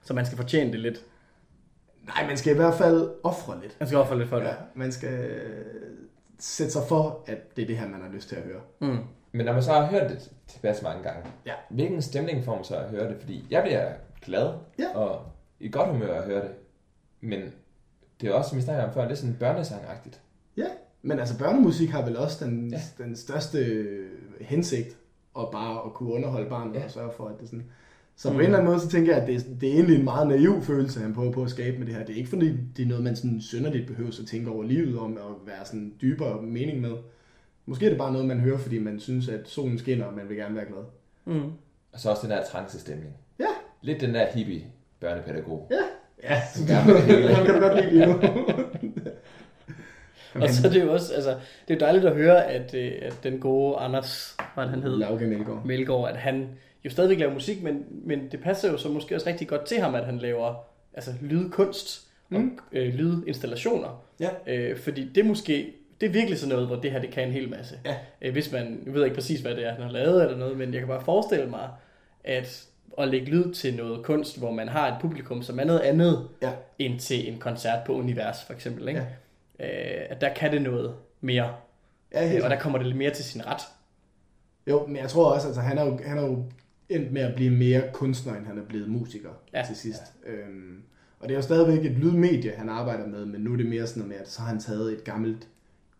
Så 0.03 0.13
man 0.13 0.25
skal 0.25 0.37
fortjene 0.37 0.71
det 0.71 0.79
lidt. 0.79 1.01
Nej, 2.15 2.27
man 2.27 2.37
skal 2.37 2.53
i 2.53 2.55
hvert 2.55 2.73
fald 2.73 3.11
ofre 3.23 3.61
lidt. 3.61 3.75
Man 3.79 3.87
skal 3.87 3.99
ofre 3.99 4.17
lidt 4.17 4.29
for 4.29 4.37
det. 4.37 4.45
Ja, 4.45 4.53
man 4.75 4.91
skal 4.91 5.19
øh, 5.29 5.65
sætte 6.39 6.71
sig 6.73 6.81
for, 6.89 7.23
at 7.27 7.55
det 7.55 7.61
er 7.61 7.67
det 7.67 7.77
her, 7.77 7.87
man 7.87 8.01
har 8.01 8.09
lyst 8.09 8.29
til 8.29 8.35
at 8.35 8.41
høre. 8.41 8.61
Mm. 8.79 8.97
Men 9.31 9.45
når 9.45 9.53
man 9.53 9.63
så 9.63 9.71
har 9.73 9.85
hørt 9.85 10.09
det 10.09 10.31
tilpas 10.47 10.81
mange 10.81 11.03
gange, 11.03 11.23
Ja. 11.45 11.53
hvilken 11.69 12.01
stemning 12.01 12.43
får 12.45 12.55
man 12.55 12.63
så 12.63 12.75
at 12.75 12.89
høre 12.89 13.09
det? 13.09 13.17
Fordi 13.19 13.45
jeg 13.49 13.63
bliver 13.63 13.91
glad 14.21 14.53
Ja. 14.79 14.95
og 14.97 15.21
i 15.59 15.71
godt 15.71 15.89
humør 15.89 16.13
at 16.21 16.23
høre 16.25 16.41
det. 16.41 16.51
Men 17.21 17.41
det 18.21 18.29
er 18.29 18.33
også, 18.33 18.49
som 18.49 18.57
vi 18.57 18.61
snakkede 18.63 18.87
om 18.87 18.93
før, 18.93 19.01
det 19.03 19.11
er 19.11 19.15
sådan 19.15 19.37
børnesangagtigt. 19.39 20.21
Ja, 20.57 20.65
men 21.01 21.19
altså 21.19 21.37
børnemusik 21.37 21.89
har 21.89 22.05
vel 22.05 22.17
også 22.17 22.45
den, 22.45 22.71
Ja. 22.71 22.81
den 22.97 23.15
største 23.15 23.85
hensigt, 24.41 24.97
og 25.33 25.49
bare 25.51 25.85
at 25.85 25.93
kunne 25.93 26.13
underholde 26.13 26.49
barnet 26.49 26.75
ja. 26.75 26.83
og 26.85 26.91
sørge 26.91 27.11
for, 27.17 27.27
at 27.27 27.39
det 27.39 27.49
sådan... 27.49 27.71
Så 28.21 28.29
på 28.29 28.39
en 28.39 28.45
eller 28.45 28.57
anden 28.57 28.71
måde, 28.71 28.79
så 28.81 28.89
tænker 28.89 29.13
jeg, 29.13 29.21
at 29.21 29.27
det, 29.27 29.35
er- 29.35 29.55
det 29.61 29.69
er 29.69 29.73
egentlig 29.73 29.97
en 29.97 30.03
meget 30.03 30.27
naiv 30.27 30.61
følelse, 30.61 30.99
han 30.99 31.13
prøver 31.13 31.31
på 31.31 31.43
at 31.43 31.49
skabe 31.49 31.77
med 31.77 31.87
det 31.87 31.95
her. 31.95 32.05
Det 32.05 32.13
er 32.13 32.17
ikke 32.17 32.29
fordi, 32.29 32.53
det 32.77 32.83
er 32.83 32.87
noget, 32.87 33.03
man 33.03 33.15
sådan 33.15 33.41
synderligt 33.41 33.87
behøver 33.87 34.09
at 34.21 34.27
tænke 34.27 34.51
over 34.51 34.63
livet 34.63 34.99
om, 34.99 35.17
og 35.17 35.35
være 35.45 35.65
sådan 35.65 35.93
dybere 36.01 36.41
mening 36.41 36.81
med. 36.81 36.91
Måske 37.65 37.85
er 37.85 37.89
det 37.89 37.97
bare 37.97 38.11
noget, 38.11 38.27
man 38.27 38.39
hører, 38.39 38.57
fordi 38.57 38.79
man 38.79 38.99
synes, 38.99 39.29
at 39.29 39.39
solen 39.45 39.77
skinner, 39.77 40.05
og 40.05 40.13
man 40.13 40.29
vil 40.29 40.37
gerne 40.37 40.55
være 40.55 40.65
glad. 40.65 40.83
Mm. 41.25 41.43
Og 41.93 41.99
så 41.99 42.09
også 42.09 42.21
den 42.27 42.31
der 42.31 42.43
trancestemning. 42.51 43.13
Ja. 43.39 43.45
Lidt 43.81 44.01
den 44.01 44.13
der 44.13 44.25
hippie 44.33 44.63
børnepædagog. 44.99 45.71
Ja, 45.71 46.29
ja. 46.33 46.41
Som 46.55 46.65
kan 47.45 47.55
du 47.55 47.59
godt 47.59 47.75
lide 47.75 47.91
lige 47.93 48.05
nu. 48.13 48.13
Og 50.35 50.49
så 50.49 50.67
er 50.67 50.71
det 50.71 50.81
jo 50.83 50.93
også, 50.93 51.13
altså, 51.13 51.29
det 51.67 51.73
er 51.73 51.75
jo 51.75 51.79
dejligt 51.79 52.05
at 52.05 52.15
høre, 52.15 52.45
at, 52.45 52.73
øh, 52.75 52.91
at 53.01 53.19
den 53.23 53.39
gode 53.39 53.75
Anders, 53.77 54.37
hvad 54.55 54.65
han 54.67 54.83
hed, 54.83 54.97
Lauke 54.97 55.25
Melgaard. 55.27 55.65
Melgaard, 55.65 56.09
at 56.09 56.15
han 56.17 56.47
jo 56.85 56.89
stadigvæk 56.89 57.19
laver 57.19 57.33
musik, 57.33 57.63
men, 57.63 57.85
men 57.89 58.31
det 58.31 58.41
passer 58.41 58.71
jo 58.71 58.77
så 58.77 58.89
måske 58.89 59.15
også 59.15 59.27
rigtig 59.27 59.47
godt 59.47 59.65
til 59.65 59.79
ham, 59.79 59.95
at 59.95 60.05
han 60.05 60.17
laver 60.17 60.55
altså, 60.93 61.11
lydkunst 61.21 62.05
og 62.31 62.39
Mm. 62.39 62.59
øh, 62.71 62.93
lydinstallationer. 62.93 64.03
Ja. 64.19 64.29
Øh, 64.47 64.77
fordi 64.79 65.09
det 65.15 65.25
måske, 65.25 65.73
det 66.01 66.07
er 66.07 66.13
virkelig 66.13 66.39
sådan 66.39 66.53
noget, 66.53 66.67
hvor 66.67 66.75
det 66.75 66.91
her 66.91 66.99
det 66.99 67.11
kan 67.11 67.27
en 67.27 67.33
hel 67.33 67.49
masse. 67.49 67.75
Ja. 67.85 67.95
Øh, 68.21 68.31
hvis 68.31 68.51
man, 68.51 68.81
jeg 68.85 68.93
ved 68.93 69.03
ikke 69.03 69.15
præcis, 69.15 69.39
hvad 69.39 69.55
det 69.55 69.65
er, 69.65 69.71
han 69.73 69.81
har 69.83 69.91
lavet 69.91 70.23
eller 70.23 70.37
noget, 70.37 70.57
men 70.57 70.71
jeg 70.73 70.79
kan 70.81 70.87
bare 70.87 71.01
forestille 71.05 71.49
mig, 71.49 71.69
at 72.23 72.65
at 72.97 73.07
lægge 73.07 73.27
lyd 73.27 73.53
til 73.53 73.75
noget 73.75 74.03
kunst, 74.05 74.39
hvor 74.39 74.51
man 74.51 74.67
har 74.69 74.87
et 74.87 75.01
publikum, 75.01 75.41
som 75.41 75.59
er 75.59 75.63
noget 75.63 75.79
andet, 75.79 76.27
Ja. 76.41 76.51
end 76.79 76.99
til 76.99 77.31
en 77.33 77.39
koncert 77.39 77.83
på 77.85 77.93
Univers, 77.93 78.43
for 78.43 78.53
eksempel. 78.53 78.87
Ikke? 78.87 78.99
Øh, 79.59 80.05
at 80.09 80.21
der 80.21 80.33
kan 80.33 80.51
det 80.51 80.61
noget 80.61 80.93
mere, 81.21 81.53
Ja, 82.13 82.27
helt 82.27 82.37
øh, 82.39 82.43
og 82.43 82.49
der 82.49 82.59
kommer 82.59 82.77
det 82.79 82.87
lidt 82.87 82.97
mere 82.97 83.11
til 83.11 83.25
sin 83.25 83.45
ret. 83.45 83.61
Jo, 84.67 84.85
men 84.87 84.95
jeg 84.97 85.09
tror 85.09 85.31
også, 85.31 85.47
altså 85.47 85.61
han 85.61 85.77
er 85.77 85.85
jo, 85.85 85.99
han 86.05 86.17
er 86.17 86.21
jo 86.21 86.43
endt 86.89 87.11
med 87.11 87.21
at 87.21 87.35
blive 87.35 87.51
mere 87.51 87.81
kunstner, 87.93 88.35
end 88.35 88.45
han 88.45 88.57
er 88.57 88.63
blevet 88.65 88.89
musiker 88.89 89.29
Ja. 89.53 89.63
til 89.67 89.75
sidst. 89.75 90.01
Ja. 90.25 90.31
Øhm, 90.31 90.83
og 91.19 91.27
det 91.29 91.33
er 91.33 91.37
jo 91.37 91.41
stadigvæk 91.41 91.85
et 91.85 91.91
lydmedie, 91.97 92.51
han 92.51 92.69
arbejder 92.69 93.07
med, 93.07 93.25
men 93.25 93.41
nu 93.41 93.53
er 93.53 93.57
det 93.57 93.65
mere 93.65 93.87
sådan 93.87 93.99
noget 94.03 94.09
med, 94.15 94.17
at 94.25 94.29
så 94.29 94.41
har 94.41 94.47
han 94.47 94.59
taget 94.59 94.93
et 94.93 95.03
gammelt 95.03 95.47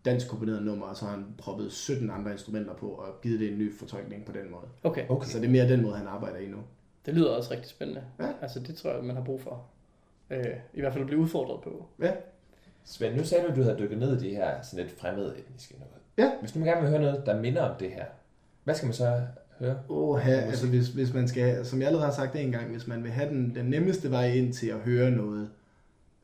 dansk 0.06 0.28
komponeret 0.30 0.64
nummer, 0.64 0.86
og 0.86 0.96
så 0.96 1.06
har 1.06 1.12
han 1.12 1.26
proppet 1.38 1.72
17 1.72 2.10
andre 2.10 2.32
instrumenter 2.32 2.74
på, 2.74 2.88
og 2.88 3.22
givet 3.22 3.40
det 3.40 3.52
en 3.52 3.58
ny 3.58 3.74
fortolkning 3.78 4.26
på 4.26 4.32
den 4.32 4.52
måde. 4.52 4.64
Okay, 4.84 5.06
Okay. 5.10 5.28
Så 5.30 5.40
det 5.40 5.46
er 5.46 5.50
mere 5.52 5.70
den 5.70 5.82
måde, 5.82 5.96
han 5.96 6.08
arbejder 6.08 6.38
i 6.38 6.46
nu. 6.48 6.58
det 7.06 7.14
lyder 7.14 7.30
også 7.30 7.52
rigtig 7.54 7.70
spændende. 7.70 8.02
Ja. 8.20 8.28
Altså 8.42 8.60
det 8.60 8.76
tror 8.76 8.94
jeg, 8.94 9.04
man 9.04 9.16
har 9.16 9.24
brug 9.24 9.42
for. 9.42 9.66
Øh, 10.30 10.46
I 10.74 10.80
hvert 10.80 10.94
fald 10.94 11.02
at 11.04 11.08
blive 11.08 11.22
udfordret 11.22 11.62
på. 11.64 11.86
Ja, 12.02 12.12
Svend, 12.86 13.16
nu 13.18 13.24
sagde 13.24 13.44
du, 13.44 13.50
at 13.50 13.56
du 13.56 13.62
havde 13.64 13.80
dykket 13.80 13.98
ned 13.98 14.22
i 14.22 14.30
de 14.30 14.36
her 14.36 14.62
sådan 14.62 14.86
lidt 14.86 15.00
fremmede 15.00 15.36
etniske 15.40 15.76
noget. 15.80 15.94
Ja. 16.18 16.38
Hvis 16.40 16.56
man 16.56 16.66
gerne 16.68 16.82
vil 16.82 16.90
høre 16.90 17.02
noget, 17.02 17.26
der 17.26 17.42
minder 17.42 17.62
om 17.62 17.76
det 17.80 17.92
her, 17.92 18.06
hvad 18.64 18.76
skal 18.76 18.86
man 18.88 18.94
så 18.94 19.22
høre? 19.60 19.80
Åh, 19.90 20.22
ja, 20.26 20.32
altså 20.32 20.68
hvis, 20.68 20.88
hvis 20.88 21.14
man 21.14 21.28
skal, 21.28 21.66
som 21.66 21.80
jeg 21.80 21.88
allerede 21.88 22.06
har 22.08 22.14
sagt 22.16 22.36
en 22.36 22.52
gang, 22.52 22.72
hvis 22.72 22.88
man 22.88 23.04
vil 23.04 23.12
have 23.12 23.30
den, 23.30 23.56
den 23.56 23.66
nemmeste 23.66 24.12
vej 24.12 24.32
ind 24.32 24.54
til 24.54 24.68
at 24.68 24.80
høre 24.80 25.12
noget, 25.12 25.50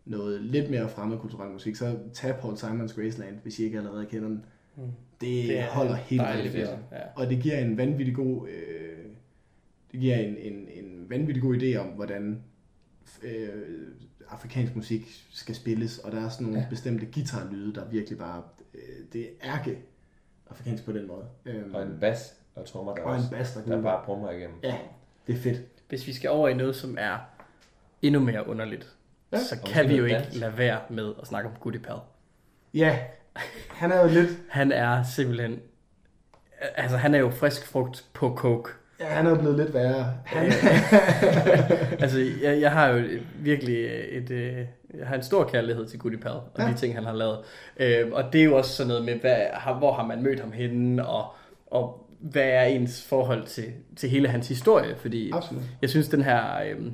noget 0.06 0.41
lidt 0.41 0.69
mere 0.69 0.89
fremmed 0.89 1.17
kulturel 1.17 1.52
musik, 1.52 1.76
så 1.76 1.98
tag 2.13 2.36
Paul 2.39 2.58
Simons 2.58 2.93
Graceland, 2.93 3.36
hvis 3.43 3.60
I 3.60 3.63
ikke 3.63 3.78
allerede 3.78 4.06
kender 4.06 4.28
den. 4.28 4.45
Mm. 4.76 4.84
Det, 5.21 5.48
Det 5.48 5.60
er 5.60 5.65
holder 5.69 5.95
helt 5.95 6.21
vildt. 6.54 6.69
ja. 6.91 6.98
Og 7.15 7.30
det 7.30 7.39
giver 7.43 7.58
en 7.60 7.78
vanvittig 7.78 8.15
god, 8.15 8.48
øh, 8.48 9.06
det 9.91 10.00
giver 10.00 10.15
en, 10.15 10.38
en, 10.38 10.54
en 10.54 11.06
vanvittig 11.10 11.43
god 11.43 11.56
idé 11.58 11.76
om, 11.78 11.88
hvordan 11.88 12.41
øh, 13.24 13.48
afrikansk 14.30 14.76
musik 14.76 15.24
skal 15.32 15.56
spilles, 15.56 15.98
og 16.00 16.12
der 16.12 16.26
er 16.26 16.30
sådan 16.30 16.43
nogle 16.45 16.60
Ja. 16.60 16.63
ja. 16.63 16.69
bestemte 16.69 17.06
guitarlyde, 17.13 17.74
der 17.76 17.89
virkelig 17.89 18.17
bare, 18.19 18.43
øh, 18.74 18.82
det 19.13 19.21
er 19.21 19.28
ærke 19.54 19.78
afrikansk 20.50 20.86
på 20.86 20.91
den 20.91 21.08
måde. 21.08 21.26
Øhm, 21.45 21.74
Og 21.76 21.84
en 21.84 21.98
bas 22.02 22.36
og 22.56 22.65
trommer, 22.65 22.96
der, 22.96 23.04
og 23.04 23.12
en 23.12 23.18
også, 23.18 23.30
bass, 23.32 23.54
der, 23.54 23.76
der 23.76 23.82
bare 23.82 24.02
brummer 24.06 24.32
igennem. 24.32 24.56
Ja, 24.63 24.76
det 25.28 25.36
er 25.36 25.39
fedt. 25.39 25.62
Hvis 25.89 26.08
vi 26.08 26.13
skal 26.13 26.30
over 26.30 26.48
i 26.50 26.54
noget, 26.54 26.76
som 26.76 26.98
er 27.00 27.18
endnu 28.02 28.20
mere 28.20 28.48
underligt, 28.50 28.88
ja, 29.32 29.38
så 29.39 29.56
Og 29.64 29.68
kan 29.68 29.89
vi 29.89 29.95
jo 29.97 30.03
ikke 30.06 30.18
dans. 30.18 30.36
lade 30.38 30.58
være 30.58 30.80
med 30.89 31.14
at 31.22 31.28
snakke 31.28 31.49
om 31.49 31.56
Goody 31.60 31.78
Pal. 31.80 31.95
Ja, 32.74 32.97
han 33.70 33.91
er 33.91 34.01
jo 34.01 34.08
lidt, 34.08 34.30
Han 34.49 34.72
er 34.72 35.03
simpelthen... 35.03 35.60
Altså, 36.76 36.97
han 36.97 37.16
er 37.16 37.20
jo 37.20 37.30
frisk 37.30 37.68
frugt 37.68 38.06
på 38.14 38.36
coke. 38.36 38.72
ja, 38.99 39.06
han 39.06 39.26
er 39.26 39.30
jo 39.30 39.36
blevet 39.36 39.58
lidt 39.58 39.74
værre. 39.74 40.14
Han, 40.26 40.45
altså, 42.03 42.20
jeg, 42.41 42.62
jeg 42.62 42.72
har 42.72 42.88
jo 42.88 43.08
virkelig 43.36 43.86
et, 44.18 44.32
øh, 44.32 44.58
jeg 44.93 45.08
har 45.08 45.16
en 45.16 45.24
stor 45.24 45.43
kærlighed 45.43 45.88
til 45.88 45.99
Goody 45.99 46.18
Pal 46.20 46.32
og 46.32 46.43
ja. 46.58 46.68
De 46.68 46.74
ting, 46.74 46.95
han 46.95 47.03
har 47.03 47.14
lavet. 47.14 47.39
Øh, 47.78 48.12
og 48.12 48.34
det 48.34 48.41
er 48.41 48.45
jo 48.45 48.58
også 48.58 48.72
sådan 48.76 48.88
noget 48.88 49.06
med, 49.06 49.16
hvad, 49.16 49.38
hvor 49.78 49.93
har 49.93 50.06
man 50.06 50.24
mødt 50.24 50.39
ham 50.39 50.51
henne, 50.51 51.08
og, 51.08 51.34
og 51.68 52.05
hvad 52.32 52.43
er 52.49 52.63
ens 52.63 53.05
forhold 53.09 53.45
til, 53.45 53.63
til 53.95 54.09
hele 54.09 54.28
hans 54.28 54.47
historie, 54.47 54.95
fordi 54.97 55.32
Absolut. 55.34 55.63
jeg 55.82 55.89
synes, 55.89 56.07
den 56.09 56.21
her, 56.21 56.59
øh, 56.61 56.86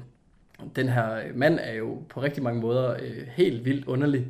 den 0.76 0.90
her 0.90 1.18
mand 1.36 1.60
er 1.62 1.74
jo 1.74 1.98
på 2.10 2.22
rigtig 2.22 2.44
mange 2.44 2.62
måder 2.62 2.92
øh, 2.94 3.28
helt 3.36 3.66
vildt 3.66 3.86
underlig. 3.88 4.28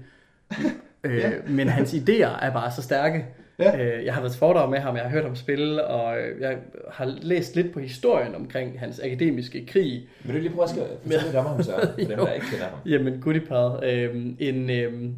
øh, 1.03 1.17
Ja. 1.17 1.31
Men 1.47 1.67
hans 1.67 1.93
idéer 1.93 2.45
er 2.45 2.53
bare 2.53 2.71
så 2.71 2.81
stærke. 2.81 3.25
Ja. 3.59 3.97
Øh, 3.97 4.05
jeg 4.05 4.13
har 4.13 4.21
været 4.21 4.31
til 4.31 4.39
foredrag 4.39 4.69
med 4.69 4.79
ham, 4.79 4.95
jeg 4.95 5.03
har 5.03 5.09
hørt 5.09 5.23
ham 5.23 5.35
spille, 5.35 5.85
og 5.87 6.19
øh, 6.19 6.41
jeg 6.41 6.57
har 6.91 7.05
læst 7.21 7.55
lidt 7.55 7.73
på 7.73 7.79
historien 7.79 8.35
omkring 8.35 8.79
hans 8.79 8.99
akademiske 8.99 9.65
krig. 9.65 10.07
Vil 10.23 10.35
du 10.35 10.39
lige 10.41 10.51
prøve 10.51 10.63
at 10.63 10.69
skrive, 10.69 10.85
fortælle 11.03 11.25
lidt 11.25 11.35
om 11.35 11.45
ham 11.45 11.63
så, 11.63 11.71
for 11.99 12.07
dem, 12.07 12.07
der 12.17 12.33
ikke 12.33 12.45
kender 12.51 12.65
ham? 12.65 12.79
Jamen, 12.85 13.21
Goodipad, 13.21 13.83
øh, 13.83 14.25
en, 14.39 14.69
øh, 14.69 15.09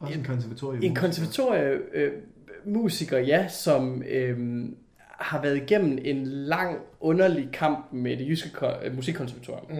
Også 0.00 0.18
en 0.18 0.24
konservatorium. 0.24 0.82
en 0.82 0.94
konservatorie 0.94 1.78
øh, 1.94 2.12
musiker, 2.66 3.18
ja, 3.18 3.48
som 3.48 4.02
øh, 4.08 4.38
har 5.00 5.42
været 5.42 5.56
igennem 5.56 5.98
en 6.04 6.26
lang, 6.26 6.78
underlig 7.00 7.48
kamp 7.52 7.86
med 7.92 8.16
det 8.16 8.28
jyske 8.28 8.50
øh, 8.84 8.96
musikkonservatorium. 8.96 9.66
Mm. 9.70 9.76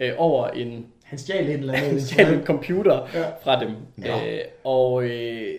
Øh, 0.00 0.12
over 0.18 0.48
en, 0.48 0.86
Han 1.04 1.18
stjal 1.18 1.44
et 1.48 1.52
eller 1.54 1.72
andet. 1.72 1.90
han 1.90 2.00
stjal 2.00 2.34
en 2.34 2.44
computer 2.44 3.08
Ja. 3.14 3.24
fra 3.42 3.60
dem. 3.64 3.70
Nå. 3.96 4.06
Øh, 4.06 4.40
og 4.64 5.04
øh, 5.04 5.54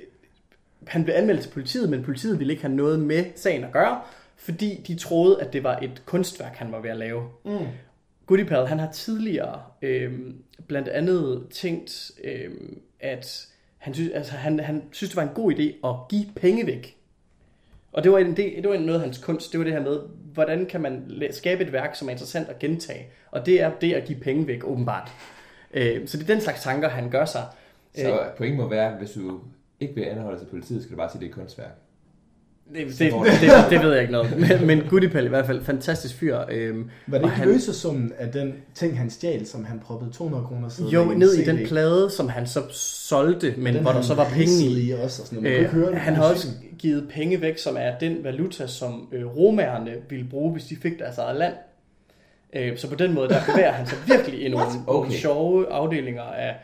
han 0.88 1.04
blev 1.04 1.16
anmeldt 1.16 1.42
til 1.42 1.50
politiet, 1.50 1.90
men 1.90 2.04
politiet 2.04 2.40
ville 2.40 2.54
ikke 2.54 2.64
have 2.64 2.76
noget 2.76 3.00
med 3.00 3.26
sagen 3.36 3.64
at 3.64 3.72
gøre, 3.72 4.02
fordi 4.38 4.84
de 4.88 4.96
troede, 4.96 5.42
at 5.42 5.54
det 5.54 5.64
var 5.64 5.80
et 5.82 6.02
kunstværk, 6.06 6.56
han 6.56 6.72
var 6.72 6.80
ved 6.82 6.90
at 6.90 6.98
lave. 6.98 7.24
Mm. 7.46 7.58
Goodipad, 8.26 8.66
han 8.68 8.80
har 8.80 8.92
tidligere 8.92 9.62
øh, 9.82 10.12
blandt 10.68 10.88
andet 10.88 11.44
tænkt, 11.52 12.12
øh, 12.24 12.50
at 13.00 13.48
han 13.82 13.94
synes, 13.94 14.12
altså, 14.12 14.32
han, 14.32 14.60
han 14.60 14.84
synes, 14.92 15.10
det 15.10 15.18
var 15.18 15.24
en 15.24 15.36
god 15.36 15.54
idé 15.54 15.88
at 15.88 15.96
give 16.10 16.26
penge 16.36 16.66
væk. 16.66 16.98
Og 17.94 18.04
det 18.04 18.12
var, 18.12 18.18
en, 18.18 18.38
det, 18.38 18.54
det 18.56 18.70
var 18.70 18.78
noget 18.78 19.00
af 19.00 19.06
hans 19.06 19.18
kunst, 19.18 19.52
det 19.52 19.60
var 19.60 19.64
det 19.64 19.74
her 19.74 19.82
med, 19.82 20.00
hvordan 20.34 20.66
kan 20.66 20.82
man 20.82 21.24
skabe 21.32 21.64
et 21.64 21.74
værk, 21.74 21.96
som 21.96 22.08
er 22.08 22.12
interessant 22.12 22.50
at 22.50 22.60
gentage. 22.60 23.08
Og 23.32 23.46
det 23.46 23.62
er 23.62 23.72
det 23.82 23.94
at 23.94 24.06
give 24.06 24.20
penge 24.20 24.48
væk, 24.48 24.64
åbenbart. 24.64 25.12
Øh, 25.74 26.08
så 26.08 26.18
det 26.18 26.24
er 26.24 26.34
den 26.34 26.42
slags 26.42 26.64
tanker, 26.64 26.90
han 26.90 27.10
gør 27.10 27.26
sig. 27.26 27.44
Så 27.96 28.24
pointen 28.38 28.58
må 28.58 28.70
være, 28.70 28.98
hvis 28.98 29.12
du 29.12 29.40
ikke 29.80 29.96
vil 29.96 30.04
anholde 30.04 30.40
til 30.40 30.46
politiet, 30.46 30.84
skal 30.84 30.92
du 30.92 30.98
bare 30.98 31.10
sige, 31.10 31.18
at 31.18 31.22
det 31.22 31.30
er 31.30 31.34
kunstværk. 31.34 31.72
Det, 32.74 32.88
det, 32.99 33.14
det, 33.41 33.51
det, 33.70 33.82
ved 33.82 33.91
jeg 33.91 34.01
ikke 34.01 34.12
noget. 34.12 34.39
Men, 34.59 34.68
men 34.68 34.82
Goodipal 34.89 35.26
i 35.26 35.28
hvert 35.30 35.45
fald, 35.45 35.64
fantastisk 35.64 36.16
fyr. 36.16 36.38
Øhm, 36.51 36.89
Var 37.07 37.18
det 37.18 37.26
ikke 37.26 37.36
han- 37.36 37.47
løsesummen 37.47 38.12
af 38.18 38.32
den 38.32 38.53
ting, 38.76 38.97
han 38.97 39.09
stjal, 39.09 39.45
som 39.47 39.66
han 39.66 39.80
proppede 39.80 40.12
200 40.12 40.43
kroner 40.45 40.70
siden 40.70 40.89
jo, 40.91 41.03
ned 41.05 41.34
i 41.34 41.43
den 41.45 41.68
plade, 41.68 42.09
som 42.09 42.30
han 42.30 42.47
så 42.47 42.62
solgte, 42.72 43.53
men 43.57 43.74
den 43.74 43.82
hvor 43.82 43.91
der 43.91 44.01
så 44.01 44.14
var 44.16 44.26
penge 44.30 44.66
i. 44.66 44.88
i 44.89 44.91
også, 44.91 45.22
og 45.22 45.28
sådan 45.28 45.43
noget. 45.43 45.62
Man 45.62 45.70
kunne 45.70 45.80
Øh, 45.82 45.86
høre 45.88 45.95
han 45.99 46.14
har 46.16 46.24
også 46.32 46.47
givet 46.80 47.09
penge 47.09 47.41
væk, 47.41 47.57
som 47.57 47.76
er 47.80 47.97
den 47.99 48.24
valuta, 48.24 48.68
som 48.68 49.09
øh, 49.12 49.26
romerne 49.38 49.91
ville 50.09 50.26
bruge, 50.30 50.51
hvis 50.51 50.64
de 50.64 50.76
fik 50.82 50.99
deres 50.99 51.18
eget 51.18 51.38
land. 51.39 51.53
Øh, 52.55 52.78
så 52.78 52.89
på 52.89 52.95
den 52.95 53.14
måde, 53.14 53.30
der 53.30 53.39
bevæger 53.51 53.72
han 53.72 53.88
sig 53.88 53.97
virkelig 54.07 54.41
i 54.45 54.49
nogle, 54.49 54.66
What? 54.68 54.76
nogle 54.88 54.99
Okay. 54.99 55.12
sjove 55.12 55.72
afdelinger 55.72 56.22
af, 56.24 56.55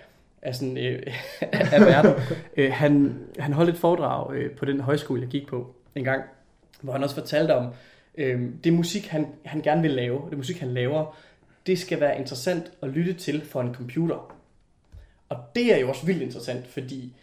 af, 0.41 0.55
sådan, 0.55 0.77
øh, 0.77 0.99
af 1.73 1.81
verden. 1.91 2.11
Øh, 2.57 2.71
han, 2.73 3.15
han 3.39 3.53
holdt 3.53 3.69
et 3.69 3.77
foredrag 3.77 4.33
øh, 4.35 4.51
på 4.51 4.65
den 4.65 4.79
højskole, 4.81 5.21
jeg 5.21 5.29
gik 5.29 5.47
på 5.47 5.67
dengang, 5.97 6.23
hvor 6.81 6.93
han 6.93 7.03
også 7.03 7.15
fortalte 7.15 7.55
om, 7.55 7.73
øh, 8.17 8.49
det 8.63 8.73
musik, 8.73 9.07
han, 9.07 9.27
han 9.45 9.61
gerne 9.61 9.81
vil 9.81 9.91
lave, 9.91 10.21
det 10.29 10.37
musik, 10.37 10.59
han 10.59 10.73
laver, 10.73 11.17
det 11.67 11.79
skal 11.79 11.99
være 11.99 12.19
interessant 12.19 12.71
at 12.81 12.89
lytte 12.89 13.13
til 13.13 13.45
for 13.45 13.61
en 13.61 13.73
computer. 13.73 14.35
Og 15.29 15.37
det 15.55 15.73
er 15.73 15.77
jo 15.77 15.89
også 15.89 16.05
vildt 16.05 16.21
interessant, 16.21 16.67
fordi 16.67 17.13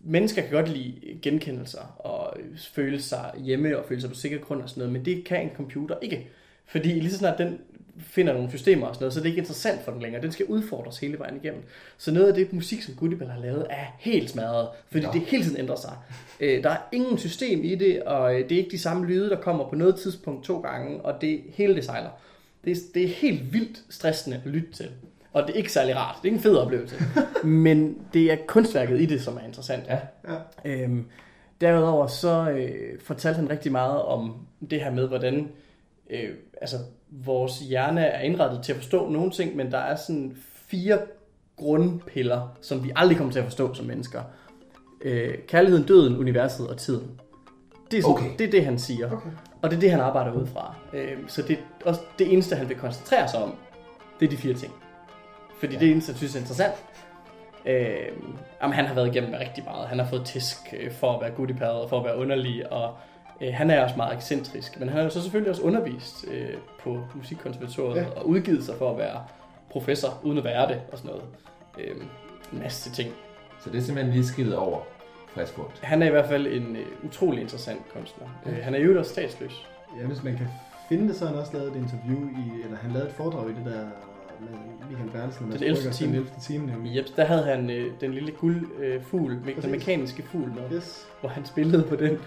mennesker 0.00 0.42
kan 0.42 0.50
godt 0.50 0.68
lide 0.68 1.18
genkendelser 1.22 1.96
og 1.98 2.36
øh, 2.40 2.58
føle 2.58 3.02
sig 3.02 3.32
hjemme 3.38 3.78
og 3.78 3.84
føle 3.88 4.00
sig 4.00 4.10
på 4.10 4.16
sikker 4.16 4.38
grund 4.38 4.62
og 4.62 4.68
sådan 4.68 4.80
noget, 4.80 4.92
men 4.92 5.04
det 5.04 5.24
kan 5.24 5.42
en 5.42 5.56
computer 5.56 5.96
ikke. 6.02 6.28
Fordi 6.66 6.88
lige 6.88 7.10
så 7.10 7.18
snart 7.18 7.38
den 7.38 7.60
finder 7.98 8.32
nogle 8.32 8.50
systemer 8.50 8.86
og 8.86 8.94
sådan 8.94 9.02
noget, 9.02 9.12
så 9.12 9.20
er 9.20 9.22
det 9.22 9.28
ikke 9.28 9.38
interessant 9.38 9.84
for 9.84 9.92
den 9.92 10.02
længere. 10.02 10.22
Den 10.22 10.32
skal 10.32 10.46
udfordres 10.46 10.98
hele 10.98 11.18
vejen 11.18 11.36
igennem. 11.36 11.62
Så 11.98 12.12
noget 12.12 12.28
af 12.28 12.34
det 12.34 12.52
musik, 12.52 12.82
som 12.82 12.94
Goodibell 12.94 13.30
har 13.30 13.40
lavet, 13.40 13.66
er 13.70 13.84
helt 13.98 14.30
smadret, 14.30 14.68
fordi 14.90 15.06
Nå. 15.06 15.12
det 15.12 15.20
hele 15.20 15.44
tiden 15.44 15.58
ændrer 15.58 15.76
sig. 15.76 15.96
Øh, 16.40 16.62
der 16.62 16.70
er 16.70 16.78
ingen 16.92 17.18
system 17.18 17.64
i 17.64 17.74
det, 17.74 18.02
og 18.02 18.34
øh, 18.34 18.48
det 18.48 18.52
er 18.52 18.58
ikke 18.58 18.70
de 18.70 18.78
samme 18.78 19.06
lyde, 19.06 19.30
der 19.30 19.40
kommer 19.40 19.68
på 19.68 19.76
noget 19.76 19.96
tidspunkt 19.96 20.44
to 20.44 20.60
gange, 20.60 21.00
og 21.00 21.20
det 21.20 21.40
hele 21.48 21.74
det 21.74 21.84
sejler. 21.84 22.10
Det 22.64 22.72
er, 22.72 22.76
det 22.94 23.04
er 23.04 23.08
helt 23.08 23.52
vildt 23.52 23.82
stressende 23.90 24.40
at 24.44 24.50
lytte 24.50 24.72
til. 24.72 24.90
Og 25.32 25.42
det 25.42 25.50
er 25.50 25.56
ikke 25.56 25.72
særlig 25.72 25.96
rart. 25.96 26.16
Det 26.22 26.28
er 26.28 26.32
ikke 26.32 26.36
en 26.36 26.42
fed 26.42 26.56
oplevelse. 26.56 26.96
Men 27.44 27.98
det 28.12 28.32
er 28.32 28.36
kunstværket 28.46 29.00
i 29.00 29.06
det, 29.06 29.22
som 29.22 29.36
er 29.36 29.40
interessant. 29.46 29.84
Ja. 29.86 29.98
Ja. 30.28 30.38
Øhm, 30.64 31.06
derudover 31.60 32.06
så 32.06 32.50
øh, 32.50 33.00
fortalte 33.00 33.36
han 33.36 33.50
rigtig 33.50 33.72
meget 33.72 34.02
om 34.02 34.46
det 34.70 34.80
her 34.80 34.90
med, 34.90 35.08
hvordan 35.08 35.48
øh, 36.10 36.30
altså, 36.60 36.76
vores 37.24 37.58
hjerne 37.58 38.00
er 38.00 38.20
indrettet 38.20 38.62
til 38.62 38.72
at 38.72 38.78
forstå 38.78 39.08
nogle 39.08 39.30
ting, 39.30 39.56
men 39.56 39.72
der 39.72 39.78
er 39.78 39.96
sådan 39.96 40.36
fire 40.66 40.98
grundpiller, 41.56 42.56
som 42.60 42.84
vi 42.84 42.92
aldrig 42.96 43.16
kommer 43.16 43.32
til 43.32 43.38
at 43.40 43.44
forstå 43.44 43.74
som 43.74 43.86
mennesker. 43.86 44.22
Øh, 45.00 45.34
kærligheden, 45.48 45.86
døden, 45.86 46.18
universet 46.18 46.68
og 46.68 46.76
tiden. 46.76 47.20
Det 47.90 47.98
er, 47.98 48.02
sådan, 48.02 48.14
Okay. 48.14 48.30
det, 48.38 48.46
er 48.46 48.50
det, 48.50 48.64
han 48.64 48.78
siger. 48.78 49.06
Okay. 49.06 49.30
Og 49.62 49.70
det 49.70 49.76
er 49.76 49.80
det, 49.80 49.90
han 49.90 50.00
arbejder 50.00 50.32
ud 50.32 50.46
fra. 50.46 50.74
Øh, 50.92 51.18
så 51.26 51.42
det 51.42 51.58
er 51.58 51.88
også 51.88 52.00
det 52.18 52.32
eneste, 52.32 52.56
han 52.56 52.68
vil 52.68 52.76
koncentrere 52.76 53.28
sig 53.28 53.42
om, 53.42 53.54
det 54.20 54.26
er 54.26 54.30
de 54.30 54.36
fire 54.36 54.54
ting. 54.54 54.72
Fordi 55.58 55.72
ja. 55.72 55.78
det 55.78 55.84
er 55.84 55.88
det 55.88 55.92
eneste, 55.92 56.10
jeg 56.10 56.16
synes 56.16 56.34
er 56.34 56.38
interessant. 56.38 56.74
Øh, 57.66 58.12
jamen, 58.62 58.74
han 58.74 58.86
har 58.86 58.94
været 58.94 59.16
igennem 59.16 59.34
rigtig 59.40 59.64
meget. 59.64 59.88
Han 59.88 59.98
har 59.98 60.06
fået 60.06 60.24
tisk 60.24 60.56
øh, 60.80 60.92
for 60.92 61.12
at 61.12 61.20
være 61.20 61.30
goodipad 61.30 61.68
og 61.68 61.88
for 61.88 61.98
at 61.98 62.04
være 62.04 62.16
underlig, 62.16 62.72
og 62.72 62.94
øh, 63.40 63.48
han 63.54 63.70
er 63.70 63.82
også 63.84 63.96
meget 63.96 64.14
ekscentrisk. 64.16 64.80
Men 64.80 64.88
han 64.88 64.96
har 64.98 65.04
jo 65.04 65.10
så 65.10 65.22
selvfølgelig 65.22 65.50
også 65.50 65.62
undervist 65.62 66.24
øh, 66.30 66.48
på 66.82 67.00
Musikkonservatoriet 67.14 67.96
Ja. 67.96 68.02
ja. 68.02 68.08
og 68.16 68.28
udgivet 68.28 68.64
sig 68.64 68.74
for 68.78 68.90
at 68.90 68.98
være 68.98 69.24
professor, 69.70 70.20
uden 70.22 70.38
at 70.38 70.44
være 70.44 70.68
det 70.68 70.80
og 70.92 70.98
sådan 70.98 71.10
noget. 71.10 71.24
Øh, 71.78 71.96
en 72.52 72.58
masse 72.58 72.90
ting. 72.90 73.12
Så 73.60 73.70
det 73.70 73.78
er 73.78 73.82
simpelthen 73.82 74.14
lige 74.14 74.26
skidtet 74.26 74.56
over 74.56 74.78
frisk 75.34 75.52
frugt. 75.52 75.80
Han 75.82 76.02
er 76.02 76.06
i 76.06 76.10
hvert 76.10 76.26
fald 76.28 76.46
en 76.46 76.76
øh, 76.76 76.86
utrolig 77.04 77.40
interessant 77.40 77.80
kunstner. 77.96 78.26
Øh, 78.46 78.56
han 78.62 78.74
er 78.74 78.78
jo 78.78 78.98
også 78.98 79.12
statsløs. 79.12 79.66
Ja, 80.00 80.06
hvis 80.06 80.22
man 80.22 80.36
kan 80.36 80.46
finde 80.88 81.08
det, 81.08 81.16
så 81.16 81.24
har 81.24 81.32
han 81.32 81.40
også 81.40 81.52
lavet 81.56 81.68
et 81.70 81.76
interview 81.76 82.28
i, 82.28 82.62
eller 82.64 82.76
han 82.76 82.90
lavede 82.90 83.08
et 83.08 83.14
foredrag 83.14 83.50
i 83.50 83.52
det 83.54 83.64
der 83.64 83.80
med 84.40 84.58
Michael 84.90 85.10
Bertelsen. 85.10 85.52
og 85.52 85.58
Det 85.58 85.60
Mads 85.60 85.62
er 85.62 85.66
den 85.66 85.70
11. 85.70 85.76
Brygger, 85.76 85.92
time. 85.92 86.12
Den 86.12 86.16
11. 86.16 86.30
time, 86.40 86.66
nemlig. 86.66 86.96
Yep, 86.96 87.16
der 87.16 87.24
havde 87.24 87.42
han 87.44 87.70
øh, 87.70 87.92
den 88.00 88.14
lille 88.14 88.32
guldfugl, 88.32 88.84
øh, 88.84 89.02
fugl, 89.02 89.38
den 89.62 89.70
mekaniske 89.70 90.22
fugl 90.22 90.48
med, 90.54 90.76
Yes. 90.76 91.06
hvor 91.20 91.28
han 91.28 91.44
spillede 91.46 91.82
på 91.88 91.96
den. 91.96 92.18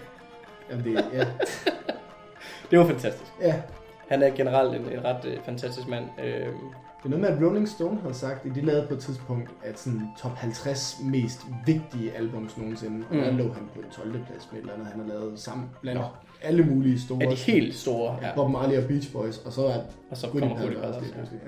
Jamen, 0.70 0.84
det, 0.84 1.04
ja. 1.12 1.26
Det 2.70 2.78
var 2.78 2.86
fantastisk. 2.86 3.32
ja. 3.40 3.62
Han 4.08 4.22
er 4.22 4.30
generelt 4.30 4.74
en, 4.74 4.92
en 4.98 5.04
ret 5.04 5.24
øh, 5.24 5.36
fantastisk 5.44 5.88
mand. 5.88 6.04
Øh, 6.24 6.46
Det 6.46 7.04
er 7.04 7.08
noget 7.08 7.20
med, 7.20 7.28
at 7.28 7.46
Rolling 7.48 7.68
Stone 7.68 8.00
havde 8.00 8.14
sagt, 8.14 8.46
at 8.46 8.54
de 8.54 8.60
lavede 8.60 8.86
på 8.86 8.94
et 8.94 9.00
tidspunkt, 9.00 9.50
at 9.64 9.78
sådan 9.78 10.08
top 10.18 10.36
50 10.36 10.96
mest 11.04 11.46
vigtige 11.66 12.12
albums 12.16 12.56
nogensinde, 12.56 13.06
og 13.10 13.14
Mm. 13.16 13.20
der 13.22 13.30
lå 13.30 13.52
han 13.52 13.62
på 13.74 13.80
en 13.80 13.90
12. 13.90 14.12
plads 14.12 14.48
med 14.52 14.58
et 14.58 14.62
eller 14.62 14.72
andet, 14.74 14.86
han 14.86 15.00
har 15.00 15.08
lavet 15.08 15.38
sammen 15.40 15.70
blandt 15.82 16.00
Nå. 16.00 16.06
alle 16.42 16.62
mulige 16.64 17.00
store. 17.00 17.24
er 17.24 17.28
de 17.30 17.34
helt 17.36 17.74
store. 17.74 18.18
Ja. 18.22 18.34
Bob 18.34 18.50
Marley 18.50 18.78
og 18.82 18.88
Beach 18.88 19.12
Boys, 19.12 19.38
og 19.38 19.52
så 19.52 19.66
er 19.66 19.80
Og 20.10 20.16
så 20.16 20.26
Goodie 20.28 20.48
kommer 20.48 20.56
der 20.58 20.66
også 20.66 20.80
lige 20.80 20.90
også. 21.00 21.12
pludselig. 21.14 21.40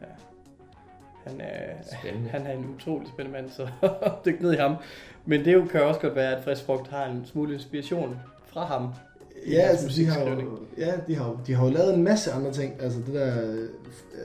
Ja. 0.00 0.06
Han 1.30 1.40
er, 1.40 1.74
Spændende. 2.00 2.28
han 2.38 2.46
er 2.46 2.52
en 2.52 2.66
utrolig 2.76 3.08
spændende 3.08 3.40
mand, 3.40 3.50
så 3.50 3.68
dyk 4.24 4.40
ned 4.40 4.52
i 4.52 4.56
ham. 4.56 4.74
Men 5.26 5.44
det 5.44 5.54
jo 5.54 5.64
kan 5.64 5.82
også 5.82 6.00
godt 6.00 6.14
være, 6.16 6.36
at 6.36 6.44
Frisk 6.44 6.64
Frugt 6.66 6.88
har 6.88 7.04
en 7.04 7.26
smule 7.26 7.54
inspiration 7.54 8.16
fra 8.58 8.78
ham. 8.78 8.88
Ja, 9.50 9.60
altså, 9.60 9.88
de 9.96 10.06
har, 10.06 10.20
jo, 10.20 10.58
ja 10.78 10.92
de, 11.06 11.14
har, 11.14 11.28
jo- 11.28 11.38
de 11.46 11.54
har 11.54 11.64
jo 11.66 11.70
lavet 11.72 11.94
en 11.94 12.02
masse 12.02 12.32
andre 12.32 12.52
ting. 12.52 12.72
Altså 12.80 12.98
det 13.06 13.14
der, 13.14 13.52
øh, 13.52 13.68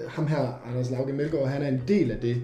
ham 0.07 0.27
her, 0.27 0.61
Anders 0.69 0.89
Lauke 0.91 1.13
Melgaard, 1.13 1.47
han 1.47 1.61
er 1.61 1.67
en 1.67 1.81
del 1.87 2.11
af 2.11 2.17
det 2.19 2.41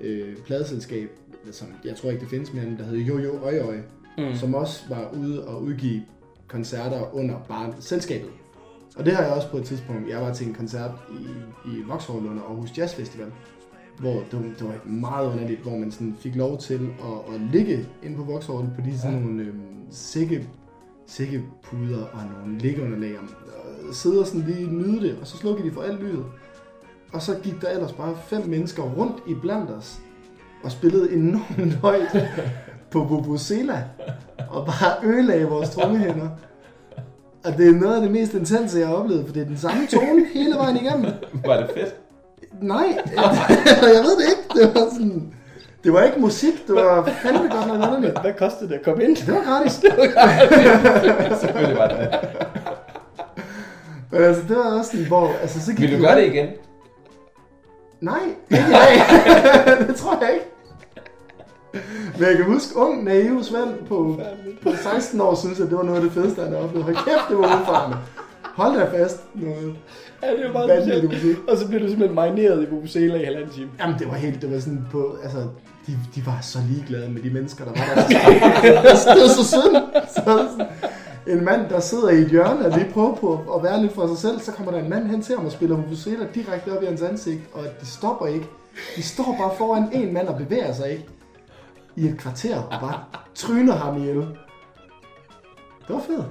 øh, 0.00 0.36
pladeselskab, 0.36 1.08
som 1.52 1.66
jeg 1.84 1.96
tror 1.96 2.10
ikke 2.10 2.20
det 2.20 2.28
findes 2.30 2.52
mere, 2.54 2.64
end 2.64 2.78
der 2.78 2.84
hedder 2.84 3.04
Jojo 3.04 3.38
Oi 3.44 3.60
Oi, 3.60 3.76
Mm. 4.18 4.34
som 4.34 4.54
også 4.54 4.82
var 4.88 5.10
ude 5.20 5.46
og 5.48 5.62
udgive 5.62 6.02
koncerter 6.48 7.14
under 7.16 7.34
bare 7.48 7.74
selskabet. 7.80 8.28
Og 8.96 9.04
det 9.04 9.12
har 9.12 9.22
jeg 9.22 9.32
også 9.32 9.48
på 9.50 9.56
et 9.56 9.64
tidspunkt. 9.64 10.10
Jeg 10.10 10.20
var 10.20 10.32
til 10.34 10.46
en 10.48 10.54
koncert 10.54 10.90
i, 11.20 11.24
i 11.70 11.82
Vauxhall 11.88 12.26
under 12.26 12.42
Aarhus 12.42 12.78
Jazz 12.78 12.94
Festival, 12.94 13.26
hvor 13.98 14.12
det, 14.12 14.32
var- 14.32 14.54
det 14.58 14.62
var 14.62 14.74
meget 14.84 15.32
underligt, 15.32 15.60
hvor 15.60 15.76
man 15.76 15.90
sådan 15.90 16.16
fik 16.20 16.36
lov 16.36 16.58
til 16.58 16.74
at, 16.74 17.34
at 17.34 17.40
ligge 17.52 17.86
inde 18.04 18.16
på 18.16 18.22
Vauxhall 18.24 18.68
på 18.74 18.80
de 18.86 18.98
sådan 18.98 19.14
Ja. 19.16 19.20
nogle 19.22 19.42
øhm, 19.42 19.60
sække, 19.90 20.48
sækkepuder 21.06 22.04
og 22.12 22.20
nogle 22.32 22.58
liggeunderlag. 22.58 23.18
Og 23.88 23.94
sidde 23.94 24.20
og 24.20 24.26
sådan 24.26 24.46
lige 24.46 24.70
nyde 24.70 25.00
det, 25.00 25.18
og 25.20 25.26
så 25.26 25.36
slukkede 25.36 25.68
de 25.68 25.74
for 25.74 25.82
alt 25.82 26.00
lydet. 26.00 26.24
Og 27.12 27.22
så 27.22 27.34
gik 27.42 27.60
der 27.60 27.68
ellers 27.68 27.92
bare 27.92 28.16
fem 28.26 28.46
mennesker 28.46 28.82
rundt 28.82 29.16
i 29.26 29.34
blandt 29.34 29.70
os, 29.70 29.98
og 30.64 30.70
spillede 30.72 31.12
enormt 31.12 31.72
højt 31.84 32.28
på 32.90 33.04
Vuvuzela, 33.04 33.84
og 34.50 34.66
bare 34.66 35.08
ødelagde 35.08 35.46
vores 35.46 35.70
trommehænder. 35.70 36.28
Og 37.44 37.52
det 37.58 37.68
er 37.68 37.72
noget 37.72 37.94
af 37.94 38.00
det 38.02 38.10
mest 38.10 38.34
intense, 38.34 38.78
jeg 38.78 38.88
har 38.88 38.94
oplevet, 38.94 39.26
for 39.26 39.32
det 39.32 39.42
er 39.42 39.46
den 39.46 39.58
samme 39.58 39.86
tone 39.86 40.26
hele 40.34 40.54
vejen 40.54 40.76
igennem. 40.76 41.12
Var 41.46 41.56
det 41.56 41.70
fedt? 41.74 41.94
Nej, 42.62 42.98
jeg 43.96 44.02
ved 44.04 44.16
det 44.16 44.26
ikke. 44.30 44.46
Det 44.54 44.74
var 44.74 44.90
sådan... 44.92 45.34
Det 45.86 45.94
var 45.94 46.02
ikke 46.02 46.20
musik, 46.20 46.66
det 46.66 46.74
var 46.74 47.04
fandme 47.22 47.40
godt 47.40 47.66
nok 47.66 47.88
underligt. 47.88 48.20
Hvad 48.20 48.32
kostede 48.38 48.68
det 48.68 48.74
at 48.74 48.84
komme 48.84 49.04
ind? 49.04 49.16
Det 49.26 49.34
var 49.34 49.44
gratis. 49.44 49.72
Selvfølgelig 51.40 51.78
var 51.78 51.88
det 51.88 51.98
det. 51.98 52.18
Men 54.10 54.22
altså, 54.22 54.42
det 54.48 54.56
var 54.56 54.78
også 54.78 54.90
sådan, 54.90 55.06
hvor... 55.06 55.28
Altså, 55.40 55.60
så 55.60 55.72
Vil 55.78 55.96
du 55.98 56.02
gøre 56.02 56.20
det 56.20 56.26
igen? 56.26 56.48
Nej, 58.00 58.18
ikke 58.50 58.64
i 58.68 58.72
dag. 58.72 59.78
det 59.88 59.96
tror 59.96 60.18
jeg 60.20 60.34
ikke. 60.34 60.46
Men 62.18 62.28
jeg 62.28 62.36
kan 62.36 62.44
huske, 62.44 62.76
ung, 62.76 63.04
naiv 63.04 63.42
Svend 63.42 63.86
på, 63.88 64.20
på 64.62 64.70
16 64.76 65.20
år, 65.20 65.34
synes 65.34 65.58
jeg, 65.58 65.66
det 65.66 65.76
var 65.76 65.82
noget 65.82 65.98
af 65.98 66.02
det 66.04 66.12
fedeste, 66.12 66.42
han 66.42 66.52
har 66.52 66.58
oplevet. 66.58 66.84
Hold 66.84 66.96
kæft, 66.96 67.28
det 67.28 67.38
var 67.38 67.60
udfarende. 67.60 67.96
Hold 68.42 68.78
da 68.78 69.02
fast. 69.02 69.20
Noget 69.34 69.76
Ja, 70.22 70.30
det 70.30 70.44
var 70.44 70.52
meget 70.52 70.82
specielt. 70.82 71.38
Og 71.48 71.56
så 71.56 71.68
blev 71.68 71.80
du 71.80 71.88
simpelthen 71.88 72.14
marineret 72.14 72.62
i 72.62 72.70
Vuvuzela 72.70 73.14
i 73.14 73.24
halvanden 73.24 73.50
time. 73.50 73.70
Jamen, 73.80 73.98
det 73.98 74.06
var 74.06 74.14
helt, 74.14 74.42
det 74.42 74.52
var 74.52 74.58
sådan 74.58 74.86
på, 74.90 75.16
altså, 75.22 75.38
de, 75.86 75.98
de 76.14 76.26
var 76.26 76.38
så 76.42 76.58
ligeglade 76.70 77.08
med 77.10 77.22
de 77.22 77.30
mennesker, 77.30 77.64
der 77.64 77.70
var 77.72 77.94
der. 77.94 78.06
det 79.14 79.22
var 79.22 79.28
så 79.28 79.44
synd. 79.44 79.76
Så 80.08 80.48
en 81.26 81.44
mand, 81.44 81.68
der 81.68 81.80
sidder 81.80 82.08
i 82.10 82.18
et 82.18 82.28
hjørne 82.30 82.66
og 82.66 82.78
lige 82.78 82.90
prøver 82.92 83.14
på 83.14 83.54
at 83.56 83.62
være 83.62 83.82
lidt 83.82 83.94
for 83.94 84.06
sig 84.06 84.18
selv, 84.18 84.40
så 84.40 84.52
kommer 84.52 84.72
der 84.72 84.78
en 84.78 84.90
mand 84.90 85.06
hen 85.10 85.22
til 85.22 85.36
ham 85.36 85.46
og 85.46 85.52
spiller 85.52 85.76
Vuvuzela 85.76 86.26
direkte 86.34 86.76
op 86.76 86.82
i 86.82 86.86
hans 86.86 87.02
ansigt, 87.02 87.40
og 87.52 87.64
de 87.80 87.86
stopper 87.86 88.26
ikke. 88.26 88.46
De 88.96 89.02
står 89.02 89.36
bare 89.40 89.50
foran 89.58 89.88
en 89.92 90.14
mand 90.14 90.28
og 90.28 90.36
bevæger 90.38 90.72
sig 90.74 90.90
ikke 90.90 91.06
i 91.96 92.06
et 92.08 92.18
kvarter 92.18 92.58
og 92.58 92.80
bare 92.80 93.00
tryner 93.34 93.74
ham 93.76 93.96
ihjel. 94.02 94.16
Det 94.16 94.28
var 95.88 96.00
fedt. 96.06 96.24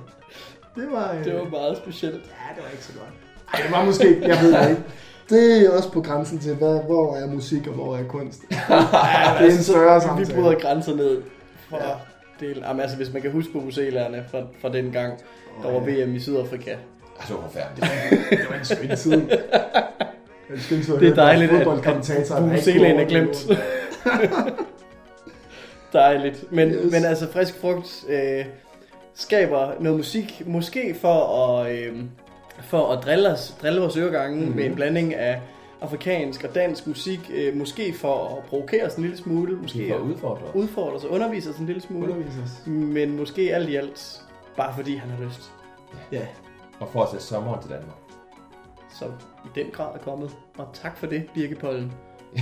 Det 0.76 0.88
var... 0.92 1.12
øh, 1.14 1.26
Det 1.26 1.36
var 1.36 1.50
meget 1.50 1.78
specielt. 1.78 2.16
Ja, 2.16 2.56
det 2.56 2.64
var 2.64 2.70
ikke 2.72 2.84
så 2.84 2.94
godt. 2.94 3.10
Ej, 3.54 3.60
det 3.64 3.72
var 3.72 3.86
måske, 3.86 4.28
jeg 4.28 4.38
ved 4.42 4.54
det 4.54 4.70
ikke. 4.70 4.84
Det 5.30 5.66
er 5.66 5.70
også 5.78 5.92
på 5.92 6.02
grænsen 6.02 6.40
til, 6.40 6.56
hvad, 6.56 6.80
hvor 6.84 7.16
er 7.16 7.28
musik 7.28 7.68
og 7.68 7.74
hvor 7.74 7.98
er 7.98 8.04
kunst. 8.04 8.42
det 8.50 8.58
er 8.70 9.46
en 9.46 9.52
større 9.64 9.96
Vi 9.96 10.02
samtale. 10.02 10.42
bryder 10.42 10.60
grænser 10.60 10.96
ned 10.96 11.22
fra 11.70 11.78
Ja. 11.78 11.90
ja. 11.90 11.96
del. 12.40 12.64
Jamen, 12.68 12.82
altså, 12.82 12.98
hvis 12.98 13.14
man 13.14 13.22
kan 13.22 13.32
huske 13.32 13.54
Vuvuzelaerne 13.54 14.24
fra, 14.32 14.40
fra 14.62 14.70
den 14.70 14.92
gang, 14.92 15.14
der 15.64 15.72
var 15.72 15.90
ja. 15.90 16.04
VM 16.04 16.16
i 16.16 16.20
Sydafrika. 16.20 16.72
Ej, 16.72 16.78
det 17.28 17.36
var 17.36 17.42
forfærdeligt. 17.42 17.92
Det 18.30 18.40
var 18.50 18.56
en 18.58 18.66
skøn 18.66 18.98
tid. 18.98 19.14
En 19.14 19.30
skøn 20.60 20.82
tid 20.82 20.98
Det 21.00 21.10
er 21.10 21.16
dejligt, 21.16 21.52
at, 21.52 21.62
at 21.62 21.68
Vuvuzelaen 22.44 23.00
er 23.00 23.06
glemt. 23.06 23.46
Dejligt. 25.94 26.52
Men, 26.52 26.70
yes. 26.70 26.92
men 26.92 27.06
altså, 27.06 27.32
frisk 27.32 27.60
frugt 27.62 28.04
øh, 28.10 28.46
skaber 29.16 29.72
noget 29.80 29.98
musik, 29.98 30.42
måske 30.46 30.96
for 31.02 31.24
at, 31.60 31.72
øh, 31.72 31.94
for 32.62 32.92
at 32.92 33.04
drille, 33.04 33.30
os, 33.32 33.56
drille 33.62 33.82
vores 33.82 33.98
øregange 33.98 34.36
Mhm. 34.36 34.44
mm-hmm. 34.46 34.56
med 34.56 34.66
en 34.66 34.76
blanding 34.76 35.14
af 35.16 35.42
afrikansk 35.82 36.44
og 36.44 36.56
dansk 36.56 36.88
musik, 36.88 37.32
øh, 37.34 37.58
måske 37.58 37.94
for 37.94 38.38
at 38.38 38.44
provokere 38.50 38.86
os 38.86 38.96
en 38.96 39.04
lille 39.04 39.18
smule, 39.18 39.56
måske 39.56 39.88
For 39.90 39.96
at 39.96 40.02
udfordre. 40.02 40.56
udfordre 40.56 40.96
os 40.96 41.04
og 41.04 41.12
undervise 41.12 41.50
os 41.50 41.58
en 41.58 41.66
lille 41.66 41.82
smule, 41.82 42.12
Undervises. 42.14 42.62
men 42.66 43.18
måske 43.18 43.56
alt 43.56 43.70
i 43.70 43.76
alt, 43.76 44.22
bare 44.58 44.74
fordi 44.76 44.96
han 44.96 45.10
har 45.10 45.24
lyst, 45.26 45.52
Ja. 46.12 46.22
Og 46.80 46.90
for 46.92 47.04
at 47.04 47.10
sætte 47.10 47.26
sommeren 47.26 47.62
til 47.62 47.70
Danmark. 47.72 47.96
som 49.00 49.12
i 49.46 49.48
den 49.60 49.66
grad 49.72 49.88
er 49.96 50.00
kommet. 50.00 50.32
Og 50.58 50.68
tak 50.74 50.98
for 50.98 51.08
det, 51.08 51.24
Birke 51.34 51.56
Pollen. 51.56 51.92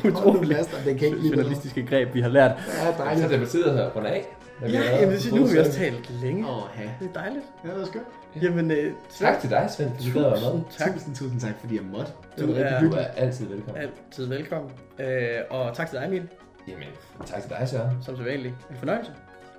Utroligt 0.15 0.59
det 0.69 0.84
kan 0.86 0.93
ikke 0.93 1.03
lide 1.03 1.17
noget. 1.17 1.36
journalistiske 1.38 1.86
greb, 1.86 2.13
vi 2.13 2.21
har 2.21 2.30
lært. 2.30 2.51
Ja, 2.51 2.91
Så 2.91 3.03
dejligt. 3.03 3.30
det 3.30 3.39
betyder 3.39 3.73
her 3.75 3.89
rundt 3.89 4.07
af. 4.07 4.25
Ja, 4.61 4.65
allerede 4.65 4.95
jamen, 4.99 5.15
er 5.15 5.19
det, 5.19 5.33
nu 5.33 5.45
har 5.45 5.53
vi 5.53 5.59
også 5.59 5.71
så- 5.71 5.77
talt 5.77 6.09
længe. 6.21 6.47
Åh, 6.49 6.61
ja. 6.77 6.89
Det 6.99 7.09
er 7.09 7.13
dejligt. 7.13 7.45
Ja, 7.63 7.69
det 7.69 7.79
var 7.79 7.85
skønt. 7.85 8.07
Jamen, 8.41 8.71
øh, 8.71 8.93
Tak 9.19 9.39
til 9.39 9.49
dig, 9.49 9.67
Svend, 9.77 9.91
fordi 9.95 10.11
du 10.11 10.19
gad 10.19 10.31
at 10.31 10.39
tak. 10.77 10.93
Tusind, 10.93 11.15
tusind 11.15 11.39
tak, 11.41 11.53
fordi 11.59 11.75
jeg 11.75 11.83
måtte. 11.83 12.11
Det 12.35 12.39
Du 12.41 12.45
var 12.47 12.53
rigtig 12.53 12.63
er- 12.73 12.79
Du 12.79 12.85
hyggeligt. 12.85 13.07
er 13.07 13.11
altid 13.11 13.45
velkommen. 13.47 13.81
Altid 13.83 14.25
velkommen. 14.25 14.71
Øh, 14.99 15.39
og 15.49 15.75
tak 15.75 15.89
til 15.89 15.97
dig, 15.99 16.05
Emil, 16.07 16.27
Jamen, 16.67 16.87
tak 17.25 17.41
til 17.41 17.49
dig, 17.49 17.69
Søren. 17.69 17.97
som 18.01 18.17
sædvanligt. 18.17 18.53
En 18.69 18.75
fornøjelse. 18.77 19.11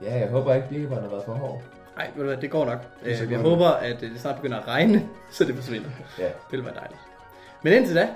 Ja, 0.02 0.18
jeg 0.18 0.28
håber 0.28 0.54
ikke, 0.54 0.68
birkebånd 0.68 1.00
har 1.00 1.08
været 1.08 1.22
for 1.24 1.32
hård. 1.32 1.62
Nej, 1.96 2.10
ved 2.14 2.22
du 2.22 2.28
hvad, 2.28 2.36
det 2.36 2.50
går 2.50 2.64
nok. 2.64 2.78
Det 3.04 3.12
er 3.12 3.16
så 3.16 3.24
Øh, 3.24 3.32
jeg 3.32 3.40
håber, 3.40 3.66
at 3.68 4.02
øh, 4.02 4.10
det 4.10 4.20
snart 4.20 4.36
begynder 4.36 4.58
at 4.58 4.68
regne, 4.68 5.08
så 5.30 5.44
det 5.44 5.54
forsvinder. 5.54 5.88
Ja. 6.18 6.24
Det 6.24 6.32
vil 6.52 6.64
være 6.64 6.74
dejligt. 6.74 7.00
Men 7.62 7.72
indtil 7.72 7.96
da, 7.96 8.08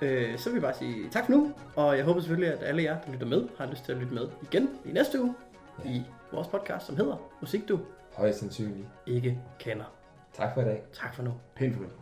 øh, 0.00 0.38
så 0.38 0.48
vil 0.50 0.54
jeg 0.54 0.62
bare 0.62 0.74
sige 0.74 0.94
tak 1.12 1.24
for 1.24 1.32
nu. 1.32 1.52
Og 1.76 1.96
jeg 1.96 2.04
håber 2.04 2.20
selvfølgelig, 2.20 2.52
at 2.52 2.58
alle 2.68 2.82
jer, 2.82 2.96
der 3.06 3.12
lytter 3.12 3.26
med, 3.26 3.42
har 3.58 3.66
lyst 3.70 3.84
til 3.84 3.92
at 3.92 3.98
lytte 3.98 4.14
med 4.14 4.22
igen 4.42 4.68
i 4.84 4.92
næste 4.92 5.22
uge. 5.22 5.34
Ja. 5.84 5.90
I 5.90 6.04
vores 6.32 6.48
podcast, 6.48 6.86
som 6.86 6.96
hedder 6.96 7.16
Musik, 7.40 7.68
du 7.68 7.80
Højst 8.16 8.38
sandsynligt. 8.38 8.88
ikke 9.06 9.40
kender. 9.58 9.84
Tak 10.32 10.54
for 10.54 10.60
i 10.60 10.64
dag. 10.64 10.82
Tak 10.92 11.14
for 11.14 11.22
nu. 11.22 11.32
Pænt 11.56 11.76
for. 11.76 12.01